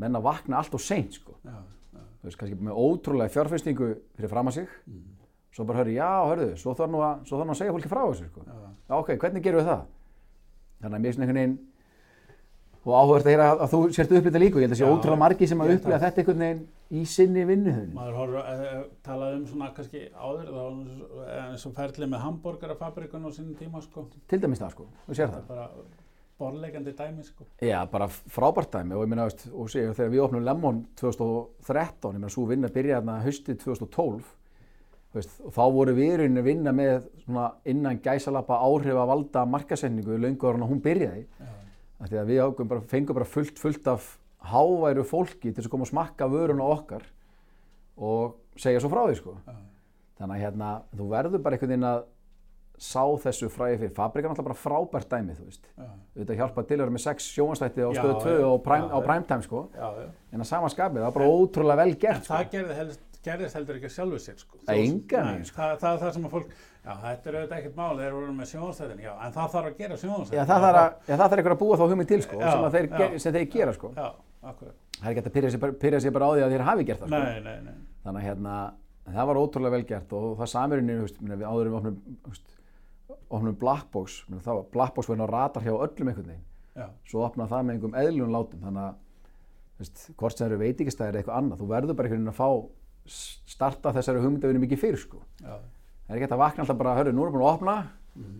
menn 0.00 0.18
að 0.18 0.26
vakna 0.28 0.60
allt 0.60 0.74
og 0.76 0.82
seint, 0.82 1.18
sko. 1.18 1.36
Já, 1.44 1.56
já, 1.94 2.00
þú 2.20 2.28
veist, 2.30 2.38
kannski 2.40 2.58
með 2.68 2.80
ótrúlega 2.84 3.34
fjárfestingu 3.34 3.90
fyrir 4.16 4.32
fram 4.32 4.50
að 4.50 4.60
sig 4.60 4.78
svo 5.54 5.66
bara 5.68 5.82
hörðu, 5.82 5.94
já, 5.94 6.10
hörðu, 6.30 6.48
svo 6.58 6.74
þarf 6.74 6.90
nú 6.90 7.02
að, 7.06 7.20
svo 7.28 7.38
þarf 7.38 7.46
nú 7.46 7.54
að 7.54 7.60
segja 7.60 7.74
fólki 7.76 7.90
frá 7.92 8.02
þessu, 8.08 8.30
sko. 8.30 8.46
já, 8.48 8.64
Já, 8.84 8.94
ok, 8.98 9.14
hvernig 9.22 9.44
gerum 9.44 9.62
við 9.62 9.68
það? 9.70 9.84
Þannig 10.82 10.96
að 10.98 11.04
mér 11.04 11.14
svona 11.14 11.24
einhvern 11.24 11.40
veginn 11.40 11.54
og 12.84 12.94
að 13.26 13.30
heyra 13.32 13.46
að, 13.54 13.60
að 13.64 13.70
þú 13.72 13.78
sért 13.96 14.10
upplýta 14.18 14.40
líka 14.42 14.56
og 14.58 14.62
ég 14.62 14.66
held 14.68 14.74
að 14.76 14.80
sé 14.80 14.84
Já, 14.84 14.92
ótrúlega 14.92 15.20
margi 15.24 15.46
sem 15.48 15.60
að 15.64 15.70
að- 15.96 16.02
þetta 16.04 16.20
einhvern 16.22 16.42
veginn 16.44 16.64
í 16.92 17.04
sinni 17.08 17.44
vinnuhöfni. 17.48 17.94
maður 17.96 18.18
horfður 18.20 18.48
að 18.52 18.84
tala 19.02 19.30
um 19.34 19.46
svona 19.46 19.70
kannski 19.74 20.02
áður 20.12 20.48
þá 20.50 20.54
var 20.54 20.70
eins- 20.70 21.50
eins 21.50 21.66
og 21.66 21.74
ferli 21.74 22.06
með 22.12 22.24
hambúrgarafabrikun 22.26 23.24
á 23.24 23.30
sínum 23.32 23.54
tíma 23.56 23.82
sko. 23.82 24.06
Til 24.28 24.38
dæmis 24.40 24.60
það, 24.60 24.70
sko, 24.76 24.86
þú 25.08 25.14
sér 25.16 25.28
það 25.32 25.38
það. 25.40 25.48
bara 25.48 25.68
borleikandi 26.38 26.92
dæmi 26.98 27.24
sko. 27.24 27.44
Já, 27.62 27.84
bara 27.90 28.08
frábært 28.08 28.70
dæmi. 28.74 28.92
Og 28.94 29.04
ég 29.04 29.08
minna, 29.08 29.24
veist, 29.24 29.46
og 29.54 29.68
sé, 29.70 29.86
þegar 29.94 30.10
við 30.10 30.22
opnum 30.24 30.44
Lemon 30.44 30.86
2013, 30.96 32.12
ég 32.12 32.18
meina, 32.20 32.28
svo 32.28 32.46
vinna 32.48 32.68
byrjaði 32.68 33.00
þarna 33.00 33.22
haustið 33.24 33.58
2012, 33.64 34.22
veist, 35.14 35.40
og 35.46 35.52
þá 35.54 35.62
voru 35.72 35.94
við 35.94 36.10
í 36.10 36.16
rauninni 36.18 36.40
að 36.42 36.48
vinna 36.50 36.72
með 36.74 37.04
svona 37.24 37.52
innan 37.64 38.00
gæsalappa 38.02 38.58
áhrif 38.66 38.98
að 38.98 39.06
valda 39.12 39.44
markasetningu 39.46 40.18
að 42.12 42.30
við 42.30 42.68
bara, 42.68 42.80
fengum 42.90 43.14
bara 43.14 43.24
fullt, 43.28 43.58
fullt 43.58 43.86
af 43.88 44.08
háværu 44.44 45.04
fólki 45.08 45.52
til 45.54 45.64
að 45.64 45.70
koma 45.72 45.86
að 45.86 45.92
smakka 45.94 46.28
vöruna 46.28 46.66
okkar 46.74 47.04
og 47.96 48.34
segja 48.60 48.80
svo 48.82 48.90
frá 48.92 49.06
því, 49.08 49.20
sko. 49.20 49.36
já, 49.46 49.54
Þannig 50.18 50.36
að 50.36 50.42
hérna, 50.44 50.72
þú 50.94 51.06
verður 51.10 51.42
bara 51.42 51.56
einhvern 51.56 51.72
veginn 51.72 51.86
að 51.88 52.02
sá 52.84 53.02
þessu 53.22 53.48
fræði 53.50 53.78
fyrir. 53.80 53.94
Fabrika 53.94 54.26
er 54.28 54.32
náttúrulega 54.32 54.50
bara 54.50 54.58
frábært 54.58 55.08
dæmi, 55.10 55.34
þú 55.38 55.46
veist. 55.48 55.66
já, 55.78 55.88
Þetta 56.18 56.36
hjálpa 56.38 56.64
til 56.66 56.76
að 56.76 56.82
vera 56.84 56.94
með 56.94 57.04
sex 57.04 57.28
sjónastætti 57.34 57.86
á 57.86 57.90
stöðu 57.94 58.14
2 58.22 58.34
já, 58.34 58.46
og 58.50 58.62
prime, 58.66 58.86
já, 58.90 58.94
á 58.94 58.98
primetime, 59.08 59.42
sko. 59.46 59.62
já, 59.74 59.88
já. 60.02 60.08
En 60.34 60.44
að 60.44 60.50
sama 60.50 60.70
skapið, 60.70 61.00
það 61.00 61.08
var 61.08 61.16
bara 61.18 61.32
ótrúlega 61.34 61.80
vel 61.82 61.90
en 61.94 61.98
gert, 62.04 62.24
sko. 62.24 62.34
það 62.34 62.50
gerði 62.54 62.78
helst, 62.78 63.00
gerðist 63.24 63.58
heldur 63.58 63.78
ekki 63.80 63.90
sjálfu 63.94 64.18
sér 64.20 64.38
sko 64.42 64.58
engan 64.68 65.24
Nei, 65.24 65.32
veginn, 65.32 65.48
sko. 65.48 65.56
það, 65.60 65.76
það 65.80 65.94
er 65.94 66.02
það 66.02 66.14
sem 66.18 66.26
að 66.28 66.34
fólk 66.34 66.56
já, 66.84 66.92
þetta 67.04 67.30
er 67.30 67.36
auðvitað 67.38 67.58
ekkert 67.58 67.76
mál, 67.78 67.96
þeir 67.98 68.06
eru 68.10 68.32
með 68.38 68.48
sjónastæðin 68.52 69.02
já, 69.04 69.12
en 69.24 69.32
það 69.34 69.50
þarf 69.54 69.68
að 69.70 69.76
gera 69.80 69.96
sjónastæðin 70.02 70.38
Já, 70.38 70.44
það 70.50 70.64
þarf 70.66 70.80
að, 70.80 70.88
já, 71.08 71.14
það 71.14 71.24
þarf 71.24 71.38
einhver 71.40 71.54
að 71.54 71.60
búa 71.64 71.76
þá 71.80 71.84
hugmynd 71.88 72.10
til, 72.12 72.20
sko, 72.24 72.40
Já, 72.40 72.50
sem, 72.52 72.64
þeir, 72.74 72.88
já. 72.94 73.18
sem 73.24 73.34
þeir 73.38 73.46
gera, 73.54 73.72
sko. 73.78 73.90
já, 73.96 74.08
akkurat 74.44 74.80
Það 74.94 75.04
er 75.04 75.10
ekki 75.10 75.20
hægt 75.20 75.28
að 75.30 75.34
pyrja 75.34 76.00
sig, 76.04 76.12
bara- 76.14 76.26
á 76.28 76.30
því 76.34 76.42
að 76.44 76.52
þeir 76.54 76.64
hafi 76.68 76.84
gert 76.88 77.00
það, 77.00 77.08
sko. 77.08 77.22
nei, 77.24 77.40
nei, 77.40 77.60
nei, 77.64 77.78
Þannig 78.04 78.20
að 78.20 78.26
hérna, 78.28 78.54
það 79.14 79.26
var 79.30 79.40
ótrúlega 79.40 79.74
vel 79.74 79.84
gert 79.88 80.12
og 80.12 80.26
það 80.38 80.50
samirinn, 80.54 80.92
þú 80.92 81.06
veist, 81.06 81.18
við 81.24 81.46
áðurum 81.48 81.78
opnum, 81.80 81.96
þú 82.24 82.34
veist, 82.34 82.54
opnum 83.34 83.56
Blackbox, 83.60 84.18
það 84.44 84.54
var 84.60 84.66
Blackbox 84.76 85.08
verið 85.10 85.24
á 85.24 85.28
radar 85.34 85.64
hjá 85.64 85.72
öllum 85.74 86.08
einhvern 86.12 86.28
veginn. 86.30 86.44
já, 86.76 86.86
Svo 87.10 87.24
opnaði 87.26 87.50
það 87.54 87.64
með 87.64 87.74
einhverjum 87.74 87.98
eðlum 88.04 88.32
látum, 88.36 88.60
þannig 88.64 88.84
að, 88.84 88.94
þú 89.74 89.84
veist, 89.84 90.04
hvort 90.20 90.38
sem 90.38 90.46
eru 90.48 90.58
veitingastæðir 90.62 91.14
eða 91.14 91.22
eitthvað 91.24 91.38
annað, 91.40 91.60
þú 91.64 91.68
verður 91.74 91.96
bara 91.98 92.08
einhvern 92.08 92.24
veginn 92.24 92.34
að 92.34 92.40
fá 92.40 92.48
starta 93.54 93.92
þessari 93.92 94.22
hugmyndavinni 94.24 94.62
mikið 94.64 94.80
fyrir, 94.84 95.00
sko. 95.02 95.20
já, 95.42 95.58
Það 96.04 96.10
er 96.12 96.16
ekki 96.18 96.24
hægt 96.26 96.34
að 96.36 96.42
vakna 96.44 96.62
alltaf 96.64 96.78
bara, 96.78 96.94
hörru, 96.98 97.12
nú 97.16 97.22
erum 97.24 97.32
við 97.32 97.38
búin 97.38 97.46
að 97.48 97.54
opna 97.54 97.76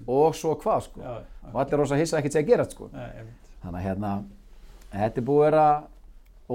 og 0.06 0.34
svo 0.38 0.52
hvað, 0.60 0.82
sko. 0.88 1.00
já, 1.00 1.14
Og 1.50 1.56
allir 1.62 1.78
rosa 1.80 1.96
hissa 1.98 2.18
ekkert 2.18 2.32
segja 2.36 2.44
að 2.44 2.50
gera, 2.52 2.64
sko. 2.70 2.88
nei. 2.92 3.24
Þannig 3.62 3.78
að 3.80 3.86
hérna, 3.88 4.10
þetta 4.92 5.20
er 5.20 5.26
búið 5.30 5.40
að 5.40 5.46
vera 5.48 5.64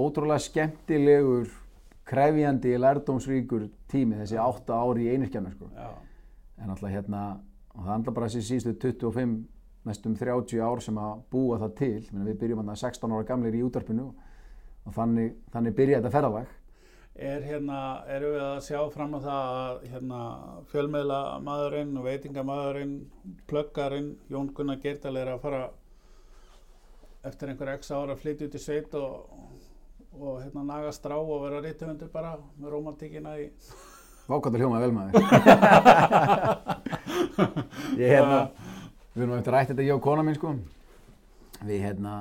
ótrúlega 0.00 0.44
skemmtilegur, 0.46 1.50
krefjandi, 2.10 2.76
lærdómsríkur 2.78 3.68
tími 3.90 4.16
þessi 4.22 4.38
átta 4.40 4.78
ári 4.80 5.08
í 5.08 5.14
einirkjana, 5.14 5.50
sko. 5.56 5.68
já, 5.74 5.90
En 6.62 6.70
alltaf 6.70 6.90
hérna, 6.92 7.40
og 7.74 7.84
það 7.84 7.92
handla 7.94 8.12
bara 8.12 8.26
þessi 8.28 8.42
síðustu 8.50 8.74
25, 8.78 9.36
næstum 9.88 10.14
30 10.16 10.60
ár 10.60 10.80
sem 10.84 10.98
að 11.00 11.20
búa 11.32 11.56
það 11.58 11.74
til. 11.78 12.08
Meina, 12.12 12.26
við 12.30 12.38
byrjum 12.42 12.58
hérna 12.60 12.74
16 12.76 13.12
ára 13.16 13.24
gamlir 13.24 13.54
í 13.56 13.62
útvarpinu 13.64 14.10
og 14.86 14.92
þannig, 14.94 15.34
þannig 15.52 15.74
byrjaði 15.78 16.02
þetta 16.02 16.12
ferðalag. 16.16 16.50
Er 17.20 17.44
hérna, 17.44 18.00
erum 18.08 18.32
við 18.32 18.42
að 18.46 18.62
sjá 18.64 18.78
fram 18.94 19.12
á 19.12 19.20
það 19.20 19.56
að 19.60 19.82
hérna 19.92 20.20
fjölmiðla 20.70 21.18
maðurinn 21.44 21.98
og 22.00 22.06
veitingamadurinn, 22.08 22.94
pluggarinn, 23.50 24.14
Jón 24.32 24.48
Gunnar 24.56 24.80
Geirdal 24.80 25.18
er 25.20 25.28
að 25.34 25.42
fara 25.44 25.62
eftir 27.28 27.52
einhver 27.52 27.74
x 27.74 27.92
ára 27.92 28.14
að 28.14 28.22
flytja 28.22 28.46
út 28.48 28.56
í 28.56 28.62
sveit 28.62 28.90
og, 28.96 29.10
og 30.16 30.40
hérna 30.40 30.62
naga 30.64 30.92
strá 30.96 31.16
og 31.18 31.42
vera 31.44 31.60
rítthundur 31.64 32.08
bara 32.12 32.30
með 32.56 32.68
romantíkina 32.76 33.32
í 33.42 33.44
Vákvæmdur 34.30 34.60
hljómaði 34.62 34.84
vel 34.84 34.94
maður. 34.94 35.14
ég 37.98 38.12
hérna, 38.12 38.36
við 39.16 39.22
erum 39.24 39.38
eftir 39.40 39.54
rætt 39.56 39.70
þetta 39.72 39.86
ég 39.88 39.96
og 39.96 40.04
kona 40.04 40.22
mín 40.22 40.38
sko. 40.38 40.50
Við 41.66 41.78
hérna, 41.82 42.12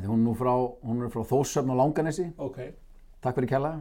hún, 0.00 0.16
er 0.16 0.24
nú 0.24 0.32
frá, 0.36 0.54
hún 0.82 1.04
er 1.06 1.12
frá 1.14 1.22
Þórsöfn 1.30 1.70
og 1.70 1.78
Langanesi, 1.78 2.26
ok, 2.42 2.58
takk 3.24 3.38
fyrir 3.38 3.50
kella, 3.50 3.72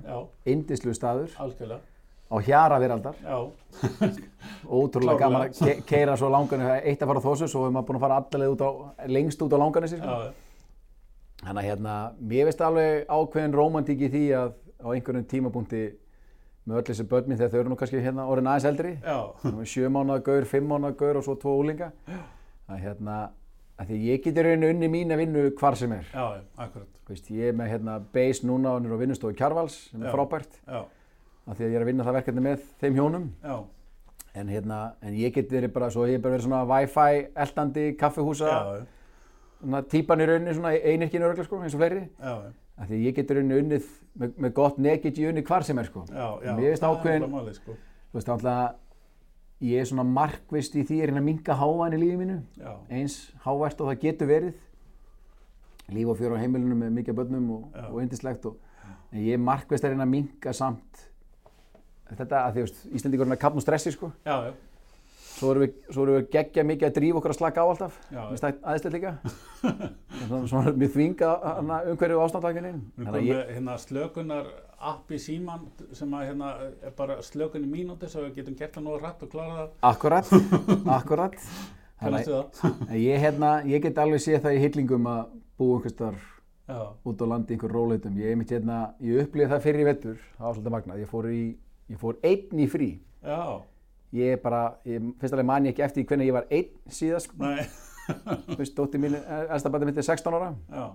indislu 0.46 0.94
staður. 0.98 1.32
Algjörlega. 1.44 1.80
Á 2.28 2.36
hjara 2.44 2.80
veraldar. 2.84 3.16
já, 3.24 3.38
Ótrúlega 4.80 5.22
gaman 5.22 5.46
að 5.46 5.62
ke 5.64 5.76
keira 5.88 6.18
svo 6.20 6.28
Langanesi, 6.34 6.82
eitt 6.90 7.04
að 7.04 7.14
fara 7.14 7.22
á 7.24 7.26
Þórsöfn, 7.28 7.52
svo 7.54 7.62
erum 7.64 7.78
við 7.80 7.86
búin 7.88 8.00
að 8.00 8.04
fara 8.04 8.18
á, 8.20 8.72
lengst 9.08 9.46
út 9.46 9.56
á 9.56 9.58
Langanesi 9.62 10.00
sko. 10.02 10.18
Þannig 11.38 11.62
að 11.62 11.70
hérna, 11.70 11.96
mér 12.20 12.50
veist 12.50 12.64
alveg 12.66 13.06
ákveðin 13.08 13.56
rómantík 13.56 14.04
í 14.04 14.12
því 14.12 14.24
að 14.36 14.52
á 14.84 14.88
einhverjum 14.92 15.28
tímapunkti 15.32 15.84
með 16.68 16.80
öll 16.82 16.88
þessi 16.90 17.06
börn 17.08 17.30
mín 17.30 17.40
þegar 17.40 17.54
þau 17.54 17.60
eru 17.62 17.72
nú 17.72 17.78
kannski 17.80 18.02
hérna 18.04 18.26
orðin 18.28 18.50
aðeins 18.52 18.68
eldri 18.68 18.94
sjö 19.72 19.88
mánuða 19.94 20.24
gaur, 20.26 20.48
fimm 20.50 20.68
mánuða 20.68 20.98
gaur 21.00 21.20
og 21.22 21.26
svo 21.26 21.38
tvo 21.40 21.54
úlinga 21.62 21.94
að 22.68 22.82
hérna 22.84 23.20
því 23.86 23.98
ég 24.08 24.22
geti 24.24 24.44
raunin 24.44 24.70
unni 24.72 24.88
mína 24.90 25.18
vinnu 25.20 25.52
hvar 25.60 25.76
sem 25.78 25.92
er. 25.94 26.06
Já, 26.10 26.42
akkurat. 26.58 26.88
Veist, 27.08 27.30
ég 27.32 27.52
er 27.52 27.56
með 27.56 27.70
hérna 27.76 27.98
base 28.14 28.44
núna 28.48 28.74
og 28.76 28.86
er 28.86 28.98
vinnustofu 29.00 29.36
Kjarvals 29.38 29.76
sem 29.92 30.02
er 30.02 30.10
Já. 30.10 30.14
frábært. 30.16 30.58
Já, 30.66 30.80
af 31.48 31.58
því 31.58 31.64
að 31.64 31.70
ég 31.70 31.76
er 31.78 31.86
að 31.86 31.92
vinna 31.92 32.04
það 32.08 32.18
verkefni 32.18 32.44
með 32.44 32.64
þeim 32.82 32.98
hjónum. 32.98 33.28
Já, 33.44 33.58
en 34.42 34.48
hérna, 34.52 34.80
en 35.02 35.14
ég 35.14 35.34
geti 35.34 35.56
verið 35.56 35.74
bara 35.74 35.90
svo 35.94 36.08
ég 36.10 36.18
er 36.18 36.24
bara 36.26 36.36
verið 36.36 36.48
svona 36.48 36.64
wifi 36.68 37.28
eldandi 37.46 37.86
kaffihúsa. 38.02 38.50
Já, 38.50 38.86
svona 39.62 39.84
típan 39.94 40.22
í 40.22 40.28
rauninni 40.28 40.58
svona 40.58 40.74
einirkinu 40.74 41.30
örgla 41.30 41.46
sko 41.46 41.62
eins 41.62 41.78
og 41.78 41.84
fleiri. 41.84 42.10
Já, 42.20 42.36
því 42.90 43.00
ég 43.06 43.16
geti 43.22 43.38
rauninni 43.38 43.62
unnið 43.62 43.88
með, 44.18 44.34
með 44.38 44.54
gott 44.58 44.82
nekit 44.82 45.22
í 45.22 45.30
unni 45.30 45.46
hvar 45.46 45.64
sem 45.64 45.78
er 45.78 45.86
sko. 45.86 46.04
Já, 46.10 46.28
já. 46.44 46.52
Það 46.58 46.68
er 46.74 46.90
alveg 46.90 47.30
málið, 47.30 47.62
sko. 47.62 47.78
þú 48.12 48.20
veist 48.20 48.30
alltaf 48.36 48.76
ég 49.64 49.82
er 49.82 49.90
svona 49.90 50.06
markvist 50.06 50.76
í 50.78 50.86
því 50.86 51.02
að 51.02 51.10
reyna 51.10 51.22
að 51.24 51.28
minka 51.32 51.58
háan 51.58 51.96
í 51.98 52.00
lífið 52.02 52.22
mínu 52.22 52.38
Já, 52.60 52.72
eins 52.94 53.18
hávært 53.46 53.82
og 53.82 53.92
það 53.92 54.02
getur 54.06 54.32
verið. 54.32 54.64
Líf 55.96 56.12
og 56.12 56.18
fjör 56.20 56.36
á 56.36 56.42
heimilinu 56.42 56.76
með 56.78 56.96
mikið 57.00 57.18
börnum 57.18 57.52
og, 57.56 57.68
Já. 57.74 57.86
og 57.88 58.02
og, 58.52 58.58
ég 59.16 59.38
er 59.38 59.44
markvist 59.44 59.86
að 59.88 59.96
reyna 59.96 60.04
að 60.04 60.14
minka 60.14 60.54
samt 60.54 61.06
þetta 62.16 62.42
að 62.46 62.56
því 62.56 62.66
veist, 62.66 62.82
Íslandíkur 62.96 63.28
er 63.28 63.36
að 63.36 63.42
kapna 63.42 63.64
stressi 63.64 63.92
sko. 63.96 64.12
Já, 64.28 64.54
svo 65.38 65.52
erum 65.54 65.64
við, 65.66 65.74
svo 65.94 66.04
erum 66.06 66.18
við 66.18 66.30
geggja 66.34 66.66
mikið 66.68 66.88
að 66.90 66.96
drífa 66.98 67.20
okkur 67.22 67.34
að 67.34 67.40
slaka 67.40 67.64
á 67.64 67.68
alltaf 67.72 67.98
finnst 68.10 68.46
það 68.46 68.60
aðeinslega 68.72 68.98
líka 68.98 69.14
svona, 70.28 70.42
svona 70.52 70.74
mjög 70.82 70.94
þvinga 70.98 71.32
umhverju 71.94 72.22
ástandlækinu 72.26 72.74
Við 72.74 73.10
komum 73.12 73.30
með 73.32 73.56
hérna 73.56 73.78
slökunar 73.84 74.52
app 74.92 75.12
í 75.14 75.20
síman 75.22 75.66
sem 75.98 76.14
að 76.14 76.28
hérna 76.32 76.52
er 76.86 76.94
bara 76.98 77.20
slökun 77.26 77.66
í 77.66 77.72
mínúti 77.72 78.10
svo 78.12 78.26
við 78.28 78.42
getum 78.42 78.58
gert 78.60 78.78
það 78.78 78.88
nógu 78.90 79.02
rætt 79.02 79.26
og 79.26 79.32
klára 79.34 79.58
það. 79.58 79.76
akkurat, 79.92 80.34
akkurat 81.00 81.38
Kannastu 81.98 82.34
það? 82.36 82.82
En 82.92 82.98
ég, 83.02 83.22
hérna, 83.24 83.52
ég 83.66 83.82
get 83.82 83.98
alveg 84.02 84.22
séð 84.22 84.44
það 84.44 84.58
í 84.58 84.66
hyllingum 84.68 85.08
að 85.10 85.24
búa 85.58 85.80
einhvers 85.80 85.96
þar 85.98 86.20
Já, 86.68 86.82
út 87.08 87.22
á 87.24 87.26
landi 87.32 87.56
einhver 87.56 87.72
róleitum. 87.72 88.18
Ég, 88.20 88.34
einmitt, 88.36 88.52
hérna, 88.52 88.78
ég 89.00 89.24
upplýði 89.24 89.48
það 89.54 89.62
fyrir 89.64 89.82
í 89.82 89.88
vettur, 89.88 90.18
það 90.36 90.46
var 90.46 90.56
svolítið 90.58 90.74
magnað. 90.76 91.00
Ég 91.00 91.10
fór, 91.14 91.28
í, 91.32 91.44
ég 91.94 92.02
fór 92.02 92.18
einn 92.28 92.60
í 92.60 92.68
frí. 92.70 92.90
já, 93.24 93.40
Ég 94.16 94.40
bara, 94.42 94.62
ég, 94.88 95.04
fyrst 95.20 95.34
alveg 95.36 95.46
man 95.50 95.66
ég 95.68 95.74
ekki 95.76 95.84
eftir 95.84 96.06
hvernig 96.08 96.30
ég 96.30 96.36
var 96.38 96.46
einn 96.50 96.70
síðast. 96.88 97.28
Sko. 97.28 97.44
nei, 97.44 97.66
Þú 98.48 98.56
veist, 98.62 98.76
dóttir 98.78 99.02
mín, 99.04 99.18
elsta 99.52 99.70
bæti 99.74 99.90
mitt 99.90 99.98
er 100.00 100.06
16 100.08 100.38
ára. 100.38 100.54
já, 100.72 100.86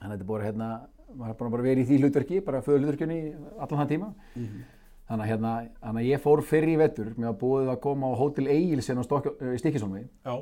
Þannig 0.00 0.08
að 0.08 0.14
þetta 0.16 0.26
bara, 0.32 0.46
hérna, 0.48 0.68
maður 1.14 1.34
að 1.46 1.52
bara 1.52 1.62
vera 1.68 1.80
í 1.80 1.86
því 1.86 1.98
hlutverki, 2.02 2.40
bara 2.42 2.62
föðu 2.66 2.80
hlutverkjunni 2.82 3.18
allan 3.62 3.78
þann 3.82 3.90
tíma. 3.92 4.08
Þannig 4.34 5.22
að, 5.22 5.28
hérna, 5.30 5.52
þannig 5.84 6.02
að 6.02 6.08
ég 6.08 6.22
fór 6.24 6.42
fyrir 6.48 6.72
í 6.72 6.76
vettur 6.80 7.12
með 7.14 7.28
að 7.30 7.38
búið 7.44 7.70
að 7.70 7.80
koma 7.84 8.10
á 8.10 8.18
Hótel 8.18 8.48
Egilsen 8.50 8.98
á 8.98 9.04
Stikisólmi. 9.06 10.02
já, 10.26 10.34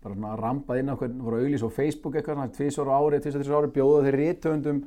bara 0.00 0.14
svona 0.16 0.32
rampað 0.40 0.80
inn 0.80 0.88
á 0.88 0.96
hvern, 0.96 1.18
voru 1.20 1.42
auðlýs 1.42 1.64
á 1.66 1.68
Facebook 1.68 2.14
eitthvað, 2.16 2.38
svona 2.38 2.54
tvisvar 2.56 2.88
á 2.88 2.96
ári, 2.96 3.20
tvisvar 3.20 3.42
þessar 3.44 3.58
ári, 3.60 3.72
bjóða 3.76 4.04
þeir 4.06 4.18
rítöndum 4.22 4.78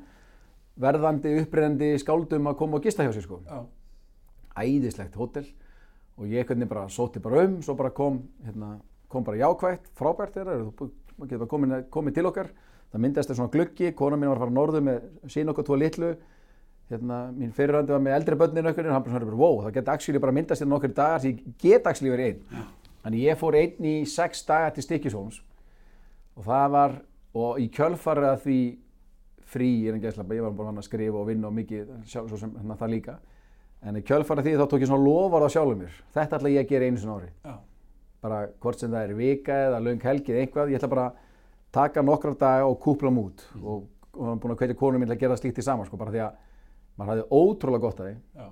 verðandi, 0.81 1.33
upprennandi 1.43 1.91
skáldum 2.01 2.49
að 2.49 2.57
koma 2.63 2.79
og 2.79 2.87
gista 2.87 3.05
hjá 3.05 3.11
sér 3.13 3.27
sko. 3.27 3.41
já, 3.45 3.59
Æðislegt 4.63 5.15
hótel 5.17 5.45
og 6.17 6.29
ég 6.29 6.45
hvernig 6.47 6.69
bara 6.69 6.85
sótti 6.91 7.21
bara 7.23 7.45
um, 7.47 7.57
svo 7.65 7.75
bara 7.77 7.93
kom, 7.95 8.21
hérna, 8.45 8.75
kom 9.09 9.25
bara 9.25 9.39
jákvætt, 9.41 9.89
frábært 9.97 10.37
þeirra, 10.37 10.59
þú 10.77 10.89
getur 11.23 11.41
bara 11.41 11.49
komin, 11.49 11.75
komið 11.93 12.19
til 12.19 12.27
okkar, 12.29 12.51
það 12.93 13.03
myndast 13.05 13.31
þér 13.31 13.39
svona 13.39 13.53
gluggi, 13.53 13.91
kona 13.97 14.19
mín 14.19 14.31
var 14.31 14.39
að 14.39 14.45
fara 14.45 14.57
norðu 14.59 14.83
með 14.85 15.07
sín 15.33 15.49
okkar 15.53 15.67
tvo 15.67 15.79
litlu, 15.79 16.11
hérna, 16.91 17.19
mín 17.33 17.55
fyrirhandi 17.55 17.95
var 17.95 18.05
með 18.05 18.17
eldri 18.19 18.39
börnin 18.43 18.69
okkur, 18.69 18.91
hann 18.93 19.05
bara 19.05 19.23
svona, 19.23 19.39
wow, 19.39 19.59
það 19.65 19.79
geti 19.79 19.93
actually 19.95 20.21
bara 20.21 20.35
myndast 20.37 20.63
þér 20.63 20.71
nokkur 20.73 20.93
dagar, 20.93 21.23
því 21.23 21.33
ég 21.33 21.57
get 21.63 21.89
actually 21.89 22.13
verið 22.13 22.31
einn. 22.31 22.69
Þannig 23.03 23.25
ég 23.25 23.39
fór 23.39 23.57
einn 23.59 23.89
í 23.89 23.95
sex 24.07 24.45
daga 24.47 24.69
til 24.75 24.85
Stykkishólms 24.85 25.41
og 26.37 26.45
það 26.45 26.69
var, 26.77 26.95
og 27.35 27.59
í 27.59 27.67
kjölfarið 27.73 28.29
að 28.29 28.45
því 28.45 28.59
frí, 29.53 29.69
ég 29.83 29.91
er 29.91 29.97
en 29.97 30.03
gæsla, 30.03 30.25
ég 30.33 30.45
var 30.45 30.55
bara 30.57 30.73
að 30.73 30.85
skrifa 30.87 31.19
og 31.19 31.27
vinna 31.29 31.49
og 31.49 31.57
mikið, 31.57 31.89
sjálf, 32.09 32.33
sem 32.39 32.53
hérna, 32.57 32.77
það 32.79 32.93
líka. 32.95 33.17
En 33.83 33.97
í 33.99 34.01
kjölfarið 34.07 34.47
því 34.47 34.53
þá 34.61 34.65
tók 34.71 34.83
ég 34.85 34.89
svona 34.89 35.03
lofar 35.03 35.43
á 35.43 35.49
sjálfum 35.51 35.81
mér. 35.83 35.95
Þetta 36.15 36.37
ætla 36.39 36.51
ég 36.53 36.63
að 36.63 36.69
gera 36.71 36.87
einu 36.87 37.03
á 37.03 37.15
ári. 37.17 37.29
já, 37.43 37.53
Bara 38.23 38.37
hvort 38.63 38.79
sem 38.79 38.91
það 38.91 39.03
er 39.09 39.13
vika 39.17 39.55
eða 39.67 39.79
löng 39.83 40.03
helgi 40.07 40.31
eða 40.31 40.43
eitthvað, 40.45 40.69
ég 40.71 40.79
ætla 40.79 40.89
bara 40.93 41.07
taka 41.75 42.01
nokkra 42.01 42.31
daga 42.39 42.69
og 42.69 42.77
kúpla 42.79 43.11
mút 43.11 43.43
og, 43.59 43.87
og 44.13 44.27
hann 44.29 44.39
búin 44.39 44.53
að 44.53 44.61
hvetja 44.61 44.77
konum 44.79 45.03
til 45.03 45.11
að 45.11 45.19
gera 45.25 45.35
slíkt 45.35 45.59
í 45.59 45.65
saman, 45.65 45.89
sko, 45.89 45.97
bara 45.99 46.13
því 46.13 46.21
að 46.23 46.37
maður 46.95 47.11
hafði 47.11 47.25
ótrúlega 47.41 47.83
gott 47.83 47.99
að 47.99 48.07
því. 48.07 48.15
já, 48.39 48.47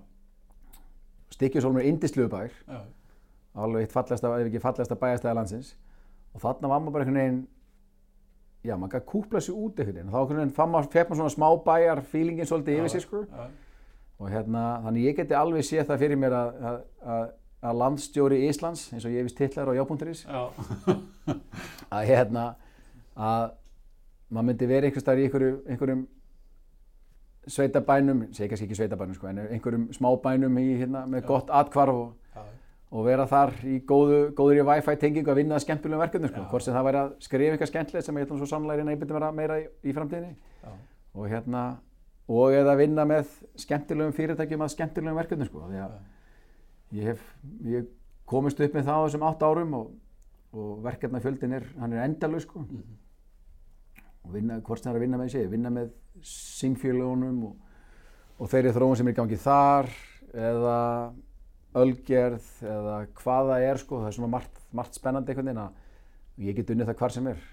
Stykkishólm 1.37 1.79
er 1.79 1.87
indisluðu 1.87 2.29
bær, 2.33 2.51
já, 2.67 2.81
alveg 3.63 3.85
eitt 3.87 3.95
fallegasta, 3.95 4.33
ef 4.41 4.49
ekki 4.51 4.61
fallegasta 4.65 4.99
bæjastæða 4.99 5.35
landsins. 5.39 5.71
Og 6.35 6.43
þarna 6.43 6.71
var 6.71 6.81
maður 6.83 6.95
bara 6.97 7.05
einhvern 7.07 7.21
veginn 7.21 7.41
já, 8.67 8.75
maður 8.75 8.97
gæti 8.97 9.09
kúpla 9.13 9.39
sér 9.43 9.55
út 9.55 9.79
einhvern 9.79 9.95
veginn. 10.01 10.11
Þá 10.11 10.19
einhvern 10.19 10.41
veginn 10.41 10.55
fann 10.59 10.71
maður, 10.73 10.91
fekk 10.91 11.09
maður 11.11 11.21
svona 11.21 11.35
smá 11.37 11.47
bæjar 11.65 12.03
feelingin 12.11 12.49
svolítið 12.49 12.81
yfir 12.81 12.93
sig 12.97 13.05
sko 13.07 13.23
og 14.21 14.29
hérna, 14.29 14.63
þannig 14.85 15.07
ég 15.09 15.17
geti 15.17 15.37
alveg 15.37 15.65
séð 15.65 15.87
það 15.89 16.03
fyrir 16.03 16.19
mér 16.21 16.35
að, 16.37 16.51
að, 16.69 16.79
að, 17.15 17.23
að 17.71 17.81
landstjóri 17.81 18.39
Íslands, 18.47 18.85
eins 18.93 19.07
og 19.07 19.15
ég 19.15 19.25
vist 19.25 19.39
titlar 19.39 19.71
á 19.71 19.73
já.is 19.79 20.23
já, 20.27 20.41
að 21.97 22.07
hérna 22.11 22.45
að 23.17 23.51
maður 24.29 24.49
myndi 24.51 24.69
vera 24.69 24.87
einhvers 24.87 25.05
staðar 25.05 25.23
í 25.23 25.27
einhverju, 25.27 25.53
einhverjum 25.73 26.07
sveitabænum, 27.49 28.25
segi 28.35 28.51
kannski 28.51 28.69
ekki 28.69 28.77
sveitabænum 28.77 29.17
sko, 29.17 29.31
en 29.31 29.43
einhverjum 29.47 29.89
smábænum 29.97 30.61
í, 30.61 30.67
hérna, 30.83 31.07
með 31.09 31.25
gott 31.31 31.49
atkvarf 31.61 31.97
og 31.97 32.35
já, 32.35 32.43
og 32.91 33.07
vera 33.07 33.25
þar 33.29 33.53
í 33.65 33.77
góðu, 33.87 34.19
góður 34.35 34.61
í 34.61 34.65
Wi-Fi 34.67 34.97
tengingu 34.99 35.31
að 35.31 35.41
vinna 35.41 35.57
að 35.57 35.65
skemmtilegum 35.65 36.03
verkefnum 36.03 36.31
sko. 36.31 36.43
Já. 36.43 36.49
hvort 36.51 36.65
sem 36.65 36.75
það 36.75 36.87
væri 36.89 36.99
að 37.01 37.13
skrifa 37.23 37.55
eitthvað 37.55 37.71
skemmtilegt 37.71 38.07
sem 38.07 38.19
ég 38.19 38.27
ætlum 38.27 38.41
svo 38.41 38.49
sannlega 38.51 38.73
að 38.73 38.81
reyna 38.81 38.91
að 38.91 38.97
einbytta 38.97 39.15
mér 39.15 39.25
að 39.27 39.37
meira 39.37 39.59
í, 39.61 39.63
í 39.87 39.95
framtíðinni. 39.95 40.33
Já, 40.61 40.73
og 41.15 41.29
hérna 41.31 41.61
og 42.29 42.55
eða 42.55 42.75
vinna 42.79 43.05
með 43.07 43.31
skemmtilegum 43.59 44.15
fyrirtækjum 44.15 44.65
að 44.65 44.73
skemmtilegum 44.75 45.19
verkefnum 45.19 45.49
sko. 45.49 45.65
því 45.69 45.81
að 45.81 45.97
ég 46.99 47.09
hef 47.11 47.23
ég 47.71 47.89
komist 48.29 48.61
upp 48.61 48.75
með 48.75 48.87
það 48.87 48.99
á 49.01 49.05
þessum 49.05 49.25
átt 49.27 49.45
árum 49.47 49.73
og, 49.79 49.89
og 50.53 50.83
verkefnafjöldin 50.85 51.57
er 51.57 51.65
hann 51.79 51.95
er 51.95 52.05
endalus 52.05 52.45
sko. 52.47 52.63
og 54.21 54.35
vinna, 54.35 54.59
hvort 54.61 54.79
sem 54.79 54.91
það 54.91 54.95
er 54.95 54.99
að 54.99 55.05
vinna 55.07 55.19
með 55.19 55.31
þessi 55.31 55.51
vinna 55.51 55.73
með 55.73 55.91
símfjölugunum 56.31 57.43
og, 57.49 57.57
og 58.37 58.51
þeirri 58.51 58.73
þróun 58.75 58.97
sem 58.99 59.09
er 59.09 59.15
í 59.15 59.19
gangi 59.19 59.41
þar 59.41 59.91
eða 60.31 60.79
ölgerð 61.81 62.47
eða 62.67 62.97
hvað 63.17 63.51
það 63.51 63.65
er 63.69 63.79
sko, 63.79 64.01
það 64.01 64.09
er 64.09 64.17
svona 64.17 64.31
margt, 64.35 64.59
margt 64.75 64.97
spennandi 64.97 65.31
einhvern 65.31 65.49
veginn 65.49 65.63
að 65.63 66.47
ég 66.47 66.57
get 66.57 66.71
unnið 66.73 66.91
það 66.91 66.99
hvar 67.01 67.15
sem 67.15 67.29
er 67.31 67.43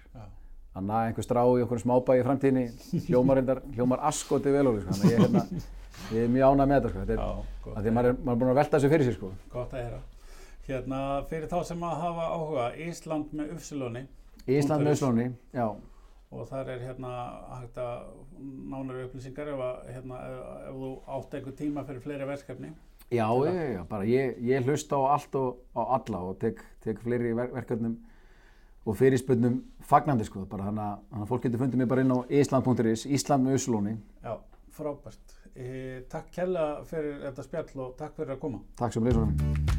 að 0.79 0.87
naga 0.89 1.09
einhver 1.09 1.27
strá 1.27 1.41
í 1.43 1.65
okkur 1.65 1.81
smábæi 1.83 2.15
í 2.19 2.25
framtíðinni 2.27 3.03
hljómar, 3.09 3.43
hljómar 3.75 4.05
askoti 4.09 4.53
vel 4.55 4.65
úr 4.71 4.79
sko. 4.83 4.95
þannig 4.99 5.13
ég, 5.13 5.25
hérna, 5.25 5.65
ég 6.15 6.23
er 6.23 6.31
mjög 6.35 6.53
ánægð 6.53 6.71
með 6.71 6.79
þetta 6.79 6.93
sko. 6.93 7.03
þetta 7.03 7.13
er, 7.15 7.19
já, 7.19 7.73
að 7.73 7.81
því 7.81 7.91
að 7.91 7.97
maður 7.99 8.13
er, 8.13 8.21
maður 8.23 8.35
er 8.35 8.41
búin 8.43 8.53
að 8.53 8.61
velta 8.61 8.77
þessu 8.77 8.93
fyrir 8.93 9.09
sér 9.09 9.19
sko. 9.19 9.33
Gott 9.53 9.75
að 9.75 9.83
heyra. 9.85 10.01
Hérna, 10.69 11.03
fyrir 11.29 11.49
þá 11.49 11.59
sem 11.65 11.85
að 11.85 12.01
hafa 12.03 12.25
áhuga, 12.33 12.65
Ísland 12.87 13.31
með 13.33 13.53
Ufsilóni 13.55 14.03
Ísland 14.49 14.85
með 14.85 14.99
slóni, 14.99 15.25
já, 15.53 15.65
og 16.29 16.45
þar 16.49 16.69
er 16.75 16.83
hérna 16.85 17.13
hægt 17.57 17.79
að 17.81 18.03
nánari 18.69 19.07
upplýsingar 19.07 19.49
ef, 19.53 19.63
að, 19.65 19.89
hérna, 19.95 20.19
ef, 20.29 20.69
þú 20.77 20.91
átt 21.17 21.35
einhver 21.37 21.55
tíma 21.57 21.85
fyrir 21.87 22.03
fleiri 22.05 22.27
verkefni. 22.29 22.69
já, 23.09 23.25
já, 23.25 23.53
já 23.73 23.81
bara 23.89 24.05
ég, 24.05 24.37
ég 24.45 24.69
hlusta 24.69 24.99
á 25.01 25.17
allt 25.17 25.35
og 25.35 25.63
á 25.73 25.81
alla 25.97 26.21
og 26.29 26.37
tek, 26.41 26.61
tek 26.85 27.01
fleiri 27.01 27.33
ver 27.33 27.53
verkefnum 27.55 27.97
og 28.89 28.97
fyrirspönnum 28.97 29.59
fagnandi 29.85 30.25
sko, 30.27 30.45
bara 30.49 30.69
þannig 30.69 30.85
að 31.19 31.27
fólk 31.29 31.45
getur 31.45 31.63
fundið 31.63 31.83
mig 31.83 31.91
bara 31.91 32.05
inn 32.05 32.15
á 32.15 32.19
island.is, 32.41 33.05
Ísland 33.05 33.45
með 33.45 33.59
slóni 33.65 33.97
Já, 34.23 34.33
frábært. 34.75 35.35
E, 35.53 36.05
takk 36.11 36.31
kærlega 36.35 36.85
fyrir 36.89 37.19
þetta 37.27 37.45
spjall 37.45 37.85
og 37.85 37.93
takk 37.99 38.17
fyrir 38.17 38.37
að 38.37 38.41
koma. 38.45 38.63
Takk 38.79 38.95
sem 38.95 39.05
leysum 39.05 39.78